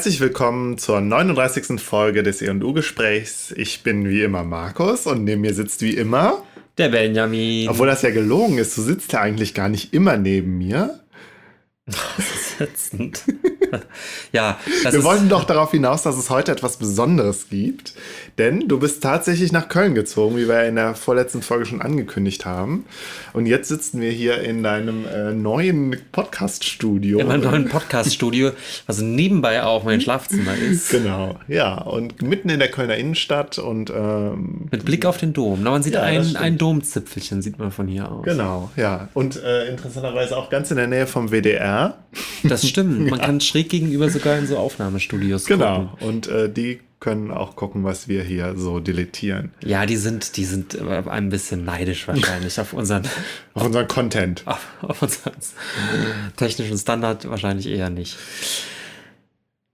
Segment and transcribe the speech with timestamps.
[0.00, 1.78] Herzlich willkommen zur 39.
[1.78, 3.52] Folge des E&U-Gesprächs.
[3.54, 6.42] Ich bin wie immer Markus und neben mir sitzt wie immer
[6.78, 7.68] der Benjamin.
[7.68, 11.00] Obwohl das ja gelogen ist, du sitzt ja eigentlich gar nicht immer neben mir.
[12.60, 13.24] Sitzend.
[14.32, 14.58] ja,
[14.90, 17.94] wir wollten doch darauf hinaus, dass es heute etwas Besonderes gibt,
[18.36, 22.44] denn du bist tatsächlich nach Köln gezogen, wie wir in der vorletzten Folge schon angekündigt
[22.44, 22.84] haben.
[23.32, 27.20] Und jetzt sitzen wir hier in deinem äh, neuen Podcast-Studio.
[27.20, 28.50] In meinem neuen Podcast-Studio,
[28.86, 30.90] was nebenbei auch mein Schlafzimmer ist.
[30.90, 31.80] Genau, ja.
[31.80, 35.60] Und mitten in der Kölner Innenstadt und ähm, mit Blick auf den Dom.
[35.62, 38.24] Na, man sieht ja, ein, ein Domzipfelchen, sieht man von hier aus.
[38.24, 39.08] Genau, ja.
[39.14, 41.96] Und äh, interessanterweise auch ganz in der Nähe vom WDR.
[42.50, 43.10] Das stimmt.
[43.10, 43.26] Man ja.
[43.26, 45.78] kann schräg gegenüber sogar in so Aufnahmestudios genau.
[45.78, 45.90] gucken.
[45.98, 46.08] Genau.
[46.08, 49.52] Und äh, die können auch gucken, was wir hier so deletieren.
[49.64, 53.04] Ja, die sind, die sind ein bisschen neidisch wahrscheinlich auf unseren,
[53.54, 54.42] auf unseren Content.
[54.46, 55.32] Auf, auf unseren
[56.36, 58.18] technischen Standard wahrscheinlich eher nicht.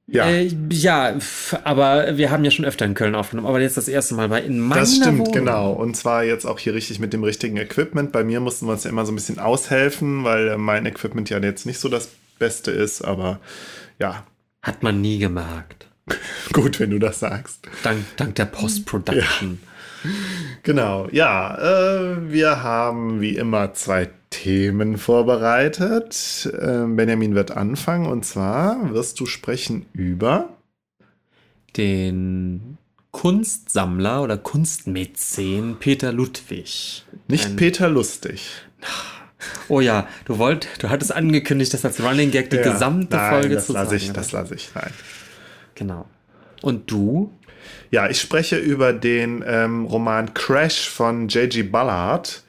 [0.09, 0.27] Ja.
[0.29, 1.17] Äh, ja,
[1.65, 4.41] aber wir haben ja schon öfter in Köln aufgenommen, aber jetzt das erste Mal bei
[4.41, 5.33] in meiner Das stimmt, Wohnung.
[5.33, 5.73] genau.
[5.73, 8.13] Und zwar jetzt auch hier richtig mit dem richtigen Equipment.
[8.13, 11.41] Bei mir mussten wir uns ja immer so ein bisschen aushelfen, weil mein Equipment ja
[11.41, 13.41] jetzt nicht so das Beste ist, aber
[13.99, 14.25] ja.
[14.63, 15.89] Hat man nie gemerkt.
[16.53, 17.61] Gut, wenn du das sagst.
[17.83, 19.59] Dank, dank der Post-Production.
[19.63, 20.11] Ja.
[20.63, 21.57] Genau, ja.
[21.59, 26.49] Äh, wir haben wie immer zwei Themen vorbereitet.
[26.53, 30.51] Äh, Benjamin wird anfangen und zwar wirst du sprechen über
[31.77, 32.79] den
[33.11, 37.05] Kunstsammler oder Kunstmäzen Peter Ludwig.
[37.29, 38.43] Nicht Ein Peter Lustig.
[39.69, 43.31] Oh ja, du wollt, du hattest angekündigt, das als Running Gag die ja, gesamte nein,
[43.33, 44.91] Folge das zu lasse ich, Das lasse ich, nein.
[45.75, 46.07] Genau.
[46.63, 47.33] Und du?
[47.91, 51.63] Ja, ich spreche über den ähm, Roman Crash von J.G.
[51.65, 52.43] Ballard.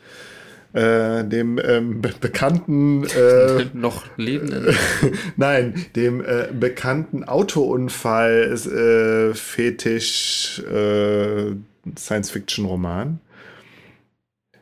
[0.73, 4.75] Äh, dem ähm, be bekannten äh, noch lebenden
[5.37, 11.55] nein dem äh, bekannten Autounfall äh, Fetisch äh,
[11.97, 13.21] Science Fiction Roman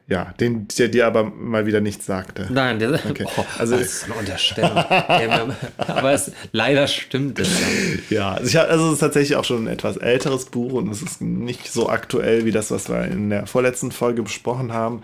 [0.07, 2.47] ja, den, der dir aber mal wieder nichts sagte.
[2.51, 3.25] Nein, der, okay.
[3.37, 4.77] oh, also, das ist eine Unterstellung.
[5.77, 7.49] aber es, leider stimmt es.
[8.11, 11.01] Ja, also, ich, also es ist tatsächlich auch schon ein etwas älteres Buch und es
[11.01, 15.01] ist nicht so aktuell wie das, was wir in der vorletzten Folge besprochen haben.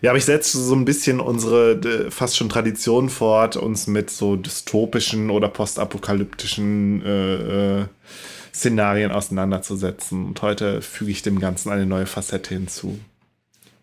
[0.00, 4.34] Ja, aber ich setze so ein bisschen unsere fast schon Tradition fort, uns mit so
[4.34, 7.84] dystopischen oder postapokalyptischen äh, äh,
[8.52, 10.26] Szenarien auseinanderzusetzen.
[10.26, 12.98] Und heute füge ich dem Ganzen eine neue Facette hinzu.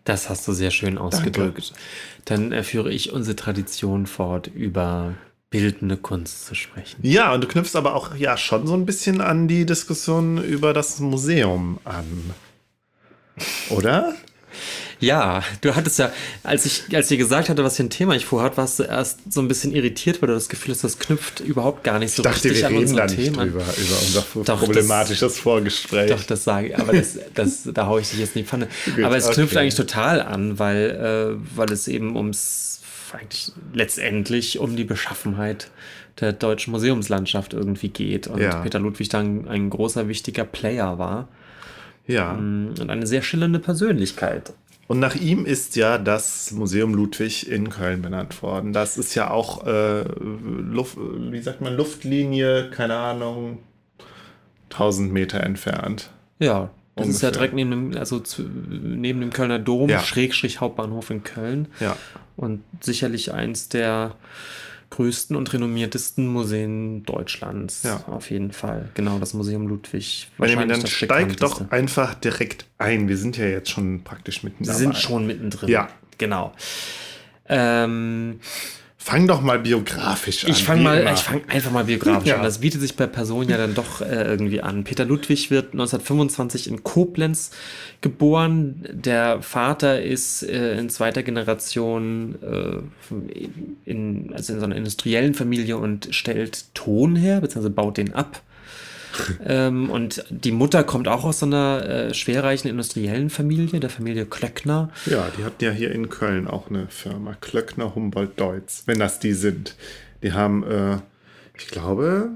[0.04, 1.72] Das hast du sehr schön ausgedrückt.
[2.24, 2.50] Danke.
[2.52, 5.14] Dann führe ich unsere Tradition fort, über
[5.50, 7.00] bildende Kunst zu sprechen.
[7.02, 10.72] Ja, und du knüpfst aber auch ja schon so ein bisschen an die Diskussion über
[10.72, 12.34] das Museum an.
[13.68, 14.14] Oder?
[15.00, 16.12] Ja, du hattest ja,
[16.42, 19.32] als ich, als ich gesagt hatte, was für ein Thema ich vorhat, warst du erst
[19.32, 22.22] so ein bisschen irritiert, weil du das Gefühl hast, das knüpft überhaupt gar nicht so
[22.22, 23.44] ich dachte, richtig wir an nicht Thema.
[23.44, 26.10] drüber, über unser doch, problematisches das, Vorgespräch.
[26.10, 28.68] Doch, das sage ich, aber das, das, da haue ich dich jetzt nicht Pfanne.
[28.94, 29.36] Gut, aber es okay.
[29.36, 32.82] knüpft eigentlich total an, weil, äh, weil es eben ums,
[33.12, 35.70] eigentlich letztendlich um die Beschaffenheit
[36.20, 38.60] der deutschen Museumslandschaft irgendwie geht und ja.
[38.60, 41.28] Peter Ludwig dann ein großer, wichtiger Player war.
[42.06, 42.34] Ja.
[42.34, 44.52] Mm, und eine sehr schillernde Persönlichkeit.
[44.90, 48.72] Und nach ihm ist ja das Museum Ludwig in Köln benannt worden.
[48.72, 53.58] Das ist ja auch, äh, Luft, wie sagt man, Luftlinie, keine Ahnung,
[54.70, 56.10] 1000 Meter entfernt.
[56.40, 57.08] Ja, das ungefähr.
[57.14, 60.00] ist ja direkt neben dem, also zu, neben dem Kölner Dom, ja.
[60.00, 61.68] Schrägstrich Hauptbahnhof in Köln.
[61.78, 61.96] Ja.
[62.36, 64.16] Und sicherlich eins der
[64.90, 67.84] größten und renommiertesten Museen Deutschlands.
[67.84, 68.04] Ja.
[68.08, 68.90] Auf jeden Fall.
[68.94, 70.28] Genau, das Museum Ludwig.
[70.36, 73.08] Benjamin, dann steig doch einfach direkt ein.
[73.08, 74.74] Wir sind ja jetzt schon praktisch mittendrin.
[74.74, 75.68] Wir sind schon mittendrin.
[75.68, 75.88] Ja.
[76.18, 76.52] Genau.
[77.48, 78.40] Ähm,
[79.02, 80.50] Fang doch mal biografisch an.
[80.50, 82.36] Ich fange mal, ich fange einfach mal biografisch ja.
[82.36, 82.42] an.
[82.42, 84.84] Das bietet sich bei Person ja dann doch äh, irgendwie an.
[84.84, 87.50] Peter Ludwig wird 1925 in Koblenz
[88.02, 88.86] geboren.
[88.92, 93.14] Der Vater ist äh, in zweiter Generation äh,
[93.86, 98.42] in, also in so einer industriellen Familie und stellt Ton her, beziehungsweise baut den ab
[99.44, 104.26] ähm, und die Mutter kommt auch aus so einer äh, schwerreichen industriellen Familie, der Familie
[104.26, 104.90] Klöckner.
[105.06, 109.18] Ja, die hatten ja hier in Köln auch eine Firma, Klöckner Humboldt Deutz, wenn das
[109.18, 109.76] die sind.
[110.22, 110.98] Die haben, äh,
[111.56, 112.30] ich glaube,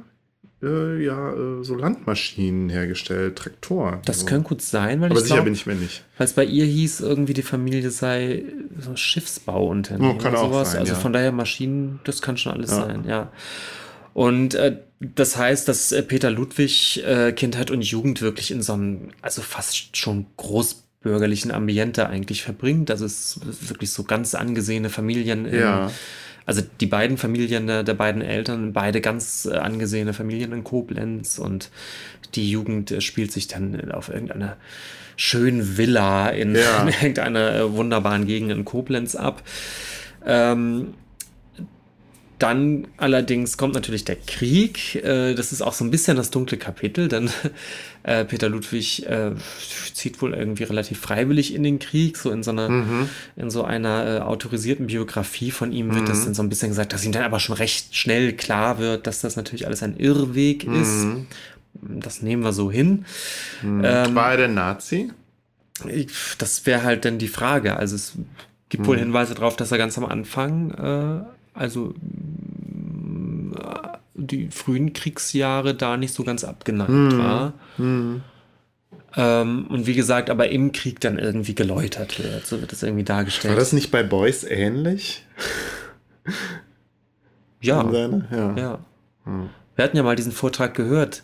[0.65, 3.99] äh, ja, äh, so Landmaschinen hergestellt, Traktoren.
[4.07, 4.27] Das so.
[4.27, 6.05] kann gut sein, weil Aber ich sicher glaub, bin ich mir nicht.
[6.17, 8.45] Weil es bei ihr hieß, irgendwie die Familie sei
[8.81, 10.17] so Schiffsbauunternehmen.
[10.17, 10.73] Oh, kann auch sowas.
[10.73, 10.81] sein.
[10.81, 10.99] Also ja.
[10.99, 12.87] von daher Maschinen, das kann schon alles ja.
[12.87, 13.31] sein, ja.
[14.15, 14.79] Und äh,
[15.15, 19.43] das heißt, dass äh, Peter Ludwig äh, Kindheit und Jugend wirklich in so einem, also
[19.43, 22.91] fast schon großbürgerlichen Ambiente eigentlich verbringt.
[22.91, 25.91] Also es ist wirklich so ganz angesehene Familien in ja.
[26.47, 31.39] also die beiden Familien der, der beiden Eltern, beide ganz äh, angesehene Familien in Koblenz
[31.39, 31.71] und
[32.35, 34.57] die Jugend äh, spielt sich dann auf irgendeiner
[35.17, 36.83] schönen Villa in, ja.
[36.83, 39.43] in irgendeiner wunderbaren Gegend in Koblenz ab.
[40.27, 40.95] Ähm,
[42.45, 44.97] dann allerdings kommt natürlich der Krieg.
[44.97, 47.31] Äh, das ist auch so ein bisschen das dunkle Kapitel, denn
[48.03, 49.31] äh, Peter Ludwig äh,
[49.95, 52.19] zieht wohl irgendwie relativ freiwillig in den Krieg.
[52.19, 53.09] So in so einer, mhm.
[53.37, 56.09] in so einer autorisierten Biografie von ihm wird mhm.
[56.09, 59.07] das dann so ein bisschen gesagt, dass ihm dann aber schon recht schnell klar wird,
[59.07, 60.83] dass das natürlich alles ein Irrweg mhm.
[60.83, 61.07] ist.
[61.81, 63.07] Das nehmen wir so hin.
[63.63, 63.83] Mhm.
[63.87, 65.11] Ähm, War er denn Nazi?
[66.37, 67.77] Das wäre halt dann die Frage.
[67.77, 68.19] Also es
[68.69, 69.05] gibt wohl mhm.
[69.05, 71.95] Hinweise darauf, dass er ganz am Anfang also
[74.15, 77.19] die frühen Kriegsjahre da nicht so ganz abgeneigt hm.
[77.19, 77.53] war.
[77.77, 78.23] Hm.
[79.17, 82.47] Ähm, und wie gesagt, aber im Krieg dann irgendwie geläutert wird.
[82.47, 83.55] So wird das irgendwie dargestellt.
[83.55, 85.25] War das nicht bei Boys ähnlich?
[87.61, 87.89] ja.
[87.91, 88.57] ja.
[88.57, 88.79] ja.
[89.25, 89.51] Hm.
[89.77, 91.23] Wir hatten ja mal diesen Vortrag gehört.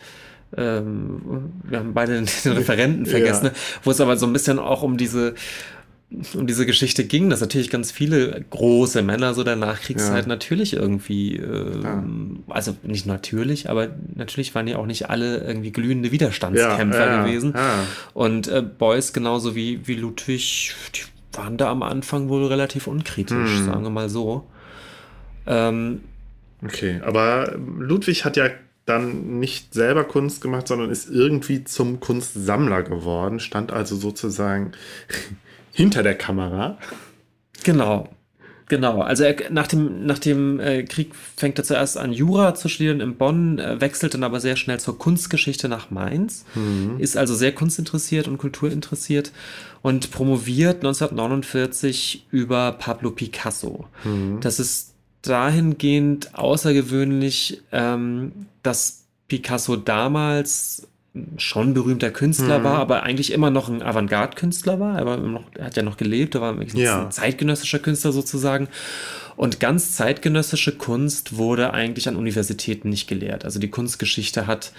[0.56, 3.52] Ähm, wir haben beide den Referenten vergessen, ja.
[3.84, 5.34] wo es aber so ein bisschen auch um diese
[6.34, 10.28] um diese Geschichte ging, dass natürlich ganz viele große Männer so der Nachkriegszeit ja.
[10.28, 12.04] natürlich irgendwie, äh, ja.
[12.48, 17.54] also nicht natürlich, aber natürlich waren ja auch nicht alle irgendwie glühende Widerstandskämpfer ja, gewesen.
[18.12, 21.02] Und äh, Beuys genauso wie, wie Ludwig, die
[21.38, 23.64] waren da am Anfang wohl relativ unkritisch, hm.
[23.66, 24.48] sagen wir mal so.
[25.46, 26.00] Ähm,
[26.64, 28.48] okay, aber Ludwig hat ja
[28.84, 34.72] dann nicht selber Kunst gemacht, sondern ist irgendwie zum Kunstsammler geworden, stand also sozusagen
[35.72, 36.78] hinter der Kamera.
[37.62, 38.08] Genau.
[38.70, 42.68] Genau, also er, nach dem, nach dem äh, Krieg fängt er zuerst an, Jura zu
[42.68, 46.94] studieren in Bonn, äh, wechselt dann aber sehr schnell zur Kunstgeschichte nach Mainz, mhm.
[47.00, 49.32] ist also sehr kunstinteressiert und kulturinteressiert
[49.82, 53.86] und promoviert 1949 über Pablo Picasso.
[54.04, 54.38] Mhm.
[54.40, 60.86] Das ist dahingehend außergewöhnlich, ähm, dass Picasso damals
[61.38, 62.64] schon berühmter Künstler mhm.
[62.64, 64.96] war, aber eigentlich immer noch ein Avantgarde-Künstler war.
[64.96, 67.06] Er, war noch, er hat ja noch gelebt, er war ja.
[67.06, 68.68] ein zeitgenössischer Künstler sozusagen.
[69.36, 73.44] Und ganz zeitgenössische Kunst wurde eigentlich an Universitäten nicht gelehrt.
[73.44, 74.72] Also die Kunstgeschichte hat,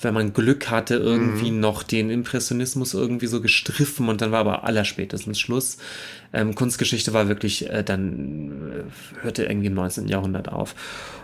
[0.00, 1.60] wenn man Glück hatte, irgendwie mhm.
[1.60, 5.76] noch den Impressionismus irgendwie so gestriffen und dann war aber allerspätestens Schluss.
[6.36, 8.84] Ähm, Kunstgeschichte war wirklich, äh, dann
[9.22, 10.06] äh, hörte irgendwie im 19.
[10.06, 10.74] Jahrhundert auf.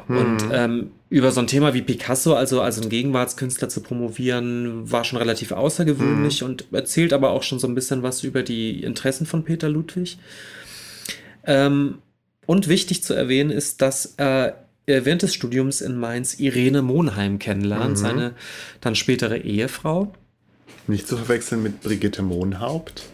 [0.08, 0.16] Mhm.
[0.16, 5.04] Und ähm, über so ein Thema wie Picasso, also als ein Gegenwartskünstler zu promovieren, war
[5.04, 6.48] schon relativ außergewöhnlich mhm.
[6.48, 10.16] und erzählt aber auch schon so ein bisschen was über die Interessen von Peter Ludwig.
[11.44, 11.98] Ähm,
[12.46, 14.52] und wichtig zu erwähnen ist, dass äh,
[14.86, 17.96] er während des Studiums in Mainz Irene Monheim kennenlernt, mhm.
[17.96, 18.34] seine
[18.80, 20.14] dann spätere Ehefrau.
[20.86, 23.04] Nicht zu verwechseln mit Brigitte Mohnhaupt.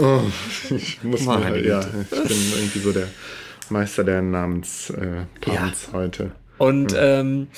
[0.00, 0.22] Oh,
[0.70, 3.08] ich muss mal, ja, ich bin irgendwie so der
[3.70, 5.72] Meister der Namens äh, ja.
[5.92, 6.32] heute.
[6.58, 7.20] Und ja.
[7.20, 7.48] ähm,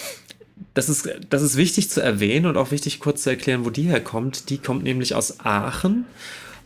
[0.74, 3.82] das ist, das ist wichtig zu erwähnen und auch wichtig kurz zu erklären, wo die
[3.82, 4.50] herkommt.
[4.50, 6.04] Die kommt nämlich aus Aachen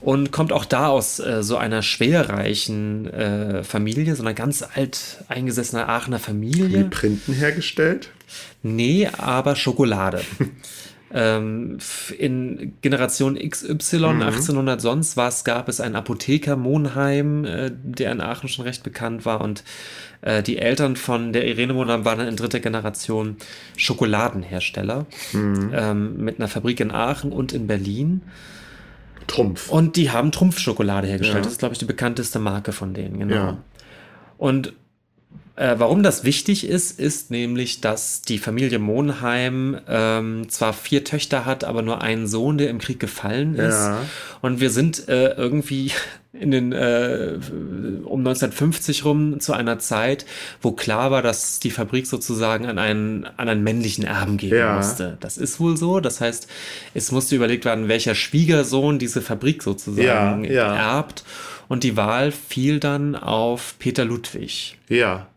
[0.00, 5.24] und kommt auch da aus äh, so einer schwerreichen äh, Familie, so einer ganz alt
[5.28, 6.84] eingesessener Aachener Familie.
[6.86, 8.10] Wie Printen hergestellt?
[8.62, 10.22] Nee, aber Schokolade.
[11.14, 11.78] ähm,
[12.18, 14.22] in Generation XY, mhm.
[14.22, 19.24] 1800 sonst was, gab es einen Apotheker Monheim, äh, der in Aachen schon recht bekannt
[19.24, 19.62] war und
[20.22, 23.36] äh, die Eltern von der Irene Monheim waren in dritter Generation
[23.76, 25.70] Schokoladenhersteller mhm.
[25.72, 28.22] ähm, mit einer Fabrik in Aachen und in Berlin.
[29.26, 29.70] Trumpf.
[29.70, 31.38] Und die haben Trumpfschokolade hergestellt.
[31.38, 31.44] Ja.
[31.44, 33.34] Das ist, glaube ich, die bekannteste Marke von denen, genau.
[33.34, 33.56] Ja.
[34.36, 34.74] Und
[35.56, 41.44] äh, warum das wichtig ist, ist nämlich, dass die Familie Monheim ähm, zwar vier Töchter
[41.44, 43.76] hat, aber nur einen Sohn, der im Krieg gefallen ist.
[43.76, 44.02] Ja.
[44.40, 45.92] Und wir sind äh, irgendwie
[46.32, 47.34] in den äh,
[48.02, 50.26] um 1950 rum zu einer Zeit,
[50.60, 54.74] wo klar war, dass die Fabrik sozusagen an einen an einen männlichen Erben gehen ja.
[54.74, 55.18] musste.
[55.20, 56.00] Das ist wohl so.
[56.00, 56.48] Das heißt,
[56.94, 60.96] es musste überlegt werden, welcher Schwiegersohn diese Fabrik sozusagen ja, ja.
[60.96, 61.22] erbt.
[61.68, 64.76] Und die Wahl fiel dann auf Peter Ludwig.
[64.88, 65.28] Ja.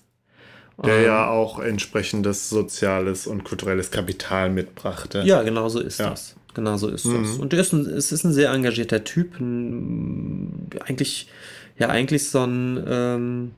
[0.83, 5.23] Der ähm, ja auch entsprechendes soziales und kulturelles Kapital mitbrachte.
[5.25, 6.35] Ja, genau so ist das.
[6.53, 7.23] Genau so ist mhm.
[7.23, 7.37] das.
[7.37, 9.39] Und ist ein, es ist ein sehr engagierter Typ.
[9.39, 11.29] Ein, eigentlich,
[11.77, 13.51] ja, eigentlich so ein, ähm,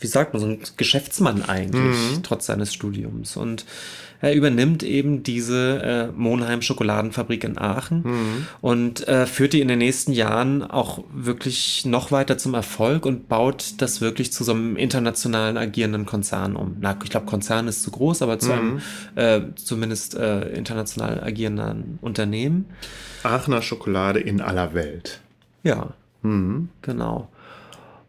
[0.00, 2.22] wie sagt man, so ein Geschäftsmann eigentlich, mhm.
[2.22, 3.36] trotz seines Studiums.
[3.36, 3.64] Und
[4.20, 8.46] er übernimmt eben diese äh, Monheim Schokoladenfabrik in Aachen mhm.
[8.60, 13.28] und äh, führt die in den nächsten Jahren auch wirklich noch weiter zum Erfolg und
[13.28, 16.76] baut das wirklich zu so einem internationalen agierenden Konzern um.
[16.80, 18.80] Na, ich glaube, Konzern ist zu groß, aber zu mhm.
[19.16, 22.66] einem äh, zumindest äh, international agierenden Unternehmen.
[23.22, 25.20] Aachener Schokolade in aller Welt.
[25.62, 25.90] Ja,
[26.22, 26.70] mhm.
[26.80, 27.28] genau.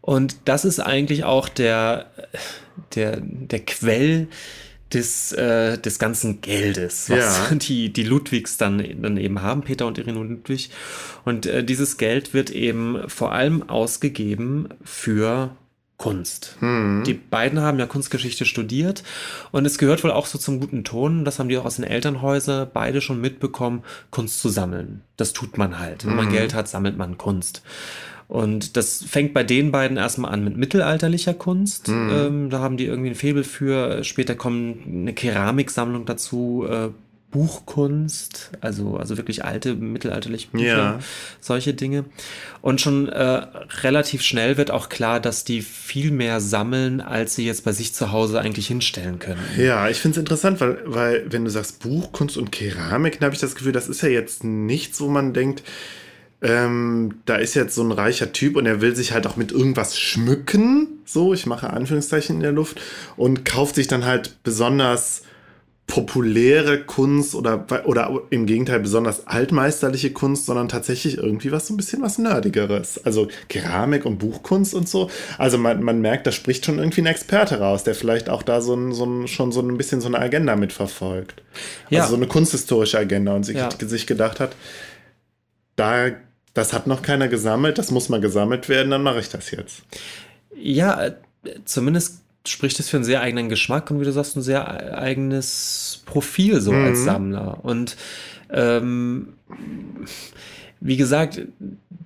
[0.08, 2.06] Und das ist eigentlich auch der,
[2.94, 4.28] der, der Quell
[4.90, 7.54] des, äh, des ganzen Geldes, was ja.
[7.54, 10.70] die, die Ludwigs dann, dann eben haben, Peter und Irene Ludwig.
[11.26, 15.54] Und äh, dieses Geld wird eben vor allem ausgegeben für
[15.98, 16.56] Kunst.
[16.60, 17.02] Hm.
[17.04, 19.02] Die beiden haben ja Kunstgeschichte studiert
[19.50, 21.84] und es gehört wohl auch so zum guten Ton, das haben die auch aus den
[21.84, 25.02] Elternhäusern beide schon mitbekommen, Kunst zu sammeln.
[25.18, 26.06] Das tut man halt.
[26.06, 26.32] Wenn man hm.
[26.32, 27.62] Geld hat, sammelt man Kunst.
[28.28, 31.88] Und das fängt bei den beiden erstmal an mit mittelalterlicher Kunst.
[31.88, 32.10] Mhm.
[32.12, 34.04] Ähm, da haben die irgendwie ein Faible für.
[34.04, 36.90] Später kommt eine Keramiksammlung dazu, äh,
[37.30, 40.98] Buchkunst, also, also wirklich alte mittelalterliche Bücher, ja.
[41.40, 42.06] solche Dinge.
[42.62, 43.46] Und schon äh,
[43.82, 47.92] relativ schnell wird auch klar, dass die viel mehr sammeln, als sie jetzt bei sich
[47.92, 49.42] zu Hause eigentlich hinstellen können.
[49.58, 53.34] Ja, ich finde es interessant, weil, weil wenn du sagst Buchkunst und Keramik, dann habe
[53.34, 55.62] ich das Gefühl, das ist ja jetzt nichts, wo man denkt,
[56.40, 59.50] ähm, da ist jetzt so ein reicher Typ und er will sich halt auch mit
[59.50, 62.80] irgendwas schmücken, so, ich mache Anführungszeichen in der Luft,
[63.16, 65.22] und kauft sich dann halt besonders
[65.88, 71.78] populäre Kunst oder, oder im Gegenteil besonders altmeisterliche Kunst, sondern tatsächlich irgendwie was so ein
[71.78, 73.04] bisschen was Nerdigeres.
[73.06, 75.10] Also Keramik und Buchkunst und so.
[75.38, 78.60] Also man, man merkt, da spricht schon irgendwie ein Experte raus, der vielleicht auch da
[78.60, 81.42] so, ein, so ein, schon so ein bisschen so eine Agenda mitverfolgt.
[81.88, 82.02] Ja.
[82.02, 83.70] Also so eine kunsthistorische Agenda und sich, ja.
[83.80, 84.54] sich gedacht hat,
[85.74, 86.10] da
[86.58, 89.82] das hat noch keiner gesammelt, das muss mal gesammelt werden, dann mache ich das jetzt.
[90.54, 91.12] Ja,
[91.64, 96.02] zumindest spricht es für einen sehr eigenen Geschmack und wie du sagst, ein sehr eigenes
[96.04, 96.84] Profil so mhm.
[96.84, 97.58] als Sammler.
[97.62, 97.96] Und
[98.50, 99.34] ähm,
[100.80, 101.42] wie gesagt,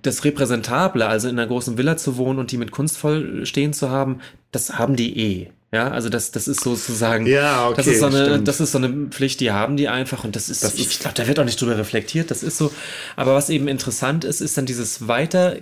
[0.01, 3.73] das Repräsentable, also in einer großen Villa zu wohnen und die mit Kunst voll stehen
[3.73, 4.19] zu haben,
[4.51, 5.51] das haben die eh.
[5.73, 8.77] Ja, also das, das ist sozusagen, ja, okay, das ist so eine, das ist so
[8.77, 11.45] eine Pflicht, die haben die einfach und das ist, das ich glaube, da wird auch
[11.45, 12.71] nicht drüber reflektiert, das ist so.
[13.15, 15.55] Aber was eben interessant ist, ist dann dieses weiter,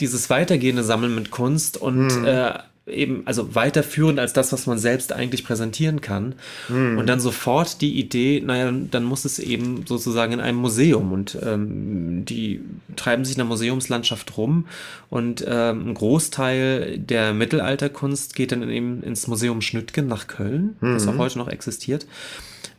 [0.00, 2.24] dieses weitergehende Sammeln mit Kunst und hm.
[2.24, 2.54] äh,
[2.90, 6.34] eben, also weiterführend als das, was man selbst eigentlich präsentieren kann.
[6.68, 6.98] Mhm.
[6.98, 11.38] Und dann sofort die Idee, naja, dann muss es eben sozusagen in einem Museum und
[11.42, 12.60] ähm, die
[12.96, 14.66] treiben sich in der Museumslandschaft rum
[15.10, 20.94] und ähm, ein Großteil der Mittelalterkunst geht dann eben ins Museum Schnüttgen nach Köln, mhm.
[20.94, 22.06] das auch heute noch existiert.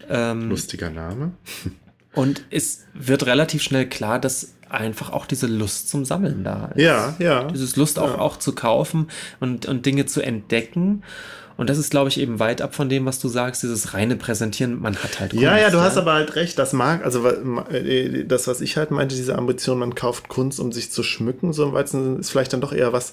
[0.09, 1.31] Ähm, Lustiger Name.
[2.13, 6.81] Und es wird relativ schnell klar, dass einfach auch diese Lust zum Sammeln da ist.
[6.81, 7.45] Ja, ja.
[7.45, 8.19] Dieses Lust auch, ja.
[8.19, 9.07] auch zu kaufen
[9.39, 11.03] und, und Dinge zu entdecken.
[11.57, 14.15] Und das ist, glaube ich, eben weit ab von dem, was du sagst, dieses reine
[14.15, 14.79] Präsentieren.
[14.79, 15.31] Man hat halt.
[15.31, 15.83] Kunst, ja, ja, du ja.
[15.83, 16.57] hast aber halt recht.
[16.57, 20.71] Das mag, also äh, das, was ich halt meinte, diese Ambition, man kauft Kunst, um
[20.71, 23.11] sich zu schmücken, so im Weizen, ist vielleicht dann doch eher was,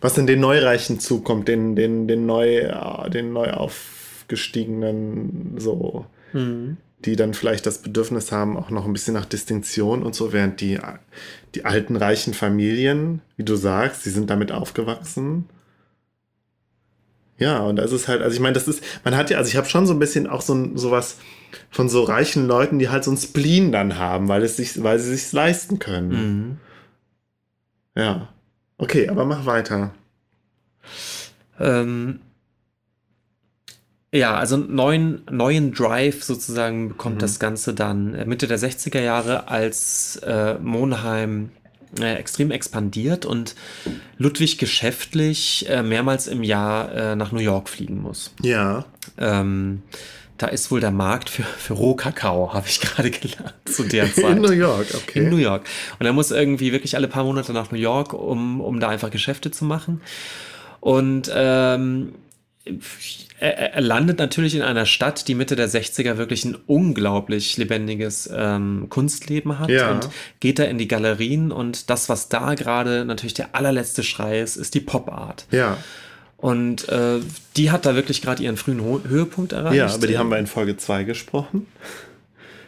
[0.00, 2.68] was in den Neureichen zukommt, den, den, den neu,
[3.12, 6.06] den neu aufgestiegenen, so.
[6.32, 10.32] Mhm die dann vielleicht das Bedürfnis haben, auch noch ein bisschen nach Distinktion und so,
[10.32, 10.78] während die,
[11.54, 15.48] die alten reichen Familien, wie du sagst, die sind damit aufgewachsen.
[17.36, 19.56] Ja, und das ist halt, also ich meine, das ist, man hat ja, also ich
[19.56, 21.18] habe schon so ein bisschen auch so sowas
[21.70, 24.98] von so reichen Leuten, die halt so ein Spleen dann haben, weil es sich, weil
[24.98, 26.08] sie sich leisten können.
[27.94, 28.00] Mhm.
[28.00, 28.28] Ja.
[28.78, 29.94] Okay, aber mach weiter.
[31.58, 32.20] Ähm,
[34.14, 37.20] ja, also neuen, neuen Drive sozusagen bekommt mhm.
[37.20, 41.50] das Ganze dann äh, Mitte der 60er Jahre, als äh, Monheim
[41.98, 43.56] äh, extrem expandiert und
[44.16, 48.32] Ludwig geschäftlich äh, mehrmals im Jahr äh, nach New York fliegen muss.
[48.40, 48.84] Ja.
[49.18, 49.82] Ähm,
[50.38, 54.36] da ist wohl der Markt für, für Rohkakao, habe ich gerade gelernt, zu der Zeit.
[54.36, 55.20] In New York, okay.
[55.24, 55.64] In New York.
[55.98, 59.10] Und er muss irgendwie wirklich alle paar Monate nach New York, um, um da einfach
[59.10, 60.00] Geschäfte zu machen.
[60.80, 62.12] Und ähm,
[63.40, 68.86] er, landet natürlich in einer Stadt, die Mitte der 60er wirklich ein unglaublich lebendiges ähm,
[68.88, 69.90] Kunstleben hat ja.
[69.90, 70.08] und
[70.40, 74.56] geht da in die Galerien und das, was da gerade natürlich der allerletzte Schrei ist,
[74.56, 75.46] ist die Pop-Art.
[75.50, 75.76] Ja.
[76.38, 77.20] Und äh,
[77.56, 79.76] die hat da wirklich gerade ihren frühen Ho Höhepunkt erreicht.
[79.76, 81.66] Ja, aber die haben wir in Folge 2 gesprochen.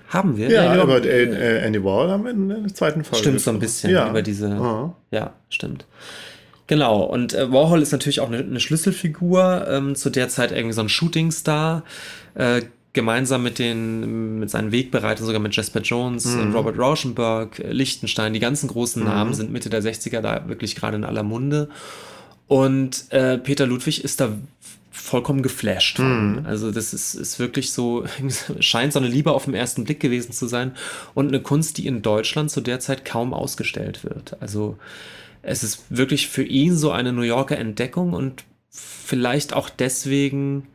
[0.09, 0.49] Haben wir?
[0.51, 3.41] Ja, ja über äh, Andy Wall haben wir in der zweiten Folge Stimmt, gesprochen.
[3.41, 4.09] so ein bisschen ja.
[4.09, 4.49] über diese.
[4.49, 4.97] Aha.
[5.11, 5.87] Ja, stimmt.
[6.67, 10.73] Genau, und äh, Warhol ist natürlich auch eine, eine Schlüsselfigur, ähm, zu der Zeit irgendwie
[10.73, 11.85] so ein Shootingstar,
[12.35, 16.55] äh, gemeinsam mit den, mit seinen Wegbereitern, sogar mit Jasper Jones, mhm.
[16.55, 19.09] Robert Rauschenberg, Lichtenstein, die ganzen großen mhm.
[19.09, 21.69] Namen sind Mitte der 60er da wirklich gerade in aller Munde.
[22.49, 24.31] Und äh, Peter Ludwig ist da
[24.91, 25.99] vollkommen geflasht.
[25.99, 26.45] Mhm.
[26.45, 28.05] Also das ist, ist wirklich so,
[28.61, 30.73] scheint so eine Liebe auf den ersten Blick gewesen zu sein
[31.15, 34.37] und eine Kunst, die in Deutschland zu der Zeit kaum ausgestellt wird.
[34.41, 34.79] Also
[35.47, 40.67] es ist wirklich für ihn so eine New Yorker Entdeckung und vielleicht auch deswegen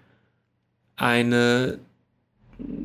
[0.96, 1.78] eine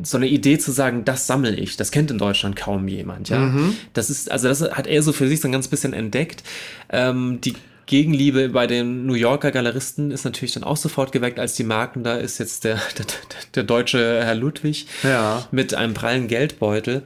[0.02, 3.40] so eine Idee zu sagen, das sammle ich, das kennt in Deutschland kaum jemand, ja.
[3.40, 3.76] Mhm.
[3.92, 6.42] Das ist, also das hat er so für sich so ein ganz bisschen entdeckt.
[6.88, 7.54] Ähm, die
[7.86, 12.02] Gegenliebe bei den New Yorker Galeristen ist natürlich dann auch sofort geweckt, als die Marken
[12.02, 13.06] da ist jetzt der, der,
[13.54, 15.46] der deutsche Herr Ludwig ja.
[15.52, 17.02] mit einem prallen Geldbeutel.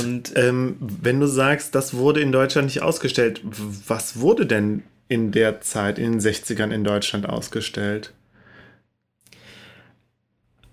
[0.00, 5.32] Und ähm, wenn du sagst, das wurde in Deutschland nicht ausgestellt, was wurde denn in
[5.32, 8.12] der Zeit, in den 60ern in Deutschland ausgestellt?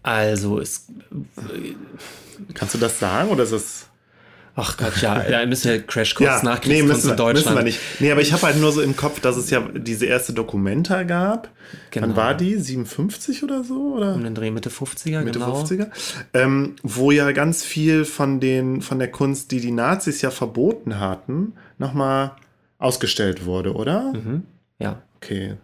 [0.01, 0.87] Also, es.
[2.53, 3.87] Kannst du das sagen oder ist es.
[4.55, 7.45] Ach Gott, ja, da müssen wir Crashkurs ja, nach nee, müssen wir, Deutschland.
[7.45, 7.79] Müssen wir nicht.
[7.99, 11.03] Nee, aber ich habe halt nur so im Kopf, dass es ja diese erste Dokumenta
[11.03, 11.49] gab.
[11.89, 12.07] Genau.
[12.07, 12.55] Wann war die?
[12.55, 13.95] 57 oder so?
[13.95, 14.13] Oder?
[14.13, 15.63] Um den Dreh Mitte 50er, Mitte genau.
[15.63, 15.87] 50er.
[16.35, 20.99] Ähm, wo ja ganz viel von, den, von der Kunst, die die Nazis ja verboten
[20.99, 22.35] hatten, nochmal
[22.77, 24.13] ausgestellt wurde, oder?
[24.13, 24.43] Mhm.
[24.77, 25.01] Ja.
[25.15, 25.55] Okay.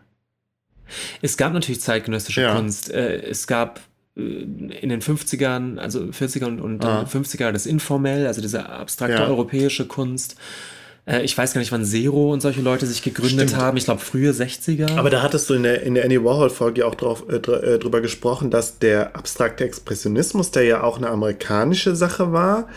[1.22, 2.55] Es gab natürlich zeitgenössische ja.
[2.55, 2.91] Kunst.
[2.91, 3.81] Äh, es gab
[4.16, 7.04] in den 50ern, also 40er und ah.
[7.04, 9.28] 50er das informell, also diese abstrakte ja.
[9.28, 10.36] europäische Kunst.
[11.06, 13.62] Äh, ich weiß gar nicht, wann Zero und solche Leute sich gegründet Stimmt.
[13.62, 13.78] haben.
[13.78, 14.98] Ich glaube, frühe 60er.
[14.98, 18.01] Aber da hattest du in der, in der Andy Warhol-Folge auch drauf, äh, äh, drüber
[18.01, 22.68] gesprochen, dass der abstrakte Expressionismus, der ja auch eine amerikanische Sache war,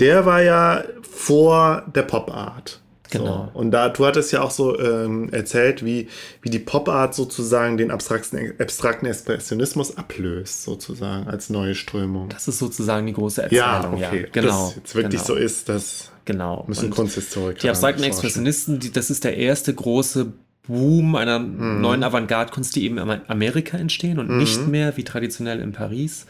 [0.00, 2.80] der war ja vor der Pop-Art.
[3.18, 3.50] Genau.
[3.52, 3.58] So.
[3.58, 6.08] Und da, du hattest ja auch so ähm, erzählt, wie,
[6.42, 12.28] wie die Pop-Art sozusagen den abstrakten, abstrakten Expressionismus ablöst, sozusagen, als neue Strömung.
[12.28, 13.98] Das ist sozusagen die große Erzählung.
[13.98, 14.22] Ja, okay.
[14.22, 14.66] Ja, genau.
[14.66, 15.24] Das jetzt wirklich genau.
[15.24, 16.64] so ist, das genau.
[16.66, 17.60] müssen Kunsthistoriker.
[17.60, 20.32] Die abstrakten Expressionisten, die, das ist der erste große
[20.66, 21.80] Boom einer mhm.
[21.80, 24.38] neuen Avantgarde-Kunst, die eben in Amerika entstehen und mhm.
[24.38, 26.26] nicht mehr wie traditionell in Paris.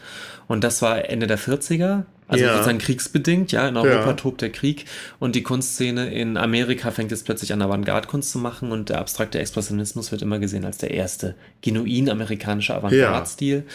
[0.47, 2.53] Und das war Ende der 40er, also ja.
[2.53, 4.13] sozusagen kriegsbedingt, ja, in Europa ja.
[4.13, 4.85] tobt der Krieg
[5.19, 9.39] und die Kunstszene in Amerika fängt jetzt plötzlich an, Avantgarde-Kunst zu machen und der abstrakte
[9.39, 13.57] Expressionismus wird immer gesehen als der erste genuin amerikanische Avantgarde-Stil.
[13.57, 13.73] Ja.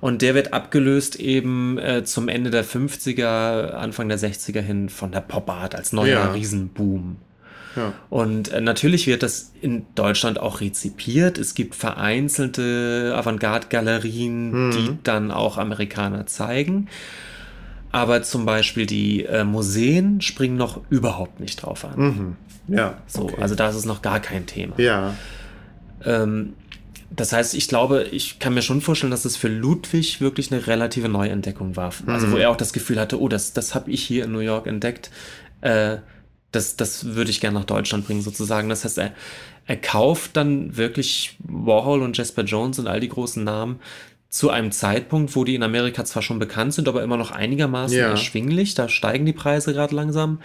[0.00, 5.12] Und der wird abgelöst eben äh, zum Ende der 50er, Anfang der 60er hin von
[5.12, 7.16] der Pop-Art als neuer Riesenboom.
[7.76, 7.92] Ja.
[8.08, 11.38] Und äh, natürlich wird das in Deutschland auch rezipiert.
[11.38, 14.70] Es gibt vereinzelte Avantgarde-Galerien, mhm.
[14.70, 16.88] die dann auch Amerikaner zeigen.
[17.92, 21.98] Aber zum Beispiel die äh, Museen springen noch überhaupt nicht drauf an.
[21.98, 22.36] Mhm.
[22.68, 22.98] Ja.
[23.06, 23.36] So, okay.
[23.40, 24.78] also da ist es noch gar kein Thema.
[24.78, 25.14] Ja.
[26.04, 26.54] Ähm,
[27.10, 30.66] das heißt, ich glaube, ich kann mir schon vorstellen, dass es für Ludwig wirklich eine
[30.68, 31.92] relative Neuentdeckung war.
[32.04, 32.08] Mhm.
[32.08, 34.38] Also wo er auch das Gefühl hatte, oh, das, das habe ich hier in New
[34.38, 35.10] York entdeckt.
[35.60, 35.96] Äh,
[36.52, 38.68] das, das würde ich gerne nach Deutschland bringen, sozusagen.
[38.68, 39.12] Das heißt, er,
[39.66, 43.80] er kauft dann wirklich Warhol und Jasper Jones und all die großen Namen
[44.30, 47.98] zu einem Zeitpunkt, wo die in Amerika zwar schon bekannt sind, aber immer noch einigermaßen
[47.98, 48.10] ja.
[48.10, 48.74] erschwinglich.
[48.74, 50.40] Da steigen die Preise gerade langsam.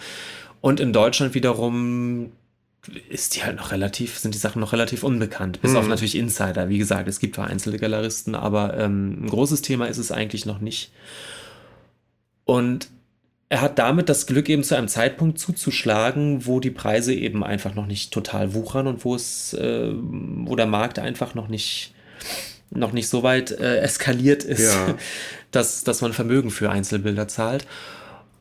[0.60, 2.32] Und in Deutschland wiederum
[3.08, 5.62] ist die halt noch relativ, sind die Sachen noch relativ unbekannt.
[5.62, 5.76] Bis mhm.
[5.78, 6.68] auf natürlich Insider.
[6.68, 10.60] Wie gesagt, es gibt vereinzelte Galeristen, aber ähm, ein großes Thema ist es eigentlich noch
[10.60, 10.90] nicht.
[12.44, 12.88] Und
[13.48, 17.74] er hat damit das Glück, eben zu einem Zeitpunkt zuzuschlagen, wo die Preise eben einfach
[17.74, 21.94] noch nicht total wuchern und wo es, äh, wo der Markt einfach noch nicht,
[22.70, 24.94] noch nicht so weit äh, eskaliert ist, ja.
[25.50, 27.66] dass, dass man Vermögen für Einzelbilder zahlt.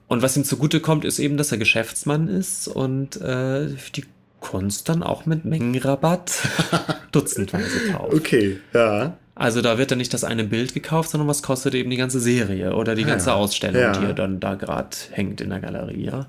[0.08, 4.06] Und was ihm zugute kommt, ist eben, dass er Geschäftsmann ist und äh, die
[4.40, 6.34] Kunst dann auch mit Mengenrabatt
[7.12, 8.14] dutzendweise kauft.
[8.14, 9.18] Okay, ja.
[9.34, 12.20] Also da wird dann nicht das eine Bild gekauft, sondern was kostet eben die ganze
[12.20, 13.36] Serie oder die ah, ganze ja.
[13.36, 13.92] Ausstellung, ja.
[13.92, 16.06] die dann da gerade hängt in der Galerie.
[16.06, 16.28] Ja?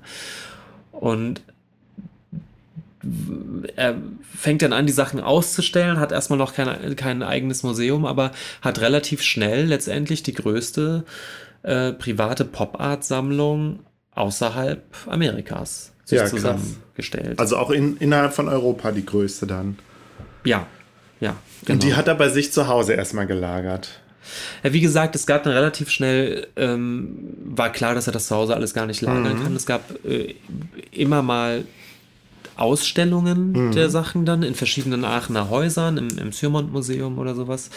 [0.91, 1.41] Und
[3.75, 3.95] er
[4.35, 8.31] fängt dann an, die Sachen auszustellen, hat erstmal noch kein, kein eigenes Museum, aber
[8.61, 11.03] hat relativ schnell letztendlich die größte
[11.63, 13.79] äh, private Pop-Art-Sammlung
[14.11, 17.39] außerhalb Amerikas sich ja, zusammengestellt.
[17.39, 19.77] Also auch in, innerhalb von Europa die größte dann.
[20.43, 20.65] Ja,
[21.19, 21.35] ja.
[21.65, 21.73] Genau.
[21.73, 23.89] Und die hat er bei sich zu Hause erstmal gelagert.
[24.63, 28.35] Ja, wie gesagt, es gab dann relativ schnell, ähm, war klar, dass er das zu
[28.35, 29.43] Hause alles gar nicht lagern mhm.
[29.43, 29.55] kann.
[29.55, 30.35] Es gab äh,
[30.91, 31.65] immer mal
[32.57, 33.71] Ausstellungen mhm.
[33.71, 37.69] der Sachen dann in verschiedenen Aachener Häusern, im, im Sürmont-Museum oder sowas.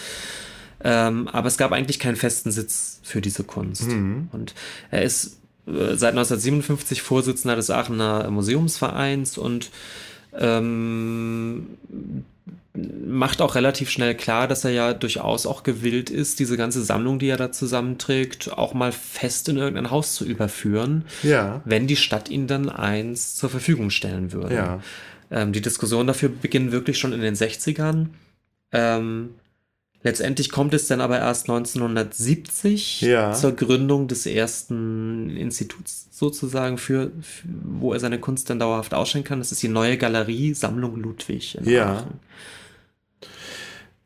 [0.82, 3.88] Ähm, aber es gab eigentlich keinen festen Sitz für diese Kunst.
[3.88, 4.28] Mhm.
[4.32, 4.54] Und
[4.90, 9.70] er ist äh, seit 1957 Vorsitzender des Aachener Museumsvereins und
[10.38, 11.66] ähm,
[12.72, 17.18] macht auch relativ schnell klar, dass er ja durchaus auch gewillt ist, diese ganze Sammlung,
[17.18, 21.62] die er da zusammenträgt, auch mal fest in irgendein Haus zu überführen, ja.
[21.64, 24.54] wenn die Stadt ihn dann eins zur Verfügung stellen würde.
[24.54, 24.80] Ja.
[25.30, 28.06] Ähm, die Diskussion dafür beginnt wirklich schon in den 60ern.
[28.72, 29.30] Ähm,
[30.02, 33.32] letztendlich kommt es dann aber erst 1970 ja.
[33.32, 39.24] zur Gründung des ersten Instituts sozusagen, für, für, wo er seine Kunst dann dauerhaft ausstellen
[39.24, 39.38] kann.
[39.38, 41.96] Das ist die neue Galerie Sammlung Ludwig in ja.
[41.96, 42.20] Aachen.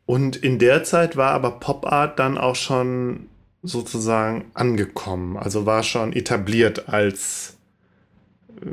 [0.06, 3.28] Und in der Zeit war aber Pop Art dann auch schon
[3.62, 7.56] sozusagen angekommen, also war schon etabliert als
[8.60, 8.66] äh,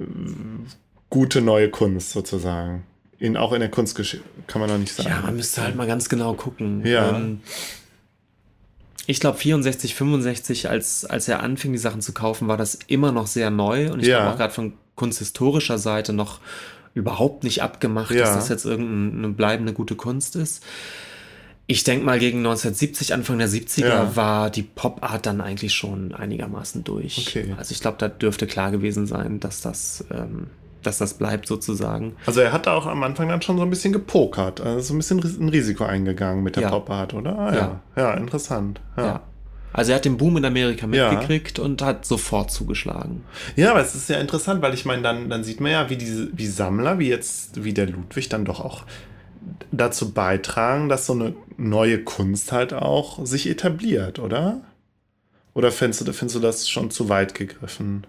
[1.09, 2.83] gute neue Kunst sozusagen
[3.21, 5.09] in, auch in der Kunstgeschichte, kann man noch nicht sagen.
[5.09, 6.83] Ja, man müsste halt mal ganz genau gucken.
[6.83, 7.15] Ja.
[7.15, 7.41] Ähm,
[9.05, 13.11] ich glaube 64, 65, als, als er anfing, die Sachen zu kaufen, war das immer
[13.11, 13.91] noch sehr neu.
[13.91, 14.17] Und ich ja.
[14.17, 16.39] glaube auch gerade von kunsthistorischer Seite noch
[16.95, 18.21] überhaupt nicht abgemacht, ja.
[18.21, 20.63] dass das jetzt irgendeine bleibende gute Kunst ist.
[21.67, 24.15] Ich denke mal, gegen 1970, Anfang der 70er ja.
[24.15, 27.27] war die Pop-Art dann eigentlich schon einigermaßen durch.
[27.27, 27.53] Okay.
[27.55, 30.47] Also ich glaube, da dürfte klar gewesen sein, dass das, ähm,
[30.83, 32.15] dass das bleibt sozusagen.
[32.25, 34.97] Also er hat auch am Anfang dann schon so ein bisschen gepokert, also so ein
[34.97, 36.69] bisschen ein Risiko eingegangen mit der ja.
[36.69, 37.37] Pop-Art, oder?
[37.37, 37.81] Ah, ja.
[37.95, 38.03] ja.
[38.03, 38.81] ja, interessant.
[38.97, 39.21] ja.
[39.73, 41.63] Also er hat den Boom in Amerika mitgekriegt ja.
[41.63, 43.23] und hat sofort zugeschlagen.
[43.55, 45.95] Ja, aber es ist ja interessant, weil ich meine, dann, dann sieht man ja, wie
[45.95, 48.83] diese, wie Sammler, wie jetzt, wie der Ludwig dann doch auch
[49.71, 54.61] dazu beitragen, dass so eine neue Kunst halt auch sich etabliert, oder?
[55.53, 58.05] Oder findest du, findest du das schon zu weit gegriffen?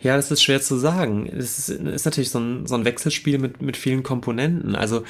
[0.00, 1.26] Ja, das ist schwer zu sagen.
[1.26, 4.76] Es ist, ist natürlich so ein, so ein Wechselspiel mit, mit vielen Komponenten.
[4.76, 5.02] Also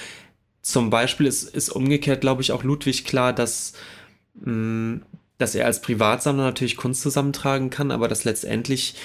[0.62, 3.74] zum Beispiel ist, ist umgekehrt, glaube ich, auch Ludwig klar, dass,
[4.34, 5.02] mh, mm,
[5.36, 8.96] dass er als Privatsammler natürlich Kunst zusammentragen kann, aber dass letztendlich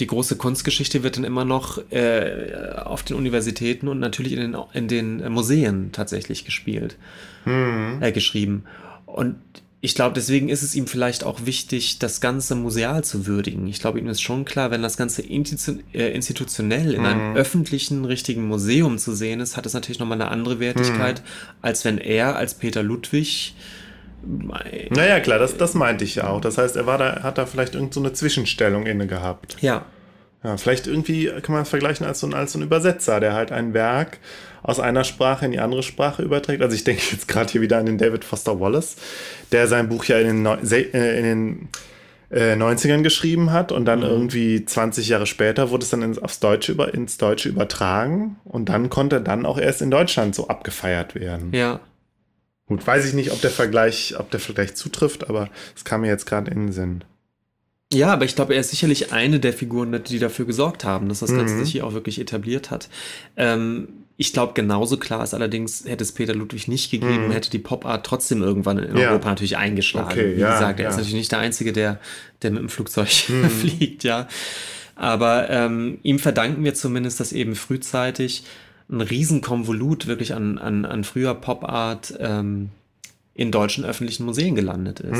[0.00, 4.56] die große Kunstgeschichte wird dann immer noch äh, auf den Universitäten und natürlich in den,
[4.72, 6.96] in den Museen tatsächlich gespielt,
[7.44, 7.98] mhm.
[8.00, 8.64] äh, geschrieben.
[9.06, 9.36] Und
[9.84, 13.66] ich glaube, deswegen ist es ihm vielleicht auch wichtig, das Ganze museal zu würdigen.
[13.66, 17.06] Ich glaube, ihm ist schon klar, wenn das Ganze äh, institutionell in mhm.
[17.06, 21.58] einem öffentlichen, richtigen Museum zu sehen ist, hat es natürlich nochmal eine andere Wertigkeit, mhm.
[21.60, 23.54] als wenn er als Peter Ludwig
[24.26, 26.40] naja, klar, das, das meinte ich ja auch.
[26.40, 29.58] Das heißt, er war da, hat da vielleicht irgendeine so Zwischenstellung inne gehabt.
[29.60, 29.84] Ja.
[30.44, 33.50] Ja, vielleicht irgendwie kann man es vergleichen als so, als so ein Übersetzer, der halt
[33.50, 34.18] ein Werk
[34.62, 36.62] aus einer Sprache in die andere Sprache überträgt.
[36.62, 38.96] Also ich denke jetzt gerade hier wieder an den David Foster Wallace,
[39.52, 41.68] der sein Buch ja in den, Neu äh, in den
[42.30, 44.06] äh, 90ern geschrieben hat und dann mhm.
[44.06, 48.68] irgendwie 20 Jahre später wurde es dann ins, aufs Deutsche über, ins Deutsche übertragen und
[48.68, 51.52] dann konnte dann auch erst in Deutschland so abgefeiert werden.
[51.54, 51.80] Ja.
[52.66, 56.08] Gut, weiß ich nicht, ob der Vergleich, ob der Vergleich zutrifft, aber es kam mir
[56.08, 57.04] jetzt gerade in den Sinn.
[57.92, 61.20] Ja, aber ich glaube, er ist sicherlich eine der Figuren, die dafür gesorgt haben, dass
[61.20, 61.60] das Ganze mhm.
[61.60, 62.88] sich hier auch wirklich etabliert hat.
[63.36, 67.32] Ähm, ich glaube, genauso klar ist allerdings, hätte es Peter Ludwig nicht gegeben, mhm.
[67.32, 69.10] hätte die Pop-Art trotzdem irgendwann in ja.
[69.10, 70.12] Europa natürlich eingeschlagen.
[70.12, 70.90] Okay, Wie ja, gesagt, er ja.
[70.90, 71.98] ist natürlich nicht der Einzige, der,
[72.42, 73.50] der mit dem Flugzeug mhm.
[73.50, 74.28] fliegt, ja.
[74.96, 78.44] Aber ähm, ihm verdanken wir zumindest, dass eben frühzeitig
[78.88, 82.70] ein Riesenkonvolut wirklich an, an, an früher Pop-Art ähm,
[83.34, 85.18] in deutschen öffentlichen Museen gelandet ist.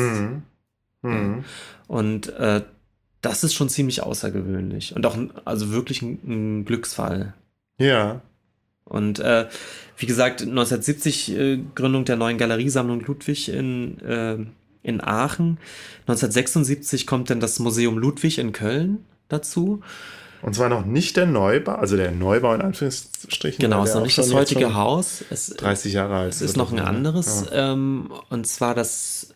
[1.11, 1.45] Mhm.
[1.87, 2.63] Und äh,
[3.21, 7.35] das ist schon ziemlich außergewöhnlich und auch also wirklich ein, ein Glücksfall.
[7.79, 8.21] Ja.
[8.85, 9.49] Und äh,
[9.97, 14.37] wie gesagt, 1970 äh, Gründung der neuen Galeriesammlung Ludwig in, äh,
[14.83, 15.59] in Aachen.
[16.03, 19.81] 1976 kommt dann das Museum Ludwig in Köln dazu.
[20.43, 23.63] Und zwar noch nicht der Neubau, also der Neubau in Anführungsstrichen.
[23.63, 25.25] Genau, es ist noch nicht das heutige Haus.
[25.31, 26.35] Es, 30 Jahre alt.
[26.35, 26.87] Es ist noch ein ne?
[26.87, 27.47] anderes.
[27.51, 27.73] Ja.
[27.73, 29.34] Ähm, und zwar das,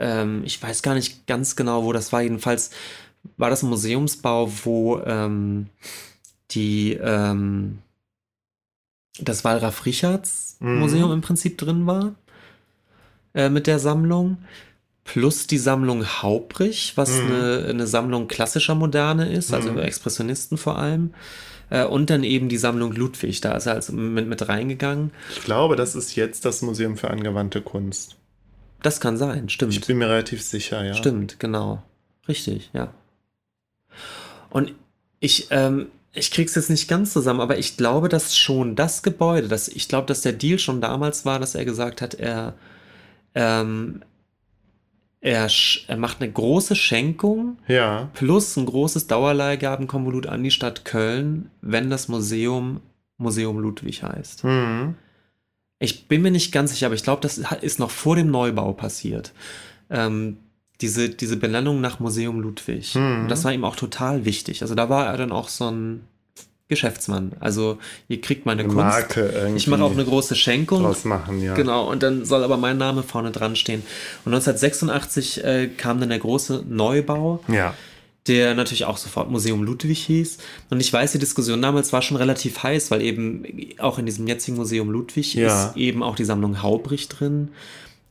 [0.00, 2.22] ähm, ich weiß gar nicht ganz genau, wo das war.
[2.22, 2.70] Jedenfalls
[3.36, 5.66] war das ein Museumsbau, wo ähm,
[6.50, 7.78] die, ähm,
[9.18, 10.78] das Wallraf Richards mhm.
[10.78, 12.14] Museum im Prinzip drin war.
[13.34, 14.38] Äh, mit der Sammlung
[15.04, 17.26] plus die Sammlung Haubrich, was mhm.
[17.26, 19.78] eine, eine Sammlung klassischer Moderne ist, also mhm.
[19.78, 21.14] Expressionisten vor allem.
[21.68, 25.12] Äh, und dann eben die Sammlung Ludwig, da ist er also mit, mit reingegangen.
[25.30, 28.16] Ich glaube, das ist jetzt das Museum für angewandte Kunst.
[28.82, 29.74] Das kann sein, stimmt.
[29.74, 30.94] Ich bin mir relativ sicher, ja.
[30.94, 31.82] Stimmt, genau.
[32.28, 32.92] Richtig, ja.
[34.48, 34.74] Und
[35.20, 39.48] ich, ähm, ich krieg's jetzt nicht ganz zusammen, aber ich glaube, dass schon das Gebäude,
[39.48, 42.54] dass ich glaube, dass der Deal schon damals war, dass er gesagt hat, er
[43.34, 44.02] ähm,
[45.20, 45.48] er,
[45.86, 48.08] er macht eine große Schenkung ja.
[48.14, 52.80] plus ein großes Dauerleihgabenkonvolut an die Stadt Köln, wenn das Museum
[53.18, 54.44] Museum Ludwig heißt.
[54.44, 54.94] Mhm.
[55.80, 58.72] Ich bin mir nicht ganz sicher, aber ich glaube, das ist noch vor dem Neubau
[58.72, 59.32] passiert.
[59.88, 60.36] Ähm,
[60.80, 62.94] diese, diese Benennung nach Museum Ludwig.
[62.94, 63.26] Mhm.
[63.28, 64.62] Das war ihm auch total wichtig.
[64.62, 66.02] Also da war er dann auch so ein
[66.68, 67.32] Geschäftsmann.
[67.40, 68.84] Also ihr kriegt meine eine Kunst.
[68.84, 70.82] Marke irgendwie ich mache auch eine große Schenkung.
[70.82, 71.54] Draus machen, ja.
[71.54, 73.82] Genau, und dann soll aber mein Name vorne dran stehen.
[74.24, 77.42] Und 1986 äh, kam dann der große Neubau.
[77.48, 77.74] Ja.
[78.26, 80.38] Der natürlich auch sofort Museum Ludwig hieß.
[80.68, 83.44] Und ich weiß, die Diskussion damals war schon relativ heiß, weil eben
[83.78, 85.68] auch in diesem jetzigen Museum Ludwig ja.
[85.68, 87.50] ist eben auch die Sammlung Haubrich drin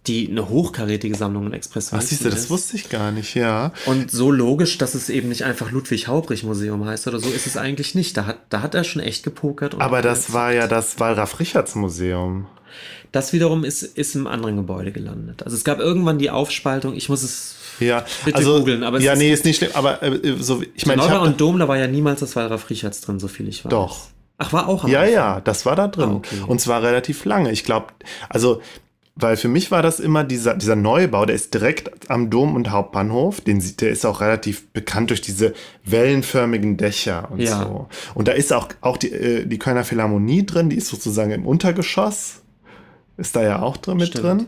[0.07, 2.49] die eine hochkarätige Sammlung in Expressionisten Ach, siehst du, das ist.
[2.49, 3.73] wusste ich gar nicht, ja.
[3.85, 7.45] Und so logisch, dass es eben nicht einfach Ludwig Haubrich Museum heißt oder so, ist
[7.45, 8.15] es eigentlich nicht.
[8.15, 9.79] Da hat, da hat er schon echt gepokert.
[9.79, 12.47] Aber das war ja das Wallraf Richards Museum.
[13.11, 15.43] Das wiederum ist, ist im anderen Gebäude gelandet.
[15.43, 19.03] Also es gab irgendwann die Aufspaltung, ich muss es Ja, Bitte also, googeln, aber es
[19.03, 21.67] ja, ist- nee, ist nicht schlimm, aber äh, so, ich meine, hab, und Dom, da
[21.67, 23.69] war ja niemals das Wallraf Richards drin, so viel ich weiß.
[23.69, 24.07] Doch.
[24.37, 25.13] Ach, war auch am Ja, Anfang.
[25.13, 26.09] ja, das war da drin.
[26.09, 26.35] Ah, okay.
[26.47, 27.51] Und zwar relativ lange.
[27.51, 27.87] Ich glaube,
[28.29, 28.61] also,
[29.15, 32.71] weil für mich war das immer dieser, dieser Neubau, der ist direkt am Dom und
[32.71, 33.41] Hauptbahnhof.
[33.41, 37.59] Den, der ist auch relativ bekannt durch diese wellenförmigen Dächer und Ja.
[37.63, 37.87] so.
[38.13, 41.45] Und da ist auch, auch die, äh, die Kölner Philharmonie drin, die ist sozusagen im
[41.45, 42.41] Untergeschoss.
[43.17, 44.23] Ist da ja auch drin mit Stimmt.
[44.25, 44.47] drin.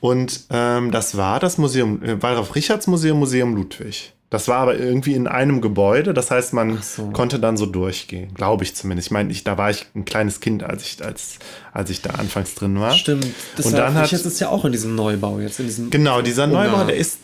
[0.00, 4.12] Und ähm, das war das Museum, äh, Wallraf Richards Museum, Museum Ludwig.
[4.30, 7.08] Das war aber irgendwie in einem Gebäude, das heißt, man so.
[7.12, 9.08] konnte dann so durchgehen, glaube ich zumindest.
[9.08, 11.38] Ich meine, ich, da war ich ein kleines Kind, als ich, als,
[11.72, 12.92] als ich da anfangs drin war.
[12.92, 13.26] Stimmt.
[13.56, 16.20] Das Und dann hat- jetzt ist ja auch in diesem Neubau jetzt in diesem Genau,
[16.20, 17.20] dieser Neubau, Unna- der ist,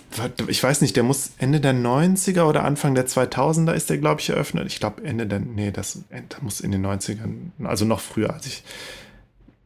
[0.49, 4.23] ich weiß nicht, der muss Ende der 90er oder Anfang der 2000er ist der, glaube
[4.23, 4.67] ich, eröffnet.
[4.69, 5.99] Ich glaube Ende der, nee, das,
[6.31, 8.63] das muss in den 90ern, also noch früher, als ich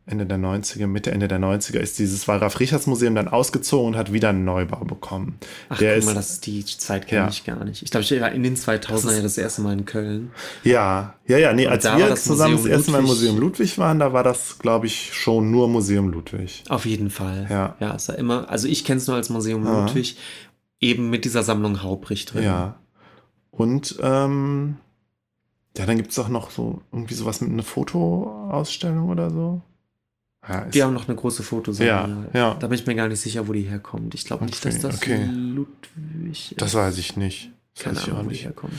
[0.08, 3.96] Ende der 90er, Mitte, Ende der 90er ist dieses Wallraf Richards Museum dann ausgezogen und
[3.96, 5.38] hat wieder einen Neubau bekommen.
[5.68, 7.28] Ach, der guck ist, mal, das die Zeit kenne Ja.
[7.28, 7.82] ich gar nicht.
[7.82, 10.30] Ich glaube, ich war in den 2000er ja das erste Mal in Köln.
[10.64, 13.04] ja, ja, ja, nee, Und als da wir das zusammen Museum das erste Mal im.
[13.04, 16.64] Museum Ludwig waren, da war das, glaube ich, schon nur Museum Ludwig.
[16.68, 17.46] Auf jeden Fall.
[17.50, 17.76] Ja.
[17.80, 19.84] Ja, ist ja immer, also ich kenne es nur als Museum Ja.
[19.86, 20.16] Ludwig,
[20.80, 22.44] eben mit dieser Sammlung Haubrich drin.
[22.44, 22.78] Ja.
[23.50, 24.76] Und ähm,
[25.76, 29.62] ja, dann gibt es auch noch so irgendwie sowas mit einer Fotoausstellung oder so.
[30.48, 32.26] Ja, Die haben noch eine große Fotosammlung.
[32.32, 32.54] Ja, ja.
[32.54, 34.14] Da bin ich mir gar nicht sicher, wo die herkommt.
[34.14, 35.28] Ich glaube nicht, dass das okay.
[35.30, 36.60] Ludwig ist.
[36.60, 37.50] das weiß ich nicht.
[37.74, 38.44] Das Keine weiß ich Ahnung, auch wo die nicht.
[38.44, 38.72] herkommt.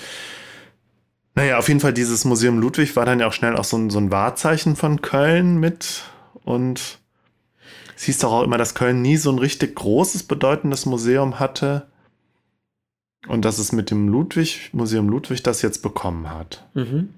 [1.35, 3.89] Naja, auf jeden Fall, dieses Museum Ludwig war dann ja auch schnell auch so ein,
[3.89, 6.03] so ein Wahrzeichen von Köln mit.
[6.43, 6.99] Und
[7.95, 11.87] es hieß doch auch immer, dass Köln nie so ein richtig großes, bedeutendes Museum hatte.
[13.27, 16.67] Und dass es mit dem Ludwig, Museum Ludwig das jetzt bekommen hat.
[16.73, 17.13] Mhm.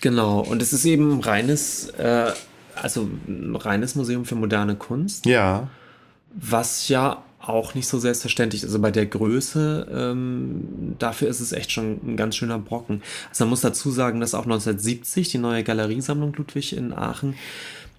[0.00, 2.32] Genau, und es ist eben ein reines, äh,
[2.76, 5.68] also ein reines Museum für moderne Kunst, Ja.
[6.34, 8.68] was ja auch nicht so selbstverständlich ist.
[8.68, 13.02] Also bei der Größe, ähm, dafür ist es echt schon ein ganz schöner Brocken.
[13.30, 17.34] Also man muss dazu sagen, dass auch 1970 die neue Galeriesammlung Ludwig in Aachen,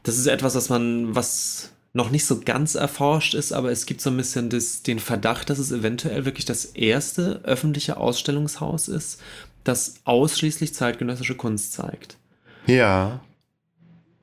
[0.04, 4.02] das ist etwas, was man, was noch nicht so ganz erforscht ist, aber es gibt
[4.02, 9.20] so ein bisschen das, den Verdacht, dass es eventuell wirklich das erste öffentliche Ausstellungshaus ist,
[9.64, 12.18] das ausschließlich zeitgenössische Kunst zeigt.
[12.68, 13.22] Ja.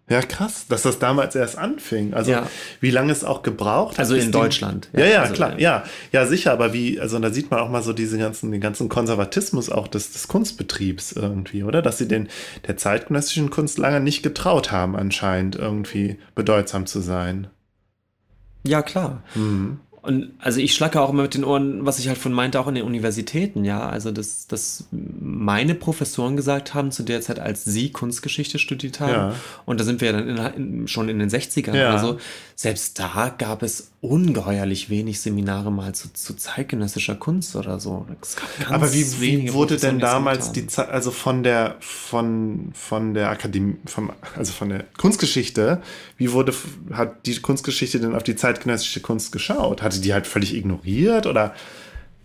[0.06, 2.12] Ja, krass, dass das damals erst anfing.
[2.12, 2.46] Also, Ja.
[2.80, 4.00] wie lange es auch gebraucht hat.
[4.00, 4.90] Also in Deutschland.
[4.92, 7.82] Ja, ja, also, klar, ja, ja, sicher, aber wie, also da sieht man auch mal
[7.82, 11.80] so diese ganzen, den ganzen Konservatismus auch des, des Kunstbetriebs irgendwie, oder?
[11.80, 12.28] Dass sie den,
[12.66, 17.46] der zeitgenössischen Kunst lange nicht getraut haben, anscheinend irgendwie bedeutsam zu sein.
[18.66, 19.22] Ja, klar.
[19.34, 19.80] Mhm.
[20.04, 22.68] Und also ich schlacke auch immer mit den Ohren, was ich halt von meinte, auch
[22.68, 23.88] in den Universitäten, ja.
[23.88, 29.12] Also dass, dass meine Professoren gesagt haben, zu der Zeit, als sie Kunstgeschichte studiert haben,
[29.12, 29.34] Ja.
[29.64, 31.88] und da sind wir ja dann in, in, schon in den 60ern Ja.
[31.90, 32.18] oder so,
[32.56, 38.06] selbst da gab es ungeheuerlich wenig Seminare mal zu, zu zeitgenössischer Kunst oder so.
[38.68, 40.66] Aber wie, wie wurde denn damals die.
[40.68, 45.82] Zeit, also von der, von, von der Akademie, vom, also von der Kunstgeschichte,
[46.16, 46.54] wie wurde,
[46.92, 49.82] hat die Kunstgeschichte denn auf die zeitgenössische Kunst geschaut?
[49.82, 51.54] Hatte die halt völlig ignoriert oder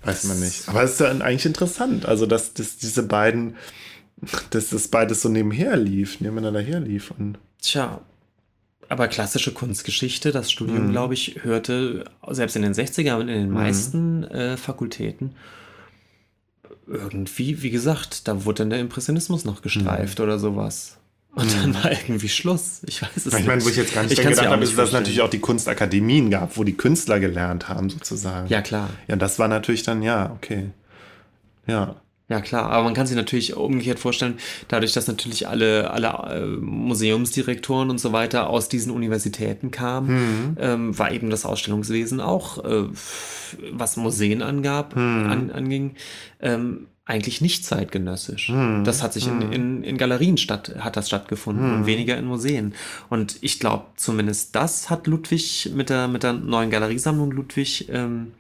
[0.04, 0.70] weiß man nicht.
[0.70, 3.56] Aber es ist ja eigentlich interessant, also dass, dass diese beiden,
[4.52, 8.02] dass das beides so nebenher lief, nebeneinander herlief und Tja,
[8.90, 10.92] aber klassische Kunstgeschichte, das Studium, Mhm.
[10.92, 15.36] glaube ich, hörte selbst in den 60ern und in den meisten äh, Fakultäten
[16.88, 20.98] irgendwie, wie gesagt, da wurde dann der Impressionismus noch gestreift oder sowas.
[21.36, 22.82] Und dann war irgendwie Schluss.
[22.88, 23.40] Ich weiß es Mhm.
[23.40, 25.22] ich meine, wo ich jetzt gar nicht mir gedacht habe, nicht ist, dass es natürlich
[25.22, 28.48] auch die Kunstakademien gab, wo die Künstler gelernt haben, sozusagen.
[28.48, 28.90] Ja, klar.
[29.08, 30.72] Ja, das war natürlich dann, ja, okay.
[31.68, 31.96] Ja.
[32.30, 34.38] Ja, klar, aber man kann sich natürlich umgekehrt vorstellen,
[34.68, 40.98] dadurch, dass natürlich alle, alle äh, Museumsdirektoren und so weiter aus diesen Universitäten kamen, ähm,
[40.98, 42.84] war eben das Ausstellungswesen auch, äh,
[43.72, 45.96] was Museen angab, an, anging,
[46.40, 48.52] ähm, eigentlich nicht zeitgenössisch.
[48.84, 52.76] Das hat sich in, in, in Galerien statt, hat das stattgefunden und weniger in Museen.
[53.10, 58.34] Und ich glaube, zumindest das hat Ludwig mit der, mit der neuen Galeriesammlung Ludwig ähm,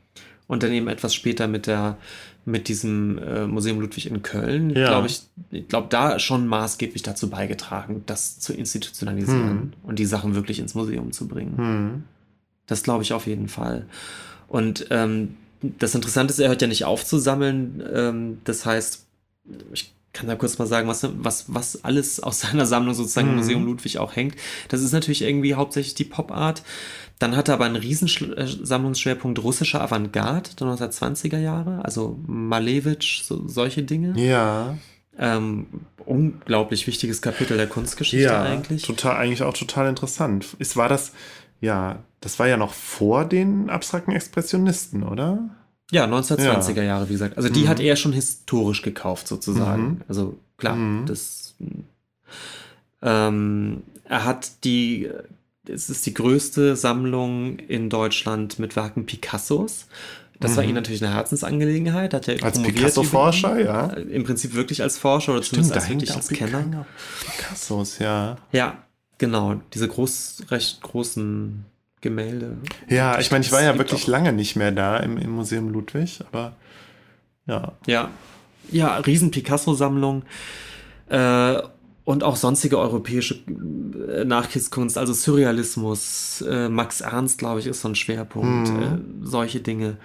[0.45, 1.97] und dann eben etwas später mit der
[2.49, 4.87] mit diesem äh, Museum Ludwig in Köln, Ja.
[4.89, 10.35] glaube ich, ich glaube, da schon maßgeblich dazu beigetragen, das zu institutionalisieren und die Sachen
[10.35, 11.57] wirklich ins Museum zu bringen.
[11.57, 12.03] Hm.
[12.67, 13.85] Das glaube ich auf jeden Fall.
[14.47, 17.83] Und ähm, das Interessante ist, er hört ja nicht auf zu sammeln.
[17.93, 19.05] Ähm, das heißt,
[19.73, 23.33] ich kann da kurz mal sagen, was, was, was alles aus seiner Sammlung sozusagen im
[23.33, 23.39] Mhm.
[23.39, 24.35] Museum Ludwig auch hängt.
[24.69, 26.63] Das ist natürlich irgendwie hauptsächlich die Pop-Art.
[27.19, 32.17] Dann hat er aber einen riesen Schl- äh, Sammlungsschwerpunkt russischer Avantgarde der 1920er Jahre, also
[32.25, 34.13] Malevich, so, solche Dinge.
[34.17, 34.77] Ja.
[35.17, 35.67] Ähm,
[36.05, 38.83] unglaublich wichtiges Kapitel der Kunstgeschichte Ja, eigentlich.
[38.83, 40.55] total, eigentlich auch total interessant.
[40.59, 41.11] Ist, war das,
[41.59, 45.49] ja, das war ja noch vor den abstrakten Expressionisten, oder?
[45.91, 46.83] Ja, 1920er ja.
[46.83, 47.35] Jahre, wie gesagt.
[47.35, 47.67] Also die mhm.
[47.67, 49.83] hat er schon historisch gekauft, sozusagen.
[49.83, 50.01] Mhm.
[50.07, 51.05] Also klar, mhm.
[51.05, 51.55] das.
[53.01, 55.09] Ähm, er hat die,
[55.73, 59.87] es ist die größte Sammlung in Deutschland mit Werken Picassos.
[60.39, 60.55] Das mhm.
[60.57, 62.13] war ihm natürlich eine Herzensangelegenheit.
[62.13, 63.87] Hat er als Picasso-Forscher, ja.
[63.87, 66.85] Im Prinzip wirklich als Forscher oder Stimmt, zumindest als wirklich als Kenner.
[67.25, 68.37] Picassos, ja.
[68.51, 68.83] Ja,
[69.17, 69.61] genau.
[69.73, 71.65] Diese groß, recht großen
[72.01, 72.57] Gemälde.
[72.87, 76.21] Ja, ich meine, ich war ja wirklich lange nicht mehr da im, im Museum Ludwig,
[76.31, 76.53] aber
[77.45, 77.73] ja.
[77.85, 78.09] Ja,
[78.71, 80.23] ja, riesen Picasso-Sammlung.
[81.09, 81.61] Äh,
[82.09, 87.87] und auch sonstige europäische äh, Nachkriegskunst, also Surrealismus, äh, Max Ernst, glaube ich, ist so
[87.87, 88.81] ein Schwerpunkt, mhm.
[88.81, 89.97] äh, solche Dinge.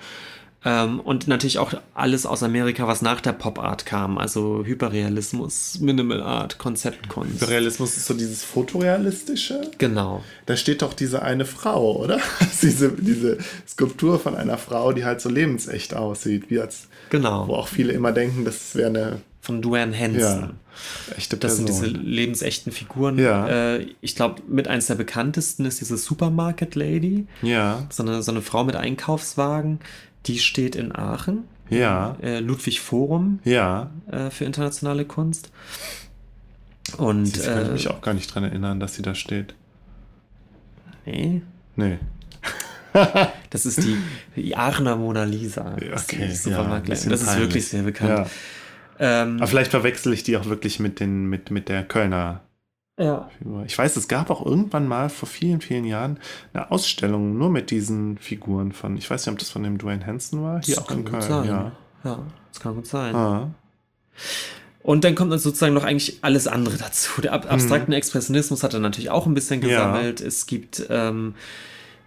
[0.67, 5.79] Ähm, und natürlich auch alles aus Amerika, was nach der Pop Art kam, also Hyperrealismus,
[5.81, 7.41] Minimal Art, Konzeptkunst.
[7.41, 9.71] Hyperrealismus ist so dieses Fotorealistische.
[9.79, 10.23] Genau.
[10.45, 12.21] Da steht doch diese eine Frau, oder?
[12.61, 16.89] diese, diese Skulptur von einer Frau, die halt so lebensecht aussieht, wie als.
[17.09, 17.49] Genau.
[17.49, 20.21] Wo auch viele immer denken, das wäre eine von Duane Hansen.
[20.21, 23.19] Ja, echte Das sind diese lebensechten Figuren.
[23.19, 23.77] Ja.
[23.77, 27.27] Äh, ich glaube, mit eins der bekanntesten ist diese Supermarket Lady.
[27.43, 27.87] Ja.
[27.91, 29.81] So eine, so eine Frau mit Einkaufswagen.
[30.27, 31.45] Die steht in Aachen.
[31.69, 32.17] Ja.
[32.23, 33.41] Äh, Ludwig Forum.
[33.45, 33.91] Ja.
[34.11, 35.51] Äh, für internationale Kunst.
[36.97, 37.37] Und.
[37.37, 39.55] Ich kann mich auch gar nicht dran erinnern, dass sie da steht.
[41.05, 41.43] Nee.
[41.77, 41.99] Nee.
[43.51, 43.99] das ist die,
[44.37, 45.77] die Aachener Mona Lisa.
[45.77, 48.11] Okay, das, ja, das ist wirklich sehr bekannt.
[48.11, 48.27] Ja.
[48.99, 52.41] Ähm, Aber vielleicht verwechsel ich die auch wirklich mit, den, mit, mit der Kölner
[52.99, 53.29] ja.
[53.39, 53.65] Figur.
[53.67, 56.19] Ich weiß, es gab auch irgendwann mal vor vielen, vielen Jahren
[56.53, 60.07] eine Ausstellung nur mit diesen Figuren von, ich weiß nicht, ob das von dem Dwayne
[60.07, 61.23] Hansen war, hier das auch in Köln.
[61.23, 61.49] Sein.
[61.49, 61.73] Ja.
[62.05, 62.19] ja,
[62.53, 63.15] das kann gut sein.
[63.15, 63.51] Ah.
[64.85, 67.21] Und dann kommt dann sozusagen noch eigentlich alles andere dazu.
[67.21, 67.97] Der ab abstrakten mhm.
[67.97, 70.21] Expressionismus hat er natürlich auch ein bisschen gesammelt.
[70.21, 70.27] Ja.
[70.27, 71.35] Es gibt ähm,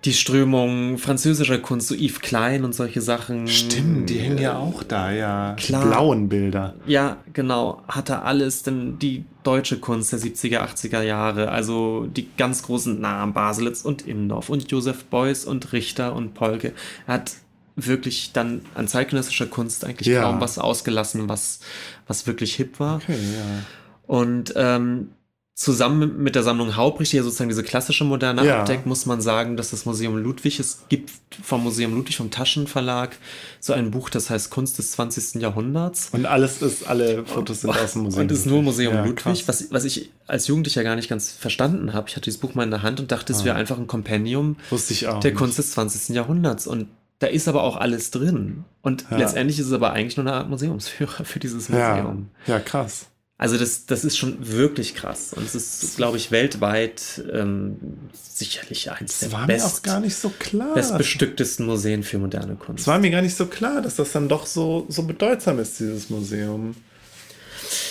[0.05, 3.47] die Strömung französischer Kunst, so Yves Klein und solche Sachen.
[3.47, 5.55] Stimmt, die hängen ja auch da, ja.
[5.57, 5.83] Klar.
[5.83, 6.75] Die blauen Bilder.
[6.86, 7.81] Ja, genau.
[7.88, 13.01] Hat er alles, denn die deutsche Kunst der 70er, 80er Jahre, also die ganz großen
[13.01, 16.73] Namen, Baselitz und Imdorf und Josef Beuys und Richter und Polke.
[17.07, 17.33] Er hat
[17.75, 20.21] wirklich dann an zeitgenössischer Kunst eigentlich ja.
[20.21, 21.60] kaum was ausgelassen, was,
[22.07, 22.97] was wirklich hip war.
[22.97, 23.63] Okay, ja.
[24.07, 25.10] Und ähm,
[25.58, 28.60] zusammen mit der Sammlung Haubrich, die ja sozusagen diese klassische Moderne ja.
[28.60, 31.10] abdeckt, muss man sagen, dass das Museum Ludwig, es gibt
[31.43, 33.17] vom Museum Ludwig, vom Taschenverlag,
[33.60, 35.41] so ein Buch, das heißt Kunst des 20.
[35.41, 36.10] Jahrhunderts.
[36.12, 38.22] Und alles ist, alle Fotos sind aus dem Museum.
[38.22, 41.32] Und es ist nur Museum ja, Ludwig, was, was ich als Jugendlicher gar nicht ganz
[41.32, 42.08] verstanden habe.
[42.08, 43.46] Ich hatte dieses Buch mal in der Hand und dachte, es ah.
[43.46, 45.36] wäre einfach ein Kompendium der nicht.
[45.36, 46.15] Kunst des 20.
[46.15, 46.67] Jahrhunderts.
[46.67, 48.63] Und da ist aber auch alles drin.
[48.84, 49.17] Und ja.
[49.17, 52.30] letztendlich ist es aber eigentlich nur eine Art Museumsführer für dieses Museum.
[52.46, 53.08] Ja, ja krass.
[53.39, 55.34] Also das, das ist schon wirklich krass.
[55.34, 57.78] Und es ist, glaube ich, weltweit ähm,
[58.13, 60.73] sicherlich eins das der war best, mir auch gar nicht so klar.
[60.73, 62.82] bestbestücktesten Museen für moderne Kunst.
[62.82, 65.80] Es war mir gar nicht so klar, dass das dann doch so, so bedeutsam ist,
[65.80, 66.76] dieses Museum.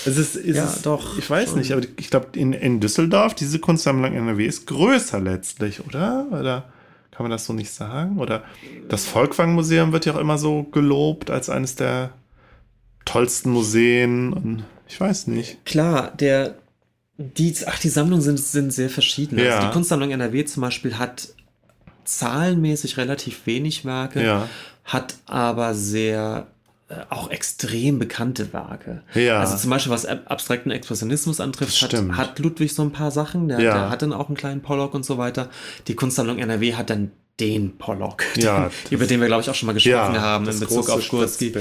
[0.05, 1.17] Es ist, ist ja, es, doch.
[1.17, 1.59] Ich weiß schon.
[1.59, 6.27] nicht, aber ich glaube, in, in Düsseldorf, diese Kunstsammlung NRW ist größer letztlich, oder?
[6.33, 6.73] Oder
[7.13, 8.19] kann man das so nicht sagen?
[8.19, 8.43] Oder
[8.89, 12.11] das Volkwang-Museum wird ja auch immer so gelobt als eines der
[13.05, 15.65] tollsten Museen und ich weiß nicht.
[15.65, 16.57] Klar, der,
[17.19, 19.37] die, ach, die Sammlungen sind, sind sehr verschieden.
[19.37, 19.57] Also ja.
[19.57, 21.29] Also die Kunstsammlung NRW zum Beispiel hat
[22.05, 24.49] zahlenmäßig relativ wenig Werke, ja.
[24.85, 26.47] hat aber sehr
[26.89, 29.03] äh, auch extrem bekannte Werke.
[29.15, 29.41] Ja.
[29.41, 33.49] Also zum Beispiel, was abstrakten Expressionismus antrifft, hat, hat, Ludwig so ein paar Sachen.
[33.49, 33.75] Der, ja.
[33.75, 35.51] der, hat dann auch einen kleinen Pollock und so weiter.
[35.89, 39.55] Die Kunstsammlung NRW hat dann den Pollock, ja, den, über den wir, glaube ich, auch
[39.55, 41.53] schon mal gesprochen ja, haben in Bezug auf Gursky.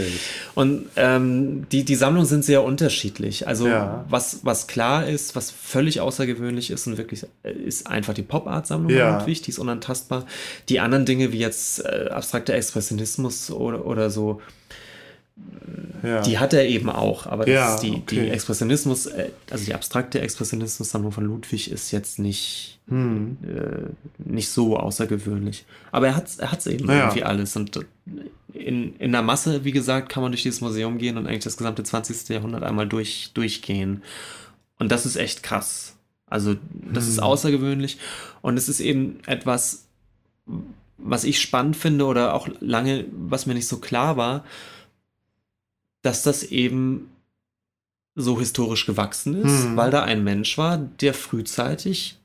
[0.53, 3.45] Und ähm, die, die Sammlungen sind sehr unterschiedlich.
[3.45, 4.05] Also ja.
[4.07, 8.91] was, was klar ist, was völlig außergewöhnlich ist und wirklich äh, ist einfach die Pop-Art-Sammlung
[8.91, 9.17] ja.
[9.17, 10.25] natürlich, die ist unantastbar.
[10.69, 14.41] Die anderen Dinge wie jetzt äh, abstrakter Expressionismus oder, oder so,
[16.05, 16.21] ja.
[16.21, 18.03] Die hat er eben auch, aber ja, die, okay.
[18.09, 23.37] die Expressionismus, äh, also die abstrakte Expressionismus-Sammlung von Ludwig ist jetzt nicht, hm.
[23.43, 25.65] äh, nicht so außergewöhnlich.
[25.91, 26.99] Aber er hat es er hat's eben ja.
[26.99, 27.55] irgendwie alles.
[27.55, 27.79] Und
[28.53, 31.57] in, in der Masse, wie gesagt, kann man durch dieses Museum gehen und eigentlich das
[31.57, 32.29] gesamte 20.
[32.29, 34.03] Jahrhundert einmal durch, durchgehen.
[34.79, 35.95] Und das ist echt krass.
[36.27, 37.11] Also, das hm.
[37.11, 37.97] ist außergewöhnlich.
[38.41, 39.87] Und es ist eben etwas,
[40.97, 44.45] was ich spannend finde oder auch lange, was mir nicht so klar war
[46.05, 47.09] dass das eben
[48.13, 49.75] so historisch gewachsen ist, hm.
[49.75, 52.17] weil da ein Mensch war, der frühzeitig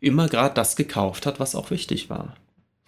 [0.00, 2.34] immer gerade das gekauft hat, was auch wichtig war.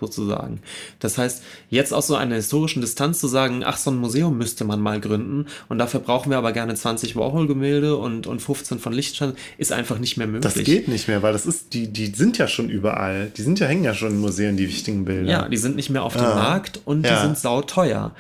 [0.01, 0.61] sozusagen.
[0.99, 4.65] Das heißt, jetzt aus so einer historischen Distanz zu sagen, ach, so ein Museum müsste
[4.65, 8.93] man mal gründen und dafür brauchen wir aber gerne 20 Warhol-Gemälde und, und 15 von
[8.93, 10.53] Lichtstein, ist einfach nicht mehr möglich.
[10.53, 13.31] Das geht nicht mehr, weil das ist, die, die sind ja schon überall.
[13.37, 15.31] Die sind ja, hängen ja schon in Museen, die wichtigen Bilder.
[15.31, 16.35] Ja, die sind nicht mehr auf dem ah.
[16.35, 17.15] Markt und ja.
[17.15, 18.13] die sind sauteuer.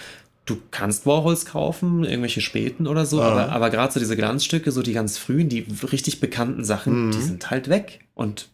[0.44, 3.30] Du kannst Warhols kaufen, irgendwelche späten oder so, ah.
[3.30, 7.10] aber, aber gerade so diese Glanzstücke, so die ganz frühen, die richtig bekannten Sachen, mhm.
[7.12, 8.00] die sind halt weg.
[8.14, 8.48] Und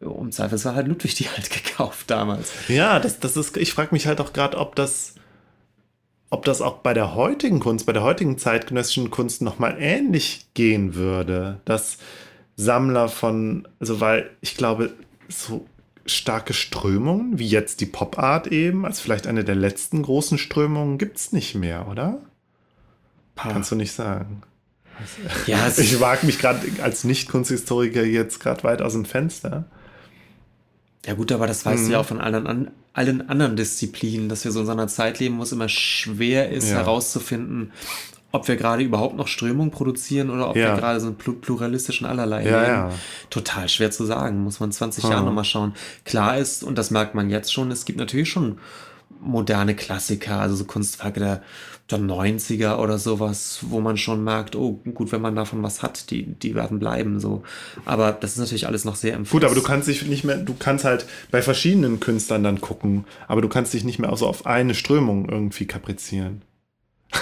[0.00, 2.52] um Zweifelsfall hat Ludwig die halt gekauft damals.
[2.68, 5.14] Ja, das, das ist, ich frage mich halt auch gerade, ob das,
[6.30, 10.94] ob das auch bei der heutigen Kunst, bei der heutigen zeitgenössischen Kunst nochmal ähnlich gehen
[10.94, 11.98] würde, dass
[12.56, 14.94] Sammler von, also weil ich glaube,
[15.28, 15.66] so
[16.06, 20.98] starke Strömungen, wie jetzt die Pop Art eben, als vielleicht eine der letzten großen Strömungen,
[20.98, 22.20] gibt es nicht mehr, oder?
[23.34, 23.52] Pah.
[23.52, 24.42] Kannst du nicht sagen.
[25.46, 29.64] Ja, ich wage mich gerade als Nicht-Kunsthistoriker jetzt gerade weit aus dem Fenster.
[31.04, 31.86] Ja gut, aber das weißt mhm.
[31.86, 34.86] du ja auch von allen, an, allen anderen Disziplinen, dass wir so in so einer
[34.86, 36.76] Zeit leben, wo es immer schwer ist ja.
[36.76, 37.72] herauszufinden,
[38.34, 40.74] ob wir gerade überhaupt noch Strömung produzieren oder ob ja.
[40.74, 42.64] wir gerade so einen pluralistischen allerlei ja.
[42.64, 42.90] Ja.
[43.30, 45.72] Total schwer zu sagen, muss man 20 Jahre nochmal schauen.
[46.04, 48.58] Klar ist, und das merkt man jetzt schon, es gibt natürlich schon
[49.20, 51.42] moderne Klassiker, also so Kunstwerke der,
[51.92, 56.10] der 90er oder sowas, wo man schon merkt, oh gut, wenn man davon was hat,
[56.10, 57.44] die, die werden bleiben so.
[57.84, 59.42] Aber das ist natürlich alles noch sehr empfindlich.
[59.42, 63.04] Gut, aber du kannst dich nicht mehr, du kannst halt bei verschiedenen Künstlern dann gucken,
[63.28, 66.42] aber du kannst dich nicht mehr so auf eine Strömung irgendwie kaprizieren.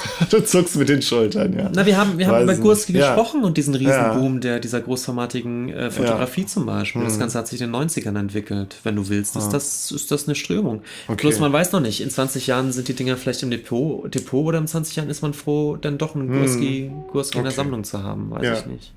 [0.30, 1.70] du zuckst mit den Schultern, ja.
[1.74, 3.14] Na, wir haben, wir haben über Gurski ja.
[3.14, 4.40] gesprochen und diesen Riesenboom ja.
[4.40, 6.46] der, dieser großformatigen äh, Fotografie ja.
[6.46, 7.02] zum Beispiel.
[7.02, 7.20] Das hm.
[7.20, 8.76] Ganze hat sich in den 90ern entwickelt.
[8.82, 9.52] Wenn du willst, ist, ah.
[9.52, 10.82] das, ist das eine Strömung.
[11.08, 11.22] Okay.
[11.22, 14.46] Bloß man weiß noch nicht, in 20 Jahren sind die Dinger vielleicht im Depot, Depot
[14.46, 17.10] oder in 20 Jahren ist man froh, dann doch einen Gurski, hm.
[17.10, 17.38] Gurski okay.
[17.38, 18.92] in der Sammlung zu haben, weiß ich nicht.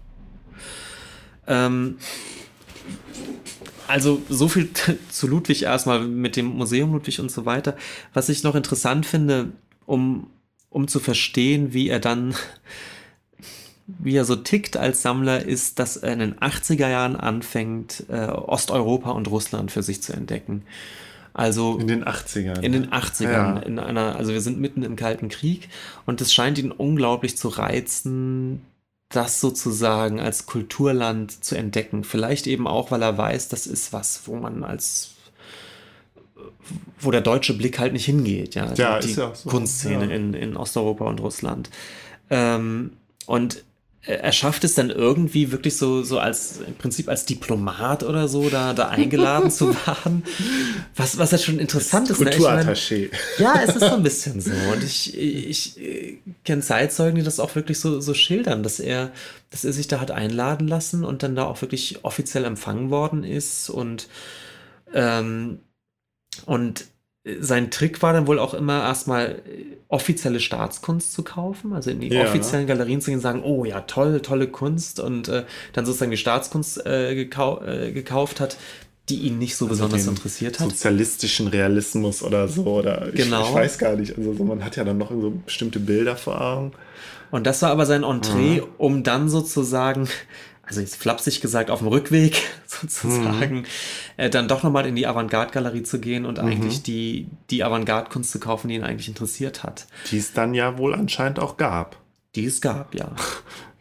[1.47, 1.97] Ähm,
[3.87, 4.69] also so viel
[5.09, 7.75] zu Ludwig erstmal mit dem Museum Ludwig und so weiter.
[8.13, 9.51] Was ich noch interessant finde,
[9.85, 10.27] um
[10.75, 12.35] um zu verstehen, wie er dann,
[13.87, 18.27] wie er so tickt als Sammler, ist, dass er in den 80er Jahren anfängt, äh,
[18.27, 20.63] Osteuropa und Russland für sich zu entdecken.
[21.33, 22.59] Also in den 80ern.
[22.59, 23.55] In den 80ern.
[23.55, 23.59] Ja.
[23.59, 25.69] In einer, also wir sind mitten im Kalten Krieg
[26.05, 28.61] und es scheint ihn unglaublich zu reizen,
[29.07, 32.03] das sozusagen als Kulturland zu entdecken.
[32.03, 35.14] Vielleicht eben auch, weil er weiß, das ist was, wo man als
[36.99, 38.73] wo der deutsche Blick halt nicht hingeht, ja.
[38.73, 39.49] ja die, die ja so.
[39.49, 40.15] Kunstszene ja.
[40.15, 41.69] in, in Osteuropa und Russland.
[42.29, 42.93] Ähm,
[43.25, 43.63] und
[44.07, 48.49] er schafft es dann irgendwie wirklich so, so als im Prinzip als Diplomat oder so
[48.49, 50.23] da, da eingeladen zu werden.
[50.95, 52.21] Was, was ja schon interessant ist.
[52.21, 52.29] Ne?
[52.29, 53.09] Kulturattaché.
[53.09, 53.09] Ne?
[53.39, 54.51] ja, es ist so ein bisschen so.
[54.71, 59.11] Und ich, ich, ich kenne Zeitzeugen, die das auch wirklich so, so schildern, dass er,
[59.49, 63.23] dass er sich da hat einladen lassen und dann da auch wirklich offiziell empfangen worden
[63.23, 64.07] ist und
[64.93, 65.59] ähm,
[66.45, 66.85] und
[67.39, 69.41] sein Trick war dann wohl auch immer erstmal
[69.87, 72.23] offizielle Staatskunst zu kaufen, also in die ja.
[72.23, 76.11] offiziellen Galerien zu gehen und sagen, oh ja, toll, tolle Kunst und äh, dann sozusagen
[76.11, 78.57] die Staatskunst äh, gekau äh, gekauft hat,
[79.09, 80.69] die ihn nicht so also besonders interessiert hat.
[80.69, 83.43] Sozialistischen Realismus oder so oder genau.
[83.43, 86.15] ich, ich weiß gar nicht, also so, man hat ja dann noch so bestimmte Bilder
[86.15, 86.71] vor Augen.
[87.31, 88.67] Und das war aber sein Entree, mhm.
[88.77, 90.07] um dann sozusagen
[90.67, 93.65] also jetzt flapsig gesagt, auf dem Rückweg sozusagen, mhm.
[94.17, 96.47] äh, dann doch nochmal in die Avantgarde-Galerie zu gehen und mhm.
[96.47, 99.87] eigentlich die, die Avantgarde-Kunst zu kaufen, die ihn eigentlich interessiert hat.
[100.11, 101.97] Die es dann ja wohl anscheinend auch gab.
[102.35, 103.11] Die es gab, ja.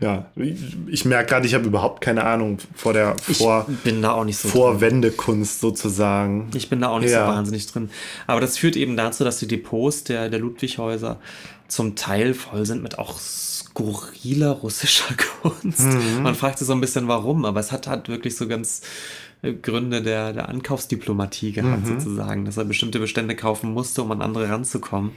[0.00, 0.58] Ja, ich,
[0.88, 4.24] ich merke gerade, ich habe überhaupt keine Ahnung vor der vor, ich bin da auch
[4.24, 6.50] nicht so Vorwendekunst sozusagen.
[6.52, 7.26] Ich bin da auch nicht ja.
[7.26, 7.88] so wahnsinnig drin.
[8.26, 11.20] Aber das führt eben dazu, dass die Depots der, der Ludwighäuser
[11.68, 15.80] zum Teil voll sind mit auch skurriler russischer Kunst.
[15.80, 16.22] Mhm.
[16.22, 18.82] Man fragt sich so ein bisschen, warum, aber es hat halt wirklich so ganz
[19.42, 21.98] äh, Gründe der, der Ankaufsdiplomatie gehabt, mhm.
[21.98, 25.12] sozusagen, dass er bestimmte Bestände kaufen musste, um an andere ranzukommen.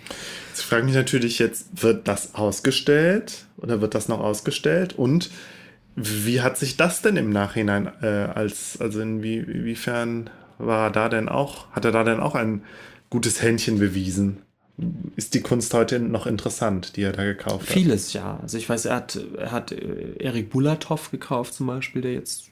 [0.49, 4.93] Jetzt frage mich natürlich jetzt, wird das ausgestellt oder wird das noch ausgestellt?
[4.97, 5.29] Und
[5.95, 11.09] wie hat sich das denn im Nachhinein äh, als, also inwie, inwiefern war er da
[11.09, 12.63] denn auch, hat er da denn auch ein
[13.09, 14.37] gutes Händchen bewiesen?
[15.15, 17.73] Ist die Kunst heute noch interessant, die er da gekauft hat?
[17.73, 18.39] Vieles, ja.
[18.41, 22.49] Also ich weiß, er hat, er hat äh, Erik Bulatov gekauft zum Beispiel, der jetzt,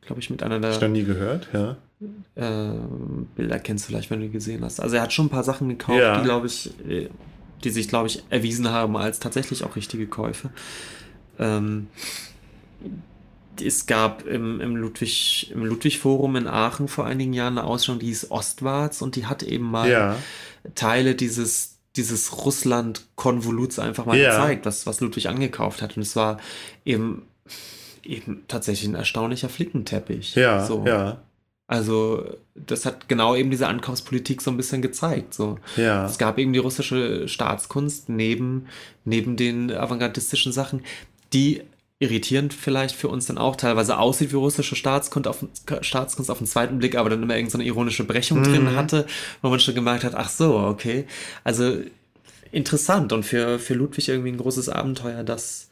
[0.00, 0.70] glaube ich, mit einer der...
[0.70, 1.76] Ich noch nie gehört, ja.
[2.34, 2.78] Äh,
[3.36, 4.80] Bilder kennst du vielleicht, wenn du die gesehen hast.
[4.80, 6.18] Also er hat schon ein paar Sachen gekauft, ja.
[6.18, 7.10] die, glaube ich, äh,
[7.62, 10.48] die sich, glaube ich, erwiesen haben als tatsächlich auch richtige Käufe.
[11.38, 11.88] Ähm,
[13.60, 18.06] es gab im, im, Ludwig, im Ludwig-Forum in Aachen vor einigen Jahren eine Ausstellung, die
[18.06, 20.16] hieß Ostwarts und die hat eben mal ja.
[20.74, 24.30] Teile dieses, dieses Russland-Konvoluts einfach mal ja.
[24.30, 25.96] gezeigt, was, was Ludwig angekauft hat.
[25.96, 26.38] Und es war
[26.84, 27.26] eben,
[28.04, 30.34] eben tatsächlich ein erstaunlicher Flickenteppich.
[30.34, 30.84] Ja, so.
[30.86, 31.20] ja.
[31.66, 32.24] Also,
[32.56, 35.34] das hat genau eben diese Ankaufspolitik so ein bisschen gezeigt.
[35.34, 35.58] So.
[35.76, 36.04] Ja.
[36.04, 38.66] Es gab eben die russische Staatskunst neben,
[39.04, 40.82] neben den avantgardistischen Sachen,
[41.32, 41.62] die
[42.00, 45.44] irritierend vielleicht für uns dann auch teilweise aussieht wie russische Staatskunst auf,
[45.82, 48.44] Staatskunst auf den zweiten Blick, aber dann immer irgendeine so ironische Brechung mhm.
[48.44, 49.06] drin hatte,
[49.42, 51.06] wo man schon gemerkt hat, ach so, okay.
[51.44, 51.76] Also
[52.52, 55.68] interessant und für, für Ludwig irgendwie ein großes Abenteuer, das,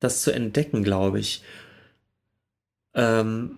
[0.00, 1.42] das zu entdecken, glaube ich.
[2.94, 3.56] Ähm,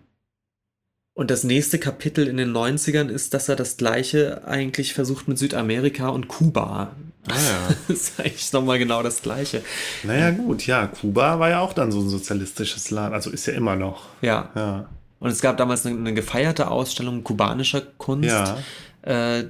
[1.20, 5.36] und das nächste Kapitel in den 90ern ist, dass er das gleiche eigentlich versucht mit
[5.36, 6.92] Südamerika und Kuba.
[7.28, 7.74] Ah ja.
[7.88, 9.60] das ist eigentlich nochmal genau das gleiche.
[10.02, 13.52] Naja, gut, ja, Kuba war ja auch dann so ein sozialistisches Land, also ist ja
[13.52, 14.06] immer noch.
[14.22, 14.48] Ja.
[14.54, 14.88] Ja.
[15.18, 18.56] Und es gab damals eine, eine gefeierte Ausstellung kubanischer Kunst, Ja.
[19.02, 19.44] äh,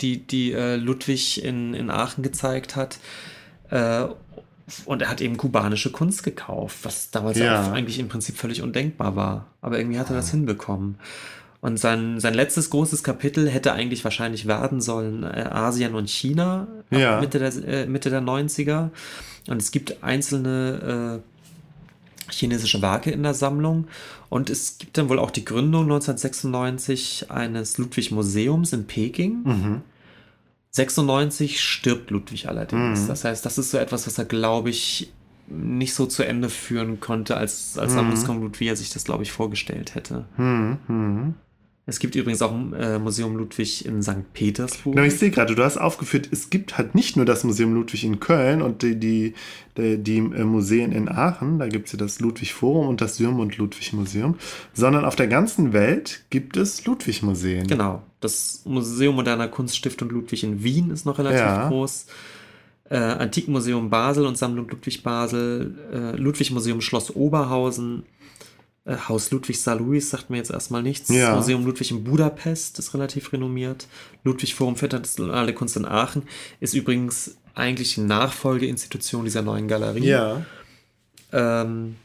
[0.00, 2.98] die, die äh, Ludwig in, in Aachen gezeigt hat.
[4.86, 7.70] Und er hat eben kubanische Kunst gekauft, was damals Ja.
[7.72, 9.46] eigentlich im Prinzip völlig undenkbar war.
[9.60, 10.96] Aber irgendwie hat er das hinbekommen.
[11.60, 16.66] Und sein, sein letztes großes Kapitel hätte eigentlich wahrscheinlich werden sollen äh, Asien und China
[16.90, 17.20] Ja.
[17.20, 18.90] Mitte, der, äh, Mitte der 90er.
[19.48, 21.20] Und es gibt einzelne
[22.28, 23.86] äh, chinesische Werke in der Sammlung.
[24.30, 29.42] Und es gibt dann wohl auch die Gründung 1996 eines Ludwig-Museums in Peking.
[29.44, 29.82] Mhm.
[30.74, 33.02] 96 stirbt Ludwig allerdings.
[33.02, 33.08] Mhm.
[33.08, 35.12] Das heißt, das ist so etwas, was er, glaube ich,
[35.46, 37.98] nicht so zu Ende führen konnte, als, als Mhm.
[38.58, 40.24] Wie er sich das, glaube ich, vorgestellt hätte.
[40.34, 41.34] Hm, hm.
[41.86, 44.32] Es gibt übrigens auch ein äh, Museum Ludwig in St.
[44.32, 44.94] Petersburg.
[44.94, 48.04] Genau, ich sehe gerade, du hast aufgeführt, es gibt halt nicht nur das Museum Ludwig
[48.04, 49.34] in Köln und die, die,
[49.76, 53.16] die, die äh, Museen in Aachen, da gibt es ja das Ludwig Forum und das
[53.18, 54.36] Syrmund Ludwig Museum,
[54.72, 57.66] sondern auf der ganzen Welt gibt es Ludwig Museen.
[57.66, 58.02] Genau.
[58.20, 61.68] Das Museum moderner Kunststiftung Ludwig in Wien ist noch relativ Ja.
[61.68, 62.06] groß.
[62.90, 65.74] Äh, Antikenmuseum Basel und Sammlung Ludwig Basel.
[65.92, 68.04] Äh, Ludwig Museum Schloss Oberhausen.
[68.84, 71.08] Äh, Haus Ludwig Saarlouis sagt mir jetzt erstmal nichts.
[71.08, 71.34] Ja.
[71.34, 73.86] Museum Ludwig in Budapest ist relativ renommiert.
[74.24, 76.22] Ludwig Forum für internationale Kunst in Aachen
[76.60, 80.06] ist übrigens eigentlich die Nachfolgeinstitution dieser neuen Galerie.
[80.06, 80.44] Ja.
[81.32, 81.96] Ähm,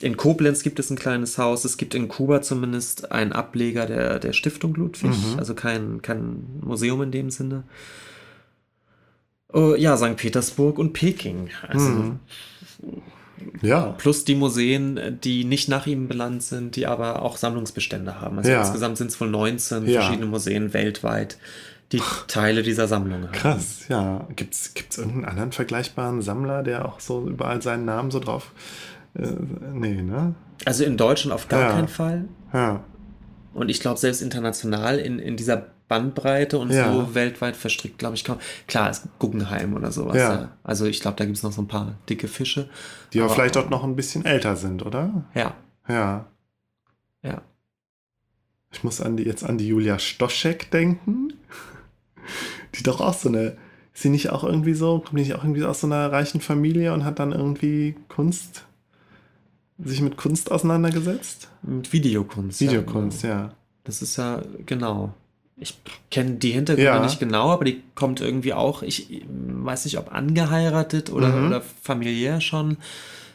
[0.00, 1.64] in Koblenz gibt es ein kleines Haus.
[1.64, 5.38] Es gibt in Kuba zumindest einen Ableger der, der Stiftung Ludwig, Mhm.
[5.38, 7.64] also kein, kein Museum in dem Sinne.
[9.52, 10.16] Oh, ja, St.
[10.16, 11.48] Petersburg und Peking.
[11.66, 12.20] Also Mhm.
[13.62, 13.94] Ja.
[13.98, 18.38] plus die Museen, die nicht nach ihm benannt sind, die aber auch Sammlungsbestände haben.
[18.38, 18.60] Also Ja.
[18.60, 20.00] insgesamt sind es wohl 19 Ja.
[20.00, 21.38] verschiedene Museen weltweit,
[21.92, 23.32] die Teile dieser Sammlung haben.
[23.32, 24.26] Krass, ja.
[24.34, 28.52] Gibt es irgendeinen anderen vergleichbaren Sammler, der auch so überall seinen Namen so drauf.
[29.14, 29.28] Äh,
[29.72, 30.34] nee, ne?
[30.64, 31.72] Also in Deutschland auf gar Ja.
[31.72, 32.24] keinen Fall.
[32.52, 32.82] Ja.
[33.54, 36.92] Und ich glaube, selbst international in, in dieser Bandbreite und Ja.
[36.92, 38.38] so weltweit verstrickt, glaube ich, kaum.
[38.66, 40.16] Klar, es Guggenheim oder sowas.
[40.16, 40.34] Ja.
[40.34, 40.56] Ja.
[40.64, 42.68] Also ich glaube, da gibt es noch so ein paar dicke Fische.
[43.12, 45.24] Die aber Aber- vielleicht auch noch ein bisschen älter sind, oder?
[45.34, 45.54] Ja,
[45.88, 46.26] Ja.
[47.22, 47.42] ja.
[48.72, 51.32] Ich muss an die, jetzt an die Julia Stoschek denken.
[52.74, 53.56] Die doch auch so eine.
[53.94, 54.98] Ist sie nicht auch irgendwie so?
[54.98, 58.64] Kommt die nicht auch irgendwie aus so einer reichen Familie und hat dann irgendwie Kunst.
[59.78, 61.48] sich mit Kunst auseinandergesetzt?
[61.62, 62.60] Mit Videokunst.
[62.60, 63.28] Videokunst, Ja.
[63.28, 63.52] ja.
[63.84, 65.12] Das ist ja, genau.
[65.58, 65.74] Ich
[66.10, 67.00] kenne die Hintergründe Ja.
[67.00, 71.46] nicht genau, aber die kommt irgendwie auch, ich weiß nicht, ob angeheiratet oder, Mhm.
[71.46, 72.76] oder familiär schon,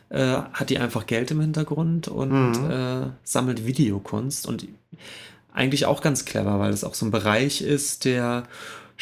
[0.09, 2.69] äh, hat die einfach Geld im Hintergrund und Mhm.
[2.69, 4.67] äh, sammelt Videokunst und
[5.53, 8.43] eigentlich auch ganz clever, weil es auch so ein Bereich ist, der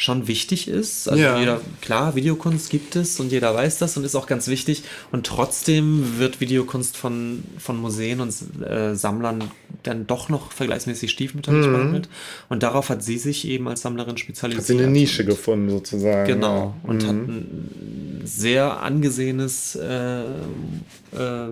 [0.00, 1.08] schon wichtig ist.
[1.10, 1.38] Also Ja.
[1.38, 4.82] jeder, klar, Videokunst gibt es und jeder weiß das und ist auch ganz wichtig.
[5.12, 8.34] Und trotzdem wird Videokunst von, von Museen und
[8.66, 9.44] äh, Sammlern
[9.82, 11.72] dann doch noch vergleichsmäßig stiefmütterlich Mhm.
[11.72, 12.08] behandelt.
[12.48, 14.62] Und darauf hat sie sich eben als Sammlerin spezialisiert.
[14.62, 16.26] Hat sie eine Nische gefunden, sozusagen.
[16.26, 16.74] Genau.
[16.82, 17.28] Und hat Mhm.
[17.28, 21.48] ein sehr angesehenes äh, äh,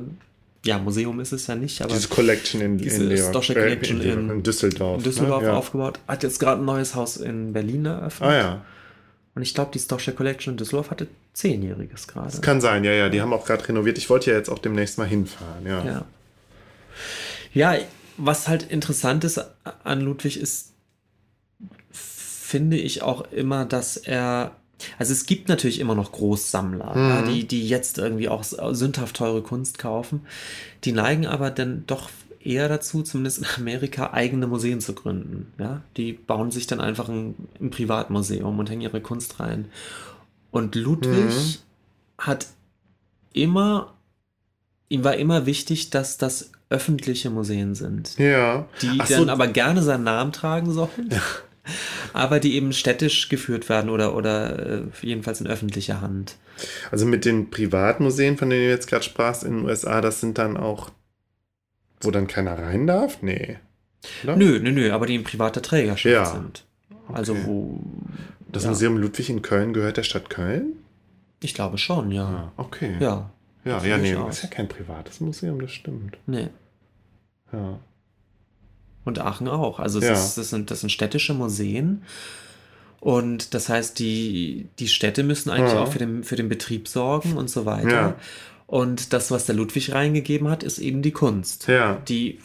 [0.69, 4.01] ja, Museum ist es ja nicht, aber Diese Collection in, Diese in, Stoschek äh, Collection
[4.03, 4.99] in, in- in Düsseldorf.
[4.99, 5.49] in Düsseldorf ne?
[5.49, 5.55] ja.
[5.57, 5.99] aufgebaut.
[6.07, 8.29] Hat jetzt gerade ein neues Haus in Berlin eröffnet.
[8.29, 8.65] Ah ja.
[9.35, 12.39] Und ich glaube, die Stoschek Collection in Düsseldorf hatte zehnjähriges gerade.
[12.41, 13.09] Kann sein, ja, ja.
[13.09, 13.97] Die haben auch gerade renoviert.
[13.97, 15.85] Ich wollte ja jetzt auch demnächst mal hinfahren, ja.
[15.85, 16.05] Ja.
[17.55, 17.75] Ja,
[18.17, 19.41] was halt interessant ist
[19.85, 20.73] an Ludwig ist,
[21.91, 24.53] finde ich auch immer, dass er.
[24.99, 27.09] Also es gibt natürlich immer noch Großsammler, Mhm.
[27.09, 30.21] ja, die, die jetzt irgendwie auch sündhaft teure Kunst kaufen.
[30.85, 32.11] Die neigen aber dann doch
[32.41, 35.53] eher dazu, zumindest in Amerika, eigene Museen zu gründen.
[35.59, 35.83] Ja?
[35.97, 39.67] Die bauen sich dann einfach ein, ein Privatmuseum und hängen ihre Kunst rein.
[40.51, 41.55] Und Ludwig Mhm.
[42.19, 42.47] hat
[43.33, 43.93] immer,
[44.89, 48.67] ihm war immer wichtig, dass das öffentliche Museen sind, Ja.
[48.83, 51.11] die so, dann aber gerne seinen Namen tragen sollen,
[52.13, 56.37] aber die eben städtisch geführt werden oder, oder äh, jedenfalls in öffentlicher Hand.
[56.91, 60.39] Also mit den Privatmuseen, von denen du jetzt gerade sprachst in den USA, das sind
[60.39, 60.91] dann auch,
[62.01, 63.23] wo dann keiner rein darf?
[63.23, 63.59] Nee.
[64.25, 64.37] Oder?
[64.37, 66.27] Nö, nö, nö, aber die in privater Trägerschaft ja.
[66.27, 66.65] sind.
[67.13, 67.43] Also okay.
[67.47, 67.81] wo.
[68.51, 68.71] Das ja.
[68.71, 70.73] Museum Ludwig in Köln gehört der Stadt Köln?
[71.41, 72.25] Ich glaube schon, ja.
[72.25, 72.97] Ah, okay.
[72.99, 73.31] Ja.
[73.65, 76.17] Ja, ja, nee, das ist ja kein privates Museum, das stimmt.
[76.27, 76.49] Nee.
[77.53, 77.79] Ja.
[79.09, 79.81] Und Aachen auch.
[79.81, 80.13] Also ja.
[80.13, 82.03] ist, das, sind, das sind städtische Museen.
[83.01, 85.81] Und das heißt, die, die Städte müssen eigentlich ja.
[85.81, 87.91] auch für den, für den Betrieb sorgen und so weiter.
[87.91, 88.17] Ja.
[88.67, 91.69] Und das, was der Ludwig reingegeben hat, ist eben die Kunst.
[91.69, 92.03] Ja.
[92.07, 92.39] Die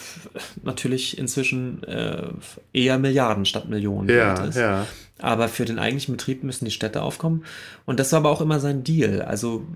[0.64, 2.30] natürlich inzwischen äh,
[2.72, 4.56] eher Milliarden statt Millionen ja, ist.
[4.56, 4.88] Ja.
[5.20, 7.44] Aber für den eigentlichen Betrieb müssen die Städte aufkommen.
[7.86, 9.22] Und das war aber auch immer sein Deal.
[9.22, 9.68] Also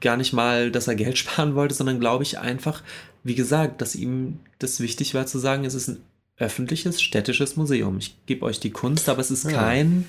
[0.00, 2.82] gar nicht mal, dass er Geld sparen wollte, sondern glaube ich einfach,
[3.24, 6.00] wie gesagt, dass ihm das wichtig war zu sagen, es ist ein
[6.36, 7.98] öffentliches städtisches Museum.
[7.98, 9.52] Ich gebe euch die Kunst, aber es ist ja.
[9.52, 10.06] kein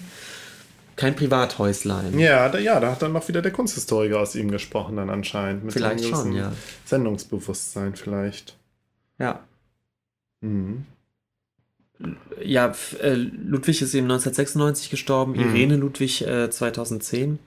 [1.00, 2.20] kein Privathäuslein.
[2.20, 5.64] Ja, da, ja, da hat dann noch wieder der Kunsthistoriker aus ihm gesprochen, dann anscheinend.
[5.64, 6.52] Mit vielleicht schon, ja.
[6.84, 8.58] Sendungsbewusstsein vielleicht.
[9.18, 9.40] Ja.
[10.42, 10.86] Mhm.
[12.44, 15.40] Ja, äh, Ludwig ist eben 1996 gestorben, mhm.
[15.40, 17.40] Irene Ludwig äh, 2010.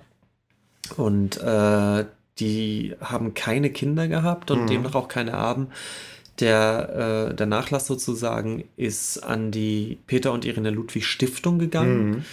[0.96, 2.04] Und äh,
[2.38, 4.66] die haben keine Kinder gehabt und mhm.
[4.66, 5.68] demnach auch keine Erben.
[6.40, 12.10] Der, äh, der Nachlass sozusagen ist an die Peter und Irene Ludwig Stiftung gegangen.
[12.10, 12.24] Mhm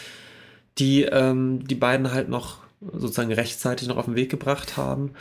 [0.79, 5.11] die ähm, die beiden halt noch sozusagen rechtzeitig noch auf den Weg gebracht haben.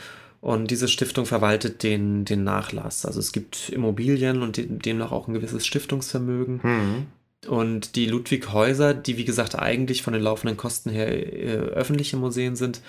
[0.41, 3.05] Und diese Stiftung verwaltet den, den Nachlass.
[3.05, 6.61] Also es gibt Immobilien und demnach auch ein gewisses Stiftungsvermögen.
[6.63, 7.05] Mhm.
[7.47, 12.17] Und die Ludwig Häuser, die wie gesagt eigentlich von den laufenden Kosten her äh, öffentliche
[12.17, 12.81] Museen sind,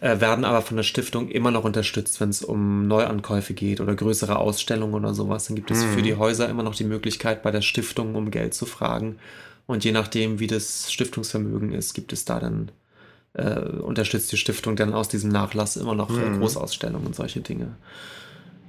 [0.00, 3.94] äh, werden aber von der Stiftung immer noch unterstützt, wenn es um Neuankäufe geht oder
[3.94, 5.46] größere Ausstellungen oder sowas.
[5.46, 5.92] Dann gibt es mhm.
[5.92, 9.18] für die Häuser immer noch die Möglichkeit, bei der Stiftung um Geld zu fragen.
[9.66, 12.72] Und je nachdem, wie das Stiftungsvermögen ist, gibt es da dann,
[13.34, 16.40] äh, unterstützt die Stiftung dann aus diesem Nachlass immer noch äh, mhm.
[16.40, 17.76] Großausstellungen und solche Dinge.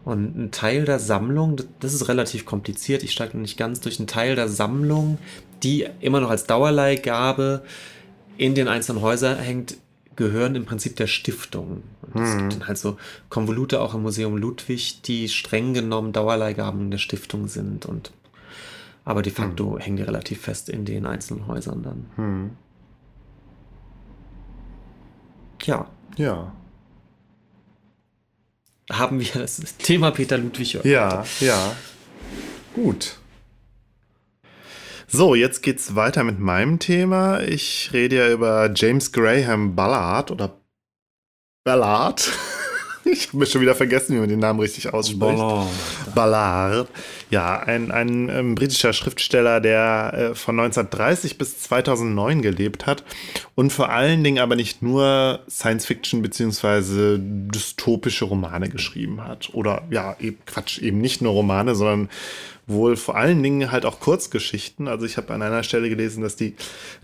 [0.04, 4.08] Und ein Teil der Sammlung, das ist relativ kompliziert, ich steige nicht ganz durch, einen
[4.08, 5.20] Teil der Sammlung,
[5.64, 7.64] die immer noch als Dauerleihgabe
[8.38, 9.78] in den einzelnen Häusern hängt,
[10.16, 11.84] gehören im Prinzip der Stiftung.
[12.02, 12.38] Und es mhm.
[12.40, 12.98] gibt dann halt so
[13.30, 18.12] Konvolute auch im Museum Ludwig, die streng genommen Dauerleihgaben der Stiftung sind und
[19.04, 19.80] aber de facto hm.
[19.80, 22.06] hängen die relativ fest in den einzelnen Häusern dann.
[22.18, 22.52] Hm.
[25.64, 25.88] Ja.
[26.18, 26.54] Ja.
[28.92, 30.80] Haben wir das Thema Peter Ludwig.
[30.84, 31.76] Ja, ja.
[32.74, 33.18] Gut.
[35.08, 37.42] So, jetzt geht's weiter mit meinem Thema.
[37.42, 40.58] Ich rede ja über James Graham Ballard oder
[41.66, 42.32] Ballard.
[43.12, 45.20] Ich habe mir schon wieder vergessen, wie man den Namen richtig ausspricht.
[45.20, 45.68] Ballard.
[46.16, 46.90] Ballard.
[47.30, 53.04] Ja, ein, ein ähm, britischer Schriftsteller, der äh, von 1930 bis 2009 gelebt hat
[53.56, 59.50] und vor allen Dingen aber nicht nur Science-Fiction beziehungsweise dystopische Romane geschrieben hat.
[59.54, 62.10] Oder ja, eben, Quatsch, eben nicht nur Romane, sondern
[62.68, 64.88] wohl vor allen Dingen halt auch Kurzgeschichten.
[64.88, 66.56] Also ich habe an einer Stelle gelesen, dass die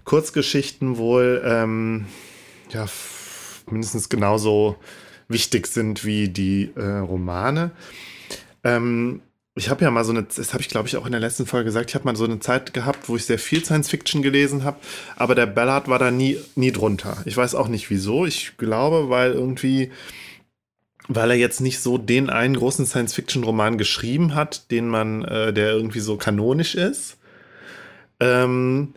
[0.03, 2.05] Kurzgeschichten wohl ähm,
[2.71, 2.85] ja
[3.69, 4.77] mindestens genauso
[5.27, 7.71] wichtig sind wie die äh, Romane.
[8.63, 9.21] Ähm,
[9.55, 11.47] ich habe ja mal so eine, das habe ich glaube ich auch in der letzten
[11.47, 14.21] Folge gesagt, ich habe mal so eine Zeit gehabt, wo ich sehr viel Science Fiction
[14.21, 14.77] gelesen habe,
[15.15, 17.17] aber der Ballard war da nie, nie drunter.
[17.25, 18.25] Ich weiß auch nicht wieso.
[18.25, 19.91] Ich glaube, weil irgendwie,
[21.07, 25.25] weil er jetzt nicht so den einen großen Science Fiction Roman geschrieben hat, den man,
[25.25, 27.17] äh, der irgendwie so kanonisch ist.
[28.19, 28.93] Ähm,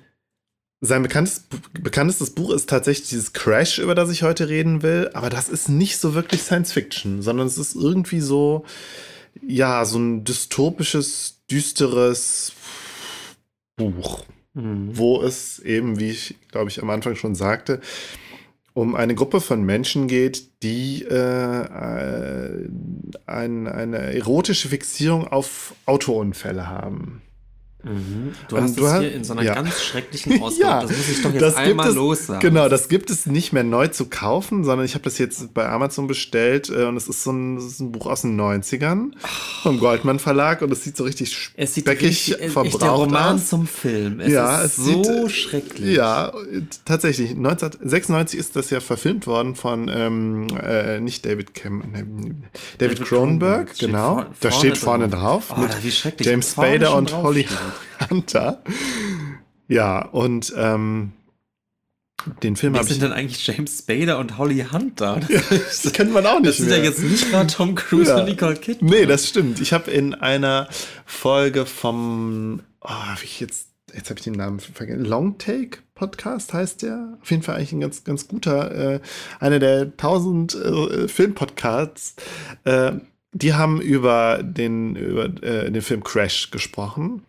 [0.80, 5.10] sein bekanntes, bekanntestes Buch ist tatsächlich dieses Crash, über das ich heute reden will.
[5.12, 8.64] Aber das ist nicht so wirklich Science Fiction, sondern es ist irgendwie so,
[9.46, 12.52] ja, so ein dystopisches, düsteres
[13.76, 14.24] Buch,
[14.54, 14.96] mhm.
[14.96, 17.80] wo es eben, wie ich glaube ich am Anfang schon sagte,
[18.72, 22.68] um eine Gruppe von Menschen geht, die äh
[23.26, 27.22] ein, eine erotische Fixierung auf Autounfälle haben.
[27.82, 28.32] Mhm.
[28.48, 29.54] Du hast du es hier in so einer ja.
[29.54, 30.62] ganz schrecklichen Ausgabe.
[30.62, 32.40] ja, das muss ich doch jetzt einmal los sagen.
[32.40, 35.68] Genau, das gibt es nicht mehr neu zu kaufen, sondern ich habe das jetzt bei
[35.68, 39.12] Amazon bestellt äh, und es ist so ein, ist ein, Buch aus den 90ern
[39.62, 43.34] vom Goldmann Verlag und es sieht so richtig es sieht speckig richtig, verbraucht der Roman
[43.36, 43.48] aus.
[43.48, 44.20] zum Film.
[44.20, 45.96] Es ja, ist es so sieht, schrecklich.
[45.96, 46.32] Ja,
[46.84, 47.30] tatsächlich.
[47.30, 53.78] 1996 ist das ja verfilmt worden von ähm, äh, nicht David Cam, David, David Cronenberg,
[53.78, 54.24] genau.
[54.40, 55.48] Da steht vorne drauf.
[55.48, 57.46] drauf oh, mit James Spader und Holly
[58.10, 58.62] Hunter.
[59.68, 61.12] Ja, und ähm,
[62.42, 62.92] den Film habe ich.
[62.92, 65.20] sind dann eigentlich James Spader und Holly Hunter?
[65.20, 66.48] Das, ja, das kennt man auch nicht.
[66.48, 68.18] Das sind ja jetzt nicht gerade Tom Cruise ja.
[68.18, 68.90] und Nicole Kidman.
[68.90, 69.60] Nee, das stimmt.
[69.60, 70.68] Ich habe in einer
[71.06, 72.60] Folge vom.
[72.80, 73.68] Oh, hab ich jetzt.
[73.92, 75.04] Jetzt habe ich den Namen vergessen.
[75.04, 77.18] Long Take Podcast heißt der.
[77.20, 78.94] Auf jeden Fall eigentlich ein ganz, ganz guter.
[78.94, 79.00] Äh,
[79.40, 82.14] einer der tausend äh, Filmpodcasts.
[82.64, 82.92] Äh,
[83.32, 87.22] die haben über den, über, äh, den Film Crash gesprochen.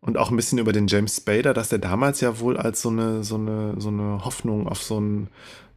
[0.00, 2.88] Und auch ein bisschen über den James Spader, dass der damals ja wohl als so
[2.88, 5.28] eine, so eine, so eine Hoffnung auf so ein,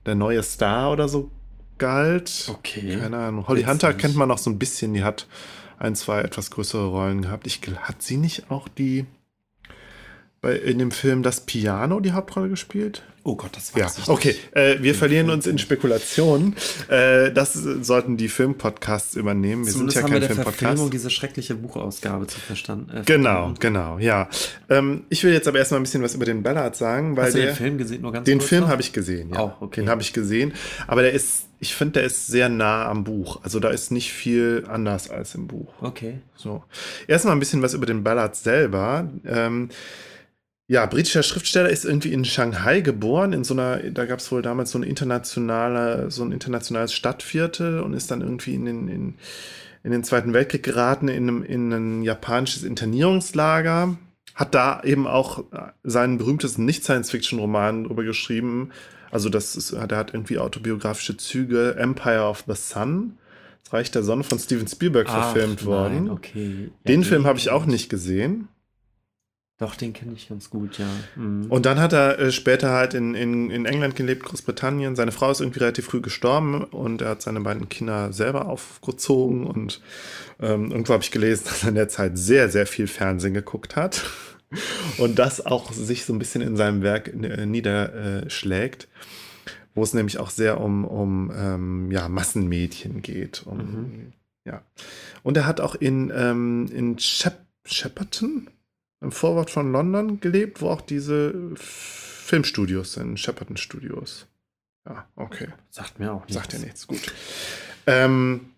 [0.05, 1.31] der neue Star oder so
[1.79, 2.47] galt.
[2.47, 2.97] Okay.
[2.97, 3.47] Keine Ahnung.
[3.47, 3.99] Holly Hunter nicht.
[3.99, 5.27] kennt man noch so ein bisschen, die hat
[5.79, 7.47] ein, zwei etwas größere Rollen gehabt.
[7.47, 9.05] Ich, hat sie nicht auch die
[10.41, 13.03] bei, in dem Film Das Piano die Hauptrolle gespielt?
[13.23, 14.03] Oh Gott, das weiß ja.
[14.03, 16.55] ich Okay, äh, wir verlieren uns in Spekulationen.
[16.87, 19.65] Äh, das sollten die Filmpodcasts übernehmen.
[19.65, 20.93] Wir Zumindest sind ja kein Filmpodcast.
[20.93, 22.89] diese schreckliche Buchausgabe zu verstanden.
[22.97, 24.27] Äh, genau, genau, ja.
[24.69, 27.35] Ähm, ich will jetzt aber erstmal ein bisschen was über den Ballard sagen, weil Hast
[27.35, 28.01] der, du den Film gesehen?
[28.01, 29.39] Nur ganz den Film habe ich gesehen, ja.
[29.59, 29.81] Oh, okay.
[29.81, 30.53] Den habe ich gesehen,
[30.87, 33.41] aber der ist, ich finde, der ist sehr nah am Buch.
[33.43, 35.71] Also da ist nicht viel anders als im Buch.
[35.81, 36.21] Okay.
[36.35, 36.63] So.
[37.07, 39.07] Erstmal ein bisschen was über den Ballard selber.
[39.27, 39.69] Ähm,
[40.71, 44.41] ja, britischer Schriftsteller ist irgendwie in Shanghai geboren, in so einer, da gab es wohl
[44.41, 49.15] damals so eine internationale, so ein internationales Stadtviertel und ist dann irgendwie in den, in,
[49.83, 53.97] in den Zweiten Weltkrieg geraten, in, einem, in ein japanisches Internierungslager.
[54.33, 55.43] Hat da eben auch
[55.83, 58.69] seinen berühmtesten Nicht-Science-Fiction-Roman drüber geschrieben.
[59.11, 61.75] Also, das ist, der hat irgendwie autobiografische Züge.
[61.77, 63.17] Empire of the Sun.
[63.65, 66.09] Das Reich der Sonne von Steven Spielberg Ach, verfilmt worden.
[66.09, 66.71] okay.
[66.87, 68.47] Den ja, Film habe ich auch nicht gesehen.
[69.61, 70.87] Doch, den kenne ich ganz gut, ja.
[71.15, 71.45] Mhm.
[71.45, 74.95] Und dann hat er äh, später halt in, in, in England gelebt, Großbritannien.
[74.95, 79.45] Seine Frau ist irgendwie relativ früh gestorben und er hat seine beiden Kinder selber aufgezogen.
[79.45, 79.79] Und
[80.39, 83.75] ähm, irgendwo habe ich gelesen, dass er in der Zeit sehr, sehr viel Fernsehen geguckt
[83.75, 84.03] hat.
[84.97, 88.87] und das auch sich so ein bisschen in seinem Werk äh, niederschlägt.
[89.75, 93.43] Wo es nämlich auch sehr um, um ähm, ja, Massenmedien geht.
[93.45, 94.13] Um, mhm.
[94.43, 94.63] ja.
[95.21, 98.49] Und er hat auch in, ähm, in Shep Shepperton,
[99.01, 104.27] im Vorwort von London gelebt, wo auch diese Filmstudios sind, Shepperton Studios.
[104.87, 105.49] Ja, okay.
[105.69, 106.33] Sagt mir auch nichts.
[106.35, 107.13] Sagt ja nichts, gut.
[107.87, 108.51] Ähm,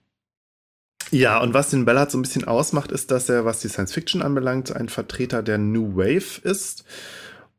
[1.12, 3.94] ja, und was den Ballard so ein bisschen ausmacht, ist, dass er, was die Science
[3.94, 6.86] Fiction anbelangt, ein Vertreter der New Wave ist.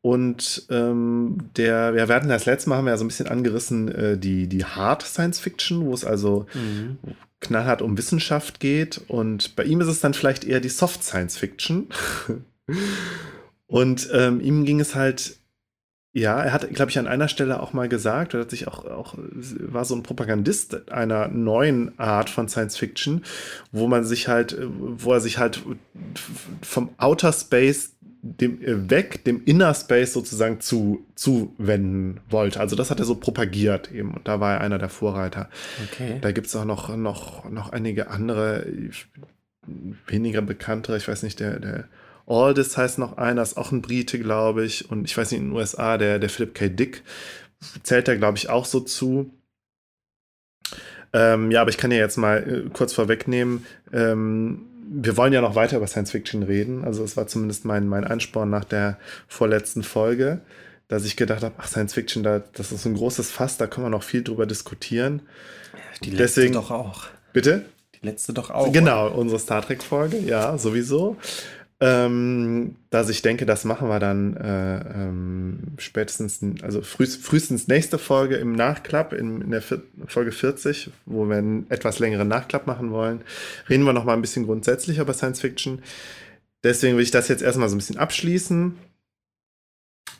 [0.01, 3.27] Und ähm, der, ja, wir hatten das letzte Mal haben wir ja so ein bisschen
[3.27, 6.97] angerissen, äh, die, die Hard Science Fiction, wo es also mhm.
[7.39, 9.01] knallhart um Wissenschaft geht.
[9.07, 11.87] Und bei ihm ist es dann vielleicht eher die Soft Science Fiction.
[13.67, 15.37] Und ähm, ihm ging es halt,
[16.13, 18.85] ja, er hat, glaube ich, an einer Stelle auch mal gesagt, er hat sich auch,
[18.85, 23.23] auch, war so ein Propagandist einer neuen Art von Science Fiction,
[23.71, 25.61] wo man sich halt, wo er sich halt
[26.61, 27.91] vom Outer Space
[28.25, 32.59] dem äh, weg, dem Inner Space sozusagen zu zuwenden wollte.
[32.59, 35.49] Also das hat er so propagiert eben und da war er einer der Vorreiter.
[35.91, 36.17] Okay.
[36.21, 38.65] Da gibt es auch noch, noch, noch einige andere,
[40.07, 41.83] weniger bekanntere, ich weiß nicht, der, der
[42.27, 44.89] Aldis heißt noch einer, ist auch ein Brite, glaube ich.
[44.89, 46.69] Und ich weiß nicht, in den USA, der, der Philip K.
[46.69, 47.03] Dick
[47.83, 49.31] zählt da, glaube ich, auch so zu.
[51.13, 53.65] Ähm, ja, aber ich kann ja jetzt mal äh, kurz vorwegnehmen.
[53.93, 56.83] Ähm, wir wollen ja noch weiter über Science Fiction reden.
[56.83, 58.97] Also es war zumindest mein, mein Ansporn nach der
[59.27, 60.41] vorletzten Folge,
[60.87, 63.85] dass ich gedacht habe, ach, Science Fiction, da, das ist ein großes Fass, da können
[63.85, 65.21] wir noch viel drüber diskutieren.
[66.03, 67.05] Die letzte Deswegen, doch auch.
[67.33, 67.65] Bitte?
[67.95, 68.71] Die letzte doch auch.
[68.71, 69.15] Genau, oder?
[69.15, 71.17] unsere Star Trek-Folge, ja, sowieso.
[71.81, 77.97] Ähm, dass ich denke, das machen wir dann äh, ähm, spätestens, also früh, frühestens nächste
[77.97, 82.65] Folge im Nachklapp, in, in der vier, Folge 40, wo wir einen etwas längeren Nachklapp
[82.65, 83.21] machen wollen.
[83.69, 85.81] Reden wir noch mal ein bisschen grundsätzlicher über Science Fiction.
[86.63, 88.77] Deswegen will ich das jetzt erstmal so ein bisschen abschließen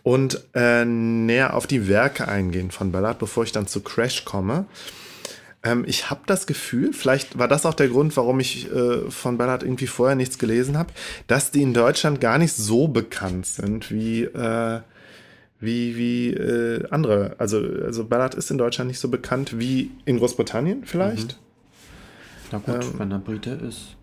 [0.04, 4.66] und äh, näher auf die Werke eingehen von Ballard, bevor ich dann zu Crash komme.
[5.66, 9.38] Ähm, ich habe das Gefühl, vielleicht war das auch der Grund, warum ich äh, von
[9.38, 10.94] Ballard irgendwie vorher nichts gelesen habe,
[11.26, 14.82] dass die in Deutschland gar nicht so bekannt sind wie, äh,
[15.60, 17.36] wie, wie äh, andere.
[17.40, 21.34] Also, also Ballard ist in Deutschland nicht so bekannt wie in Großbritannien vielleicht.
[21.34, 21.40] Mhm.
[22.52, 23.96] Na gut, ähm, wenn er Brite ist.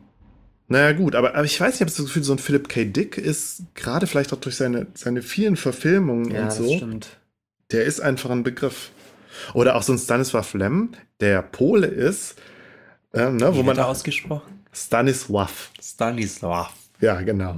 [0.67, 2.87] Naja, gut, aber, aber ich weiß, ich habe das Gefühl, so ein Philip K.
[2.87, 6.67] Dick ist gerade vielleicht auch durch seine, seine vielen Verfilmungen ja, und so.
[6.67, 7.09] Das stimmt.
[7.71, 8.91] Der ist einfach ein Begriff.
[9.55, 12.37] Oder auch so ein Stanisław Lem, der Pole ist,
[13.13, 15.51] äh, ne, Wie wo man ausgesprochen Stanisław.
[15.81, 16.71] Stanisław.
[17.01, 17.57] Ja, genau.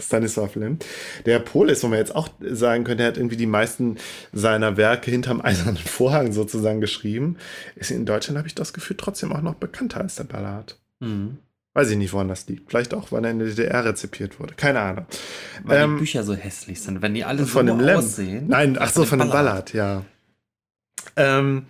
[0.00, 0.78] Stanisław Lem.
[1.26, 3.98] Der Pole ist, wo man jetzt auch sagen könnte, er hat irgendwie die meisten
[4.32, 7.36] seiner Werke hinterm eisernen Vorhang sozusagen geschrieben.
[7.76, 10.78] Ist in Deutschland, habe ich das Gefühl, trotzdem auch noch bekannter als der Ballard.
[11.00, 11.38] Mhm.
[11.74, 12.70] Weiß ich nicht, woran das liegt.
[12.70, 14.54] Vielleicht auch, weil er in der DDR rezipiert wurde.
[14.54, 15.06] Keine Ahnung.
[15.62, 17.98] Weil ähm, die Bücher so hässlich sind, wenn die alle von so dem Lem.
[17.98, 18.46] aussehen.
[18.48, 20.02] Nein, ach so, von dem Ballard, ja.
[21.18, 21.66] Ähm,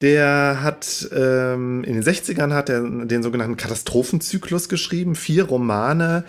[0.00, 6.24] der hat ähm, in den 60ern hat er den sogenannten Katastrophenzyklus geschrieben, vier Romane,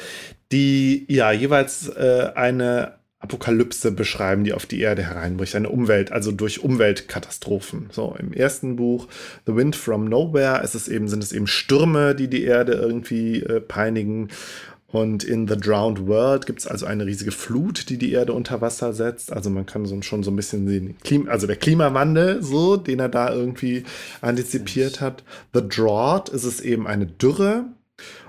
[0.52, 6.32] die ja jeweils äh, eine Apokalypse beschreiben, die auf die Erde hereinbricht, eine Umwelt, also
[6.32, 7.90] durch Umweltkatastrophen.
[7.92, 9.08] So im ersten Buch
[9.48, 13.42] The Wind from Nowhere ist es eben sind es eben Stürme, die die Erde irgendwie
[13.42, 14.28] äh, peinigen
[14.94, 18.62] Und in The Drowned World gibt es also eine riesige Flut, die die Erde unter
[18.62, 19.34] Wasser setzt.
[19.34, 23.00] Also man kann so, schon so ein bisschen sehen, Klima, also der Klimawandel, so, den
[23.00, 23.86] er da irgendwie
[24.22, 25.24] antizipiert hat.
[25.52, 27.66] The Drought ist es eben eine Dürre.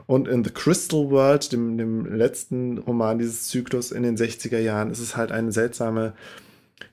[0.06, 4.90] Und in The Crystal World, dem, dem letzten Roman dieses Zyklus in den 60er Jahren,
[4.90, 6.14] ist es halt eine seltsame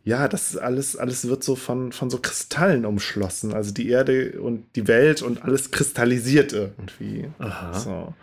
[0.03, 3.53] ja, das ist alles, alles wird so von, von so Kristallen umschlossen.
[3.53, 7.29] Also die Erde und die Welt und alles kristallisiert irgendwie.
[7.39, 7.73] Aha.
[7.73, 8.13] So.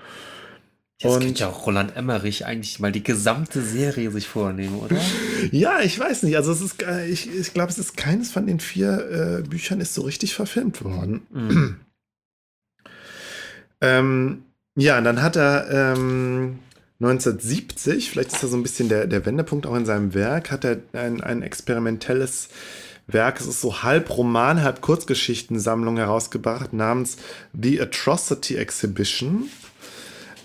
[1.01, 5.01] Jetzt und, könnte ja auch Roland Emmerich eigentlich mal die gesamte Serie sich vornehmen, oder?
[5.53, 6.37] ja, ich weiß nicht.
[6.37, 9.95] Also es ist, ich, ich glaube, es ist keines von den vier äh, Büchern ist
[9.95, 11.23] so richtig verfilmt worden.
[11.31, 11.77] Mhm.
[13.81, 14.43] ähm,
[14.75, 16.59] ja, und dann hat er ähm,
[17.01, 20.65] 1970, vielleicht ist das so ein bisschen der, der Wendepunkt auch in seinem Werk, hat
[20.65, 22.49] er ein, ein experimentelles
[23.07, 27.17] Werk, es ist so halb Roman, halb Kurzgeschichtensammlung herausgebracht namens
[27.53, 29.49] The Atrocity Exhibition.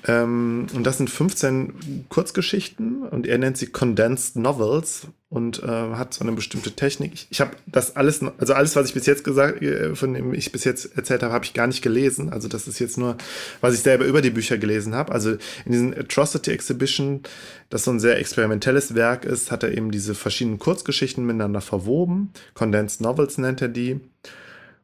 [0.05, 6.13] Ähm, und das sind 15 Kurzgeschichten und er nennt sie Condensed Novels und äh, hat
[6.13, 7.13] so eine bestimmte Technik.
[7.13, 10.33] Ich, ich habe das alles, also alles, was ich bis jetzt gesagt, äh, von dem
[10.33, 12.31] ich bis jetzt erzählt habe, habe ich gar nicht gelesen.
[12.31, 13.17] Also das ist jetzt nur,
[13.61, 15.13] was ich selber über die Bücher gelesen habe.
[15.13, 15.31] Also
[15.65, 17.21] in diesem Atrocity Exhibition,
[17.69, 22.31] das so ein sehr experimentelles Werk ist, hat er eben diese verschiedenen Kurzgeschichten miteinander verwoben.
[22.53, 24.01] Condensed Novels nennt er die.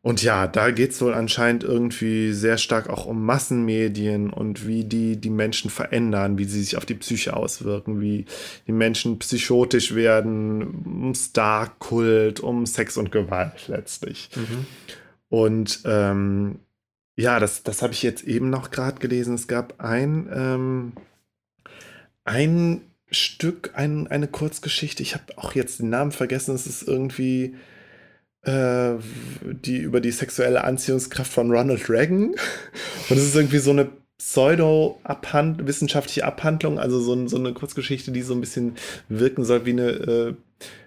[0.01, 4.85] Und ja, da geht es wohl anscheinend irgendwie sehr stark auch um Massenmedien und wie
[4.85, 8.25] die die Menschen verändern, wie sie sich auf die Psyche auswirken, wie
[8.65, 14.29] die Menschen psychotisch werden, um Star-Kult, um Sex und Gewalt letztlich.
[14.35, 14.65] Mhm.
[15.27, 16.59] Und ähm,
[17.17, 19.35] ja, das, das habe ich jetzt eben noch gerade gelesen.
[19.35, 20.93] Es gab ein, ähm,
[22.23, 22.81] ein
[23.11, 25.03] Stück, ein, eine Kurzgeschichte.
[25.03, 26.55] Ich habe auch jetzt den Namen vergessen.
[26.55, 27.55] Es ist irgendwie
[28.43, 28.93] äh,
[29.41, 32.35] die über die sexuelle Anziehungskraft von Ronald Reagan.
[33.09, 38.33] Und es ist irgendwie so eine pseudo-wissenschaftliche Abhandlung, also so, so, eine Kurzgeschichte, die so
[38.33, 38.75] ein bisschen
[39.07, 40.33] wirken soll wie eine, äh,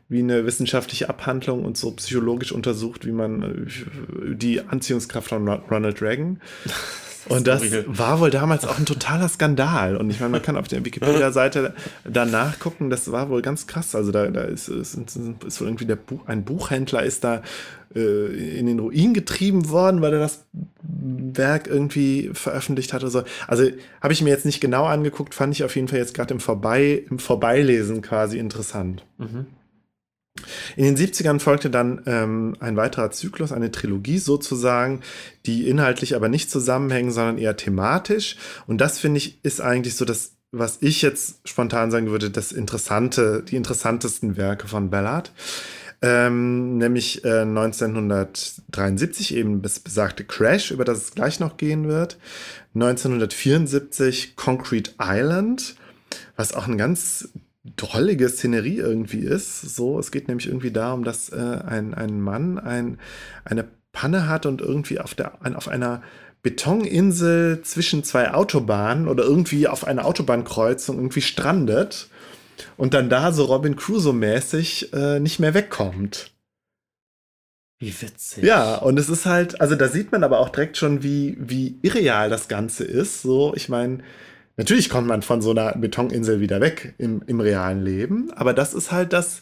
[0.09, 6.03] wie eine wissenschaftliche Abhandlung und so psychologisch untersucht, wie man äh, die Anziehungskraft von Ronald
[6.03, 6.41] Reagan.
[7.29, 9.97] Und das war wohl damals auch ein totaler Skandal.
[9.97, 13.95] Und ich meine, man kann auf der Wikipedia-Seite da nachgucken, das war wohl ganz krass.
[13.95, 17.43] Also da, da ist, ist, ist wohl irgendwie der Buch, ein Buchhändler ist da
[17.95, 20.45] äh, in den Ruin getrieben worden, weil er das
[20.83, 23.23] Werk irgendwie veröffentlicht hat oder so.
[23.47, 23.65] Also
[24.01, 26.41] habe ich mir jetzt nicht genau angeguckt, fand ich auf jeden Fall jetzt gerade im,
[26.41, 29.05] Vorbei, im Vorbeilesen quasi interessant.
[29.19, 29.47] Mhm.
[30.77, 35.01] In den 70ern folgte dann ähm, ein weiterer Zyklus, eine Trilogie sozusagen,
[35.47, 38.37] die inhaltlich aber nicht zusammenhängen, sondern eher thematisch.
[38.67, 42.53] Und das finde ich ist eigentlich so das, was ich jetzt spontan sagen würde, das
[42.53, 45.33] interessante, die interessantesten Werke von Ballard.
[46.05, 52.19] Ähm, nämlich äh, 1973 eben das besagte Crash, über das es gleich noch gehen wird.
[52.75, 55.77] 1974 Concrete Island,
[56.35, 57.29] was auch ein ganz
[57.65, 59.61] drollige Szenerie irgendwie ist.
[59.61, 62.99] So, es geht nämlich irgendwie darum, dass äh, ein, ein Mann ein,
[63.45, 66.03] eine Panne hat und irgendwie auf, der, auf einer
[66.43, 72.09] Betoninsel zwischen zwei Autobahnen oder irgendwie auf einer Autobahnkreuzung irgendwie strandet
[72.77, 76.33] und dann da so Robin Crusoe-mäßig äh, nicht mehr wegkommt.
[77.79, 78.45] Wie witzig.
[78.45, 81.79] Ja, und es ist halt, also da sieht man aber auch direkt schon, wie, wie
[81.83, 83.23] irreal das Ganze ist.
[83.23, 83.99] So, ich meine,
[84.57, 88.75] Natürlich kommt man von so einer Betoninsel wieder weg im, im realen Leben, aber das
[88.75, 89.41] ist halt das,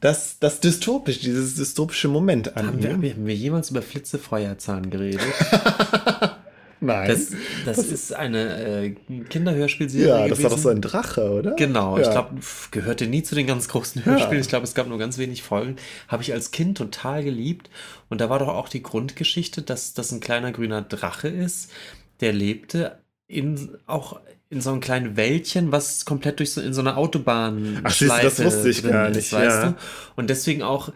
[0.00, 5.22] das, das dystopisch, dieses dystopische Moment an haben wir, haben wir jemals über Flitzefeuerzahn geredet?
[6.80, 7.08] Nein.
[7.08, 7.30] Das,
[7.64, 8.90] das, das ist eine äh,
[9.28, 10.08] Kinderhörspielserie.
[10.08, 10.42] Ja, das gewesen.
[10.44, 11.56] war doch so ein Drache, oder?
[11.56, 12.04] Genau, ja.
[12.04, 12.36] ich glaube,
[12.70, 14.34] gehörte nie zu den ganz großen Hörspielen.
[14.34, 14.40] Ja.
[14.40, 15.76] Ich glaube, es gab nur ganz wenig Folgen.
[16.06, 17.68] Habe ich als Kind total geliebt.
[18.10, 21.72] Und da war doch auch die Grundgeschichte, dass das ein kleiner grüner Drache ist,
[22.20, 22.98] der lebte
[23.28, 24.20] in, auch
[24.50, 28.42] in so einem kleinen Wäldchen, was komplett durch so, in so einer Autobahn Ach, das
[28.42, 29.70] wusste ich gar nicht, ist, weißt ja.
[29.70, 29.76] du?
[30.16, 30.90] Und deswegen auch,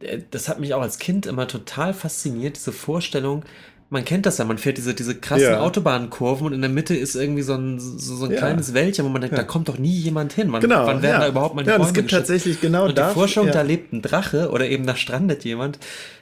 [0.00, 3.44] äh, das hat mich auch als Kind immer total fasziniert, diese Vorstellung,
[3.90, 5.60] man kennt das ja, man fährt diese, diese krassen ja.
[5.60, 8.38] Autobahnkurven und in der Mitte ist irgendwie so ein, so, so ein ja.
[8.38, 9.42] kleines Wäldchen, wo man denkt, ja.
[9.42, 10.50] da kommt doch nie jemand hin.
[10.50, 13.02] Wann, genau, wann werden da überhaupt mal die Ja, es gibt tatsächlich genau und die
[13.02, 15.78] Vorstellung, da lebt ein Drache oder eben da strandet jemand,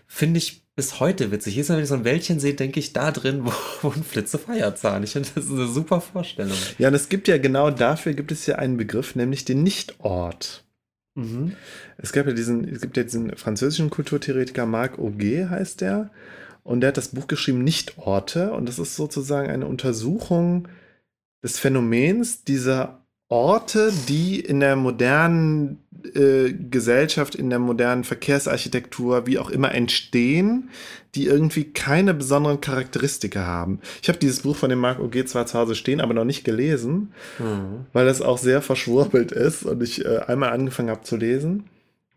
[0.06, 1.54] finde ich bis heute witzig.
[1.54, 3.52] Jedes Mal, wenn ich so ein Wäldchen sehe, denke ich da drin, wo,
[3.82, 5.02] wo ein Flitzefeierzahn.
[5.02, 6.56] Ich finde, das ist eine super Vorstellung.
[6.78, 10.64] Ja, und es gibt ja genau dafür gibt es ja einen Begriff, nämlich den Nichtort.
[11.14, 11.56] Mhm.
[11.98, 16.10] Es gab ja diesen, es gibt ja diesen französischen Kulturtheoretiker Marc Auger, heißt der.
[16.62, 18.52] Und der hat das Buch geschrieben Nichtorte.
[18.52, 20.68] Und das ist sozusagen eine Untersuchung
[21.42, 25.82] des Phänomens dieser Orte, die in der modernen
[26.14, 30.70] äh, Gesellschaft, in der modernen Verkehrsarchitektur, wie auch immer entstehen,
[31.14, 33.80] die irgendwie keine besonderen Charakteristika haben.
[34.02, 36.44] Ich habe dieses Buch von dem Marc OG zwar zu Hause stehen, aber noch nicht
[36.44, 37.86] gelesen, mhm.
[37.92, 41.64] weil es auch sehr verschwurbelt ist und ich äh, einmal angefangen habe zu lesen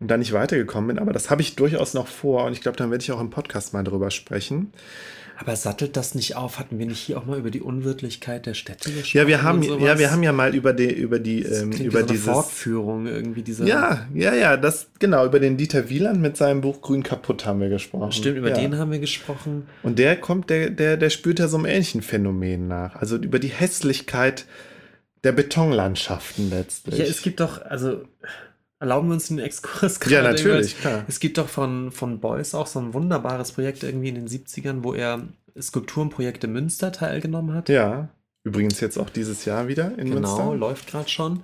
[0.00, 0.98] und dann nicht weitergekommen bin.
[0.98, 3.30] Aber das habe ich durchaus noch vor und ich glaube, dann werde ich auch im
[3.30, 4.72] Podcast mal drüber sprechen.
[5.38, 6.58] Aber sattelt das nicht auf?
[6.58, 9.18] Hatten wir nicht hier auch mal über die Unwirtlichkeit der Städte gesprochen?
[9.18, 12.06] Ja, wir haben, ja, wir haben ja mal über die, über die, ähm, über so
[12.06, 13.66] diese Fortführung irgendwie dieser.
[13.66, 17.60] Ja, ja, ja, das genau über den Dieter Wieland mit seinem Buch Grün kaputt haben
[17.60, 18.12] wir gesprochen.
[18.12, 18.56] Stimmt, über ja.
[18.56, 19.66] den haben wir gesprochen.
[19.82, 22.96] Und der kommt, der, der, der spürt ja so einem ähnlichen Phänomen nach.
[22.96, 24.46] Also über die Hässlichkeit
[25.22, 26.98] der Betonlandschaften letztlich.
[26.98, 28.04] Ja, es gibt doch, also
[28.78, 30.14] Erlauben wir uns den Exkurs gerade?
[30.14, 31.04] Ja, natürlich, klar.
[31.08, 34.82] Es gibt doch von, von Beuys auch so ein wunderbares Projekt irgendwie in den 70ern,
[34.82, 35.22] wo er
[35.58, 37.70] Skulpturenprojekte Münster teilgenommen hat.
[37.70, 38.08] Ja,
[38.44, 40.36] übrigens jetzt auch dieses Jahr wieder in genau, Münster.
[40.36, 41.40] Genau, läuft gerade schon.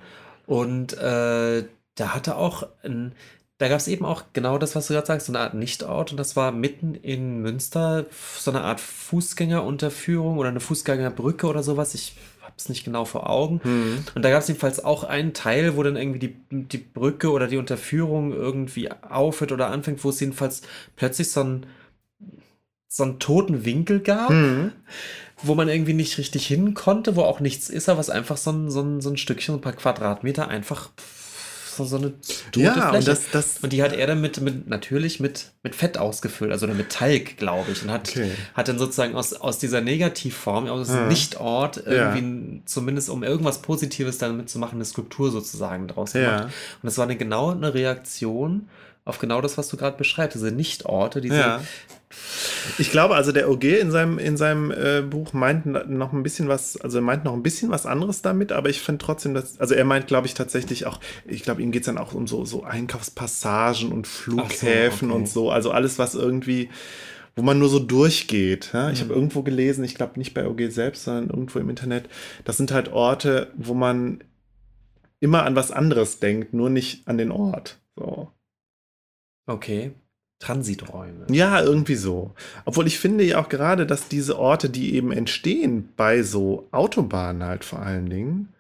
[0.47, 1.65] Und äh,
[1.95, 3.13] da hatte auch ein,
[3.57, 6.11] da gab es eben auch genau das, was du gerade sagst, so eine Art Nichtort.
[6.11, 8.07] Und das war mitten in Münster
[8.39, 11.95] so eine Art Fußgängerunterführung oder eine Fußgängerbrücke oder sowas.
[11.95, 12.15] Ich
[12.63, 13.61] es nicht genau vor Augen.
[13.63, 14.05] Mhm.
[14.15, 17.49] Und da gab es jedenfalls auch einen Teil, wo dann irgendwie die, die Brücke oder
[17.49, 20.63] die Unterführung irgendwie aufhört oder anfängt, wo es jedenfalls
[20.97, 21.67] plötzlich so ein
[22.89, 24.73] so einen toten Winkel gab, mhm.
[25.43, 28.51] wo man irgendwie nicht richtig hin konnte, wo auch nichts ist, aber was einfach so
[28.53, 30.91] ein, so ein, so ein Stückchen, ein paar Quadratmeter einfach
[31.77, 32.13] so, so eine
[32.53, 32.97] tote ja, Fläche.
[32.99, 36.53] Und, das, das und die hat er dann mit, mit natürlich mit, mit Fett ausgefüllt,
[36.53, 37.83] also mit Talg, glaube ich.
[37.83, 38.31] Und hat, okay.
[38.55, 41.09] hat dann sozusagen aus, aus dieser Negativform, aus diesem ja.
[41.09, 42.63] Nichtort, irgendwie, ja.
[42.67, 46.45] zumindest um irgendwas Positives damit zu machen, eine Skulptur sozusagen draus gemacht.
[46.45, 46.53] Und
[46.83, 48.69] das war eine genau eine Reaktion
[49.05, 51.37] auf genau das, was du gerade beschreibst, diese Nichtorte, diese.
[51.37, 51.61] Ja.
[52.79, 56.47] Ich glaube, also der OG in seinem, in seinem äh, Buch meint noch ein bisschen
[56.47, 59.59] was, also er meint noch ein bisschen was anderes damit, aber ich finde trotzdem, dass,
[59.59, 62.27] also er meint, glaube ich, tatsächlich auch, ich glaube, ihm geht es dann auch um
[62.27, 65.23] so, so Einkaufspassagen und Flughäfen so, okay.
[65.23, 66.69] und so, also alles, was irgendwie,
[67.35, 68.71] wo man nur so durchgeht.
[68.75, 68.91] Ja?
[68.91, 69.05] Ich mhm.
[69.05, 72.11] habe irgendwo gelesen, ich glaube nicht bei OG selbst, sondern irgendwo im Internet,
[72.45, 74.23] das sind halt Orte, wo man
[75.19, 77.79] immer an was anderes denkt, nur nicht an den Ort.
[77.97, 78.31] So.
[79.47, 79.93] Okay.
[80.39, 81.27] Transiträume.
[81.31, 82.35] Ja, irgendwie so.
[82.65, 87.45] Obwohl ich finde ja auch gerade, dass diese Orte, die eben entstehen bei so Autobahnen
[87.45, 88.53] halt vor allen Dingen,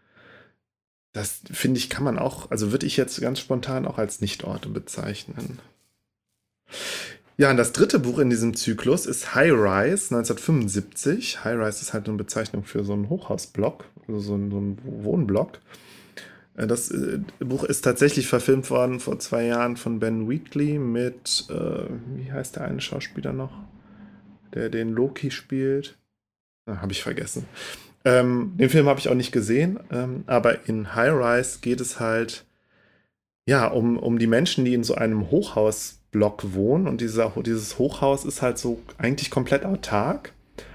[1.12, 4.68] das finde ich, kann man auch, also würde ich jetzt ganz spontan auch als Nichtorte
[4.68, 5.58] bezeichnen.
[7.36, 11.44] Ja, und das dritte Buch in diesem Zyklus ist High Rise 1975.
[11.44, 14.78] High Rise ist halt eine Bezeichnung für so einen Hochhausblock, also so ein, so ein
[14.84, 15.58] Wohnblock.
[16.56, 21.46] Äh, das äh, Buch ist tatsächlich verfilmt worden vor zwei Jahren von Ben Wheatley mit,
[21.50, 21.86] äh,
[22.16, 23.52] wie heißt der eine Schauspieler noch,
[24.54, 25.98] der den Loki spielt?
[26.66, 27.46] Ah, habe ich vergessen.
[28.04, 32.00] Ähm, den Film habe ich auch nicht gesehen, ähm, aber in High Rise geht es
[32.00, 32.44] halt
[33.46, 38.24] ja um, um die Menschen, die in so einem Hochhausblock wohnen und dieser, dieses Hochhaus
[38.24, 40.32] ist halt so eigentlich komplett autark.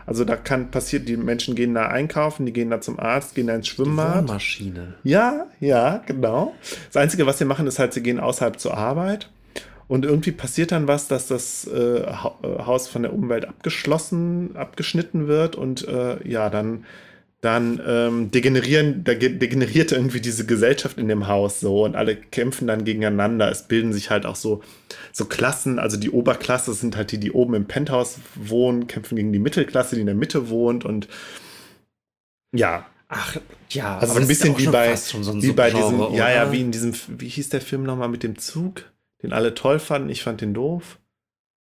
[0.08, 3.48] Also da kann passiert, die Menschen gehen da einkaufen, die gehen da zum Arzt, gehen
[3.48, 4.24] da ins Schwimmbad.
[4.24, 4.94] Die Maschine.
[5.04, 6.56] Ja, ja, genau.
[6.88, 9.30] Das Einzige, was sie machen, ist halt, sie gehen außerhalb zur Arbeit.
[9.90, 15.28] Und irgendwie passiert dann was, dass das äh, äh Haus von der Umwelt abgeschlossen, abgeschnitten
[15.28, 16.86] wird und äh, ja, dann
[17.42, 22.68] dann ähm, degenerieren, da degeneriert irgendwie diese Gesellschaft in dem Haus so und alle kämpfen
[22.68, 23.52] dann gegeneinander.
[23.52, 24.64] Es bilden sich halt auch so,
[25.14, 29.32] so Klassen, also die Oberklasse sind halt die, die oben im Penthouse wohnen, kämpfen gegen
[29.32, 31.08] die Mittelklasse, die in der Mitte wohnt und
[32.56, 32.88] ja.
[33.10, 33.38] Ach,
[33.70, 36.14] ja, also so ein bisschen wie bei, so wie bei diesem, oder?
[36.14, 38.92] ja, ja, wie in diesem, wie hieß der Film nochmal mit dem Zug,
[39.24, 41.00] den alle toll fanden, ich fand den doof.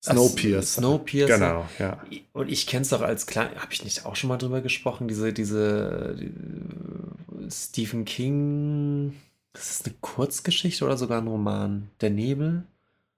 [0.05, 0.81] Snowpiercer.
[0.81, 1.35] Snowpiercer.
[1.39, 2.03] Genau, ja.
[2.33, 5.07] Und ich kenne es doch als klein, habe ich nicht auch schon mal drüber gesprochen,
[5.07, 6.33] diese, diese die,
[7.51, 9.15] Stephen King,
[9.53, 11.89] das ist eine Kurzgeschichte oder sogar ein Roman.
[12.01, 12.65] Der Nebel?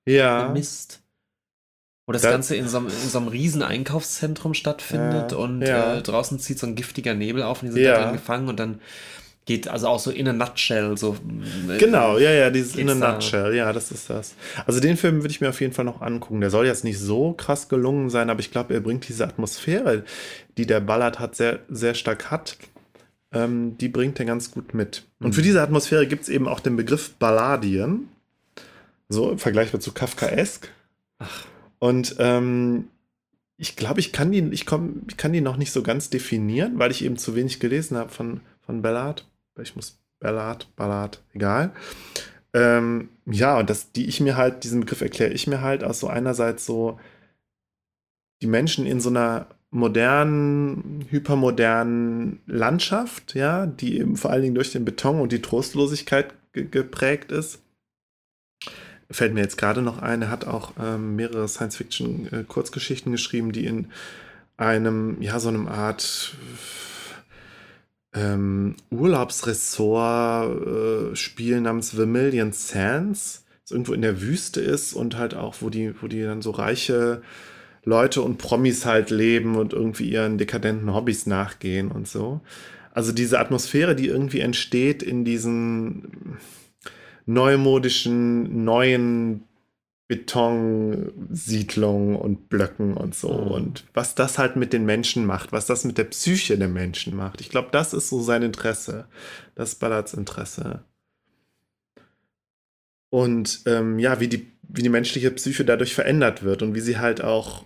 [0.06, 0.44] Ja.
[0.44, 1.00] Der Mist.
[2.06, 5.62] Wo das, das Ganze in so, einem, in so einem riesen Einkaufszentrum stattfindet ja, und
[5.62, 5.96] ja.
[5.96, 7.96] Äh, draußen zieht so ein giftiger Nebel auf und die sind ja.
[7.96, 8.80] da drin gefangen und dann
[9.46, 11.16] geht also auch so in a nutshell so
[11.68, 14.34] äh, genau ja ja dieses in a nutshell ja das ist das.
[14.66, 16.40] Also den Film würde ich mir auf jeden Fall noch angucken.
[16.40, 20.04] Der soll jetzt nicht so krass gelungen sein aber ich glaube er bringt diese Atmosphäre
[20.56, 22.56] die der Ballard hat sehr sehr stark hat
[23.34, 25.04] ähm, die bringt er ganz gut mit.
[25.20, 25.32] Und mhm.
[25.32, 28.08] für diese Atmosphäre gibt es eben auch den Begriff Balladien
[29.08, 30.70] so vergleichbar zu Kafkaesk.
[31.18, 31.46] Ach.
[31.78, 32.88] und ähm,
[33.56, 36.78] ich glaube, ich kann die, ich, komm, ich kann die noch nicht so ganz definieren,
[36.78, 39.26] weil ich eben zu wenig gelesen habe von, von Ballard
[39.62, 41.72] ich muss Ballard, Ballard, egal.
[42.52, 46.00] Ähm, ja, und das, die ich mir halt, diesen Begriff erkläre ich mir halt aus
[46.00, 46.98] so einerseits so
[48.40, 54.70] die Menschen in so einer modernen, hypermodernen Landschaft, ja, die eben vor allen Dingen durch
[54.70, 57.60] den Beton und die Trostlosigkeit ge geprägt ist.
[59.10, 63.66] Fällt mir jetzt gerade noch ein, er hat auch ähm, mehrere Science-Fiction-Kurzgeschichten äh, geschrieben, die
[63.66, 63.90] in
[64.56, 66.36] einem, ja, so einem Art
[68.14, 75.56] ähm, Urlaubsressort äh, namens Vermilion Sands, das irgendwo in der Wüste ist und halt auch,
[75.60, 77.22] wo die, wo die dann so reiche
[77.84, 82.40] Leute und Promis halt leben und irgendwie ihren dekadenten Hobbys nachgehen und so.
[82.92, 86.38] Also diese Atmosphäre, die irgendwie entsteht in diesen
[87.26, 89.42] neumodischen, neuen
[90.14, 93.32] Betonsiedlungen und Blöcken und so.
[93.32, 93.50] Mhm.
[93.50, 97.16] Und was das halt mit den Menschen macht, was das mit der Psyche der Menschen
[97.16, 97.40] macht.
[97.40, 99.08] Ich glaube, das ist so sein Interesse.
[99.56, 100.84] Das ist Ballards Interesse.
[103.10, 106.98] Und ähm, ja, wie die, wie die menschliche Psyche dadurch verändert wird und wie sie
[106.98, 107.64] halt auch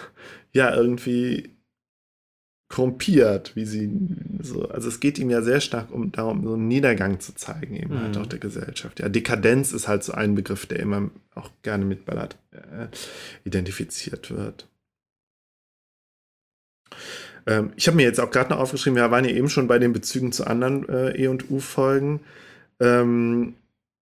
[0.52, 1.57] ja irgendwie
[2.68, 3.90] korrumpiert, wie sie
[4.40, 7.76] so, also es geht ihm ja sehr stark um darum, so einen Niedergang zu zeigen,
[7.76, 8.04] eben halt mhm.
[8.04, 9.00] halt auch der Gesellschaft.
[9.00, 12.88] Ja, Dekadenz ist halt so ein Begriff, der immer auch gerne mit Ballard äh,
[13.44, 14.68] identifiziert wird.
[17.46, 19.78] Ähm, ich habe mir jetzt auch gerade noch aufgeschrieben, wir waren ja eben schon bei
[19.78, 22.20] den Bezügen zu anderen äh, E und U-Folgen.
[22.80, 23.54] Ähm,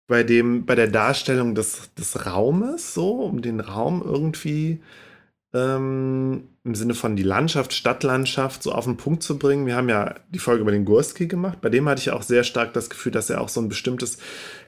[0.09, 4.81] bei dem, bei der Darstellung des, des Raumes, so, um den Raum irgendwie
[5.53, 9.67] ähm, im Sinne von die Landschaft, Stadtlandschaft so auf den Punkt zu bringen.
[9.67, 11.61] Wir haben ja die Folge über den Gurski gemacht.
[11.61, 14.19] Bei dem hatte ich auch sehr stark das Gefühl, dass er auch so ein bestimmtes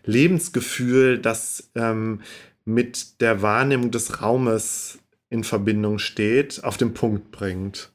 [0.05, 2.23] Lebensgefühl, das ähm,
[2.65, 7.93] mit der Wahrnehmung des Raumes in Verbindung steht, auf den Punkt bringt.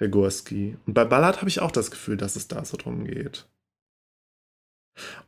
[0.00, 0.76] Der Gurski.
[0.86, 3.46] Und bei Ballard habe ich auch das Gefühl, dass es da so drum geht.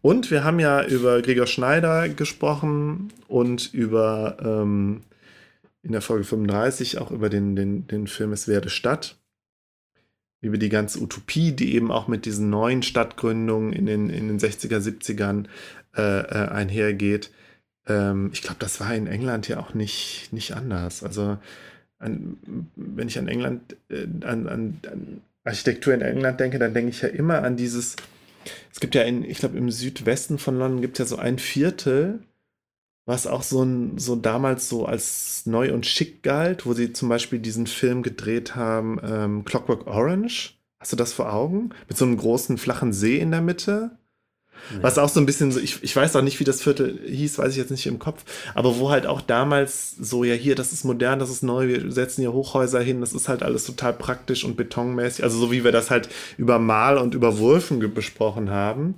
[0.02, 5.02] Und wir haben ja über Gregor Schneider gesprochen und über ähm,
[5.84, 9.18] in der Folge 35 auch über den, den, den Film Es werde Stadt,
[10.40, 14.38] über die ganze Utopie, die eben auch mit diesen neuen Stadtgründungen in den, in den
[14.38, 15.46] 60er, 70ern
[15.96, 17.30] äh, äh, einhergeht.
[17.86, 21.02] Ähm, ich glaube, das war in England ja auch nicht, nicht anders.
[21.02, 21.36] Also
[21.98, 22.38] an,
[22.76, 27.02] wenn ich an England, äh, an, an, an Architektur in England denke, dann denke ich
[27.02, 27.96] ja immer an dieses,
[28.72, 31.38] es gibt ja in, ich glaube, im Südwesten von London gibt es ja so ein
[31.38, 32.20] Viertel,
[33.06, 37.08] was auch so, ein, so damals so als neu und schick galt, wo sie zum
[37.08, 40.54] Beispiel diesen Film gedreht haben, ähm, Clockwork Orange.
[40.80, 41.70] Hast du das vor Augen?
[41.88, 43.92] Mit so einem großen flachen See in der Mitte.
[44.70, 44.82] Nee.
[44.82, 47.38] Was auch so ein bisschen so, ich, ich weiß auch nicht, wie das Viertel hieß,
[47.38, 48.24] weiß ich jetzt nicht im Kopf,
[48.54, 51.92] aber wo halt auch damals so, ja, hier, das ist modern, das ist neu, wir
[51.92, 55.64] setzen hier Hochhäuser hin, das ist halt alles total praktisch und betonmäßig, also so wie
[55.64, 58.94] wir das halt über Mal und über Wurfen besprochen haben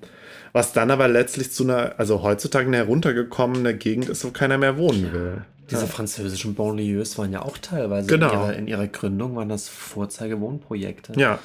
[0.56, 4.78] was dann aber letztlich zu einer, also heutzutage eine heruntergekommene Gegend ist, wo keiner mehr
[4.78, 5.44] wohnen will.
[5.68, 5.86] Diese ja.
[5.86, 8.32] französischen Banlieues waren ja auch teilweise genau.
[8.32, 11.12] in, ihrer, in, ihrer, Gründung waren das Vorzeigewohnprojekte.
[11.20, 11.40] Ja.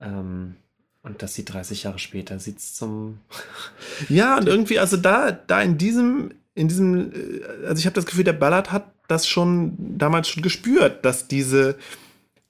[0.00, 0.56] Ähm,
[1.02, 3.18] und dass sie 30 Jahre später sieht zum.
[4.08, 8.06] ja, und irgendwie, also da, da in diesem, in diesem, äh, also ich habe das
[8.06, 11.76] Gefühl, der Ballard hat das schon damals schon gespürt, dass diese,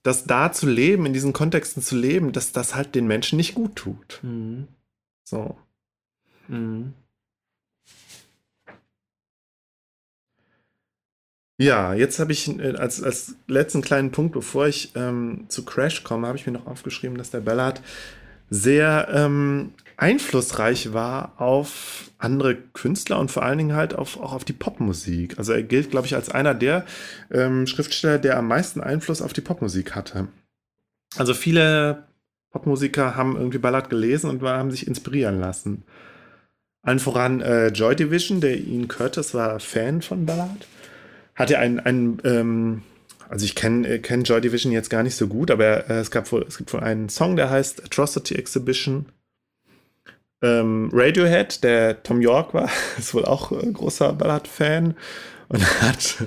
[0.05, 3.57] dass da zu leben, in diesen Kontexten zu leben, dass das halt den Menschen nicht
[3.57, 4.21] gut tut.
[4.23, 4.69] Mhm.
[5.25, 5.57] So.
[6.49, 6.95] Mhm.
[11.61, 16.05] Ja, jetzt habe ich äh, als, als letzten kleinen Punkt, bevor ich ähm, zu Crash
[16.05, 17.83] komme, habe ich mir noch aufgeschrieben, dass der Ballard
[18.49, 24.45] sehr ähm, einflussreich war auf andere Künstler und vor allen Dingen halt auf, auch auf
[24.45, 25.37] die Popmusik.
[25.39, 26.87] Also er gilt, glaube ich, als einer der
[27.33, 30.29] ähm, Schriftsteller, der am meisten Einfluss auf die Popmusik hatte.
[31.17, 32.05] Also viele
[32.53, 35.83] Popmusiker haben irgendwie Ballard gelesen und haben sich inspirieren lassen.
[36.89, 40.67] Allen voran äh, Joy Division, der Ian Curtis war Fan von Ballard.
[41.35, 42.83] Hatte einen, einen ähm,
[43.29, 46.11] also ich kenne äh, kenn Joy Division jetzt gar nicht so gut, aber äh, es,
[46.11, 49.05] gab wohl, es gibt wohl einen Song, der heißt Atrocity Exhibition.
[50.41, 54.97] Ähm, Radiohead, der Tom York war, ist wohl auch äh, großer Ballard-Fan
[55.49, 56.25] und hat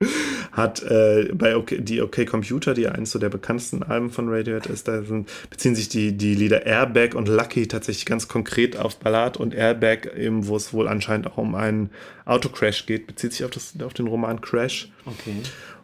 [0.56, 4.30] hat äh, bei OK, die OK Computer, die ja eines so der bekanntesten Alben von
[4.30, 8.78] Radiohead ist, da sind, beziehen sich die, die Lieder Airbag und Lucky tatsächlich ganz konkret
[8.78, 11.90] auf Ballad und Airbag, eben, wo es wohl anscheinend auch um einen
[12.24, 14.90] Autocrash geht, bezieht sich auf, das, auf den Roman Crash.
[15.04, 15.34] Okay.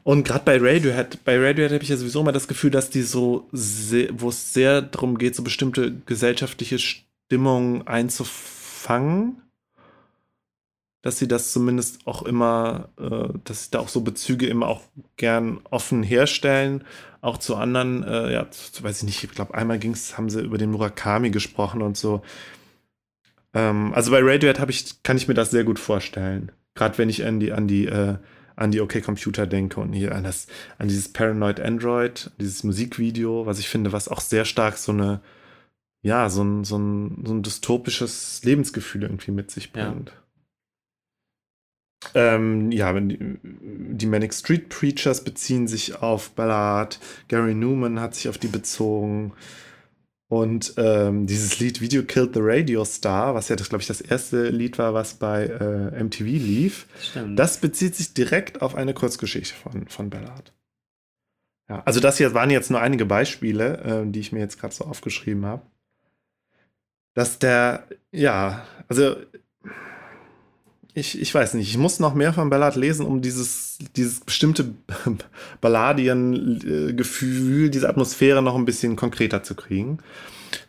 [0.05, 3.03] Und gerade bei Radiohead, bei Radiohead habe ich ja sowieso immer das Gefühl, dass die
[3.03, 9.43] so, wo es sehr darum geht, so bestimmte gesellschaftliche Stimmungen einzufangen
[11.03, 14.83] dass sie das zumindest auch immer, äh, dass sie da auch so Bezüge immer auch
[15.17, 16.85] gern offen herstellen,
[17.21, 20.41] auch zu anderen, äh, ja, zu, weiß ich nicht, ich glaube, einmal ging's, haben sie
[20.41, 22.23] über den Murakami gesprochen und so.
[23.53, 26.53] Ähm, also bei Radiohead ich, kann ich mir das sehr gut vorstellen.
[26.75, 28.17] Gerade wenn ich an die, an die, äh,
[28.55, 30.47] an die OK Computer denke und hier an, das,
[30.79, 35.21] an dieses Paranoid Android, dieses Musikvideo, was ich finde, was auch sehr stark so eine,
[36.03, 40.11] ja, so ein, so ein, so ein dystopisches Lebensgefühl irgendwie mit sich bringt.
[40.11, 40.22] Ja.
[42.15, 46.99] Ähm, ja, die, die Manic Street Preachers beziehen sich auf Ballard,
[47.29, 49.33] Gary Newman hat sich auf die bezogen.
[50.29, 54.01] Und ähm, dieses Lied Video Killed the Radio Star, was ja, das glaube ich, das
[54.01, 57.39] erste Lied war, was bei äh, MTV lief, Stimmt.
[57.39, 60.55] das bezieht sich direkt auf eine Kurzgeschichte von, von Ballard.
[61.69, 64.75] Ja, also das hier waren jetzt nur einige Beispiele, äh, die ich mir jetzt gerade
[64.75, 65.63] so aufgeschrieben habe.
[67.15, 69.17] Dass der, ja, also
[70.95, 74.75] ich, ich weiß nicht, ich muss noch mehr von Ballard lesen, um dieses, dieses bestimmte
[75.61, 79.99] Balladien-Gefühl, diese Atmosphäre noch ein bisschen konkreter zu kriegen.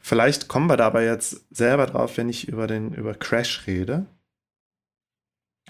[0.01, 4.05] Vielleicht kommen wir dabei jetzt selber drauf, wenn ich über den über Crash rede.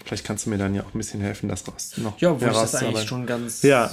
[0.04, 2.20] Vielleicht kannst du mir dann ja auch ein bisschen helfen, das raus noch.
[2.20, 3.90] Ja, wo ich das eigentlich schon ganz ja.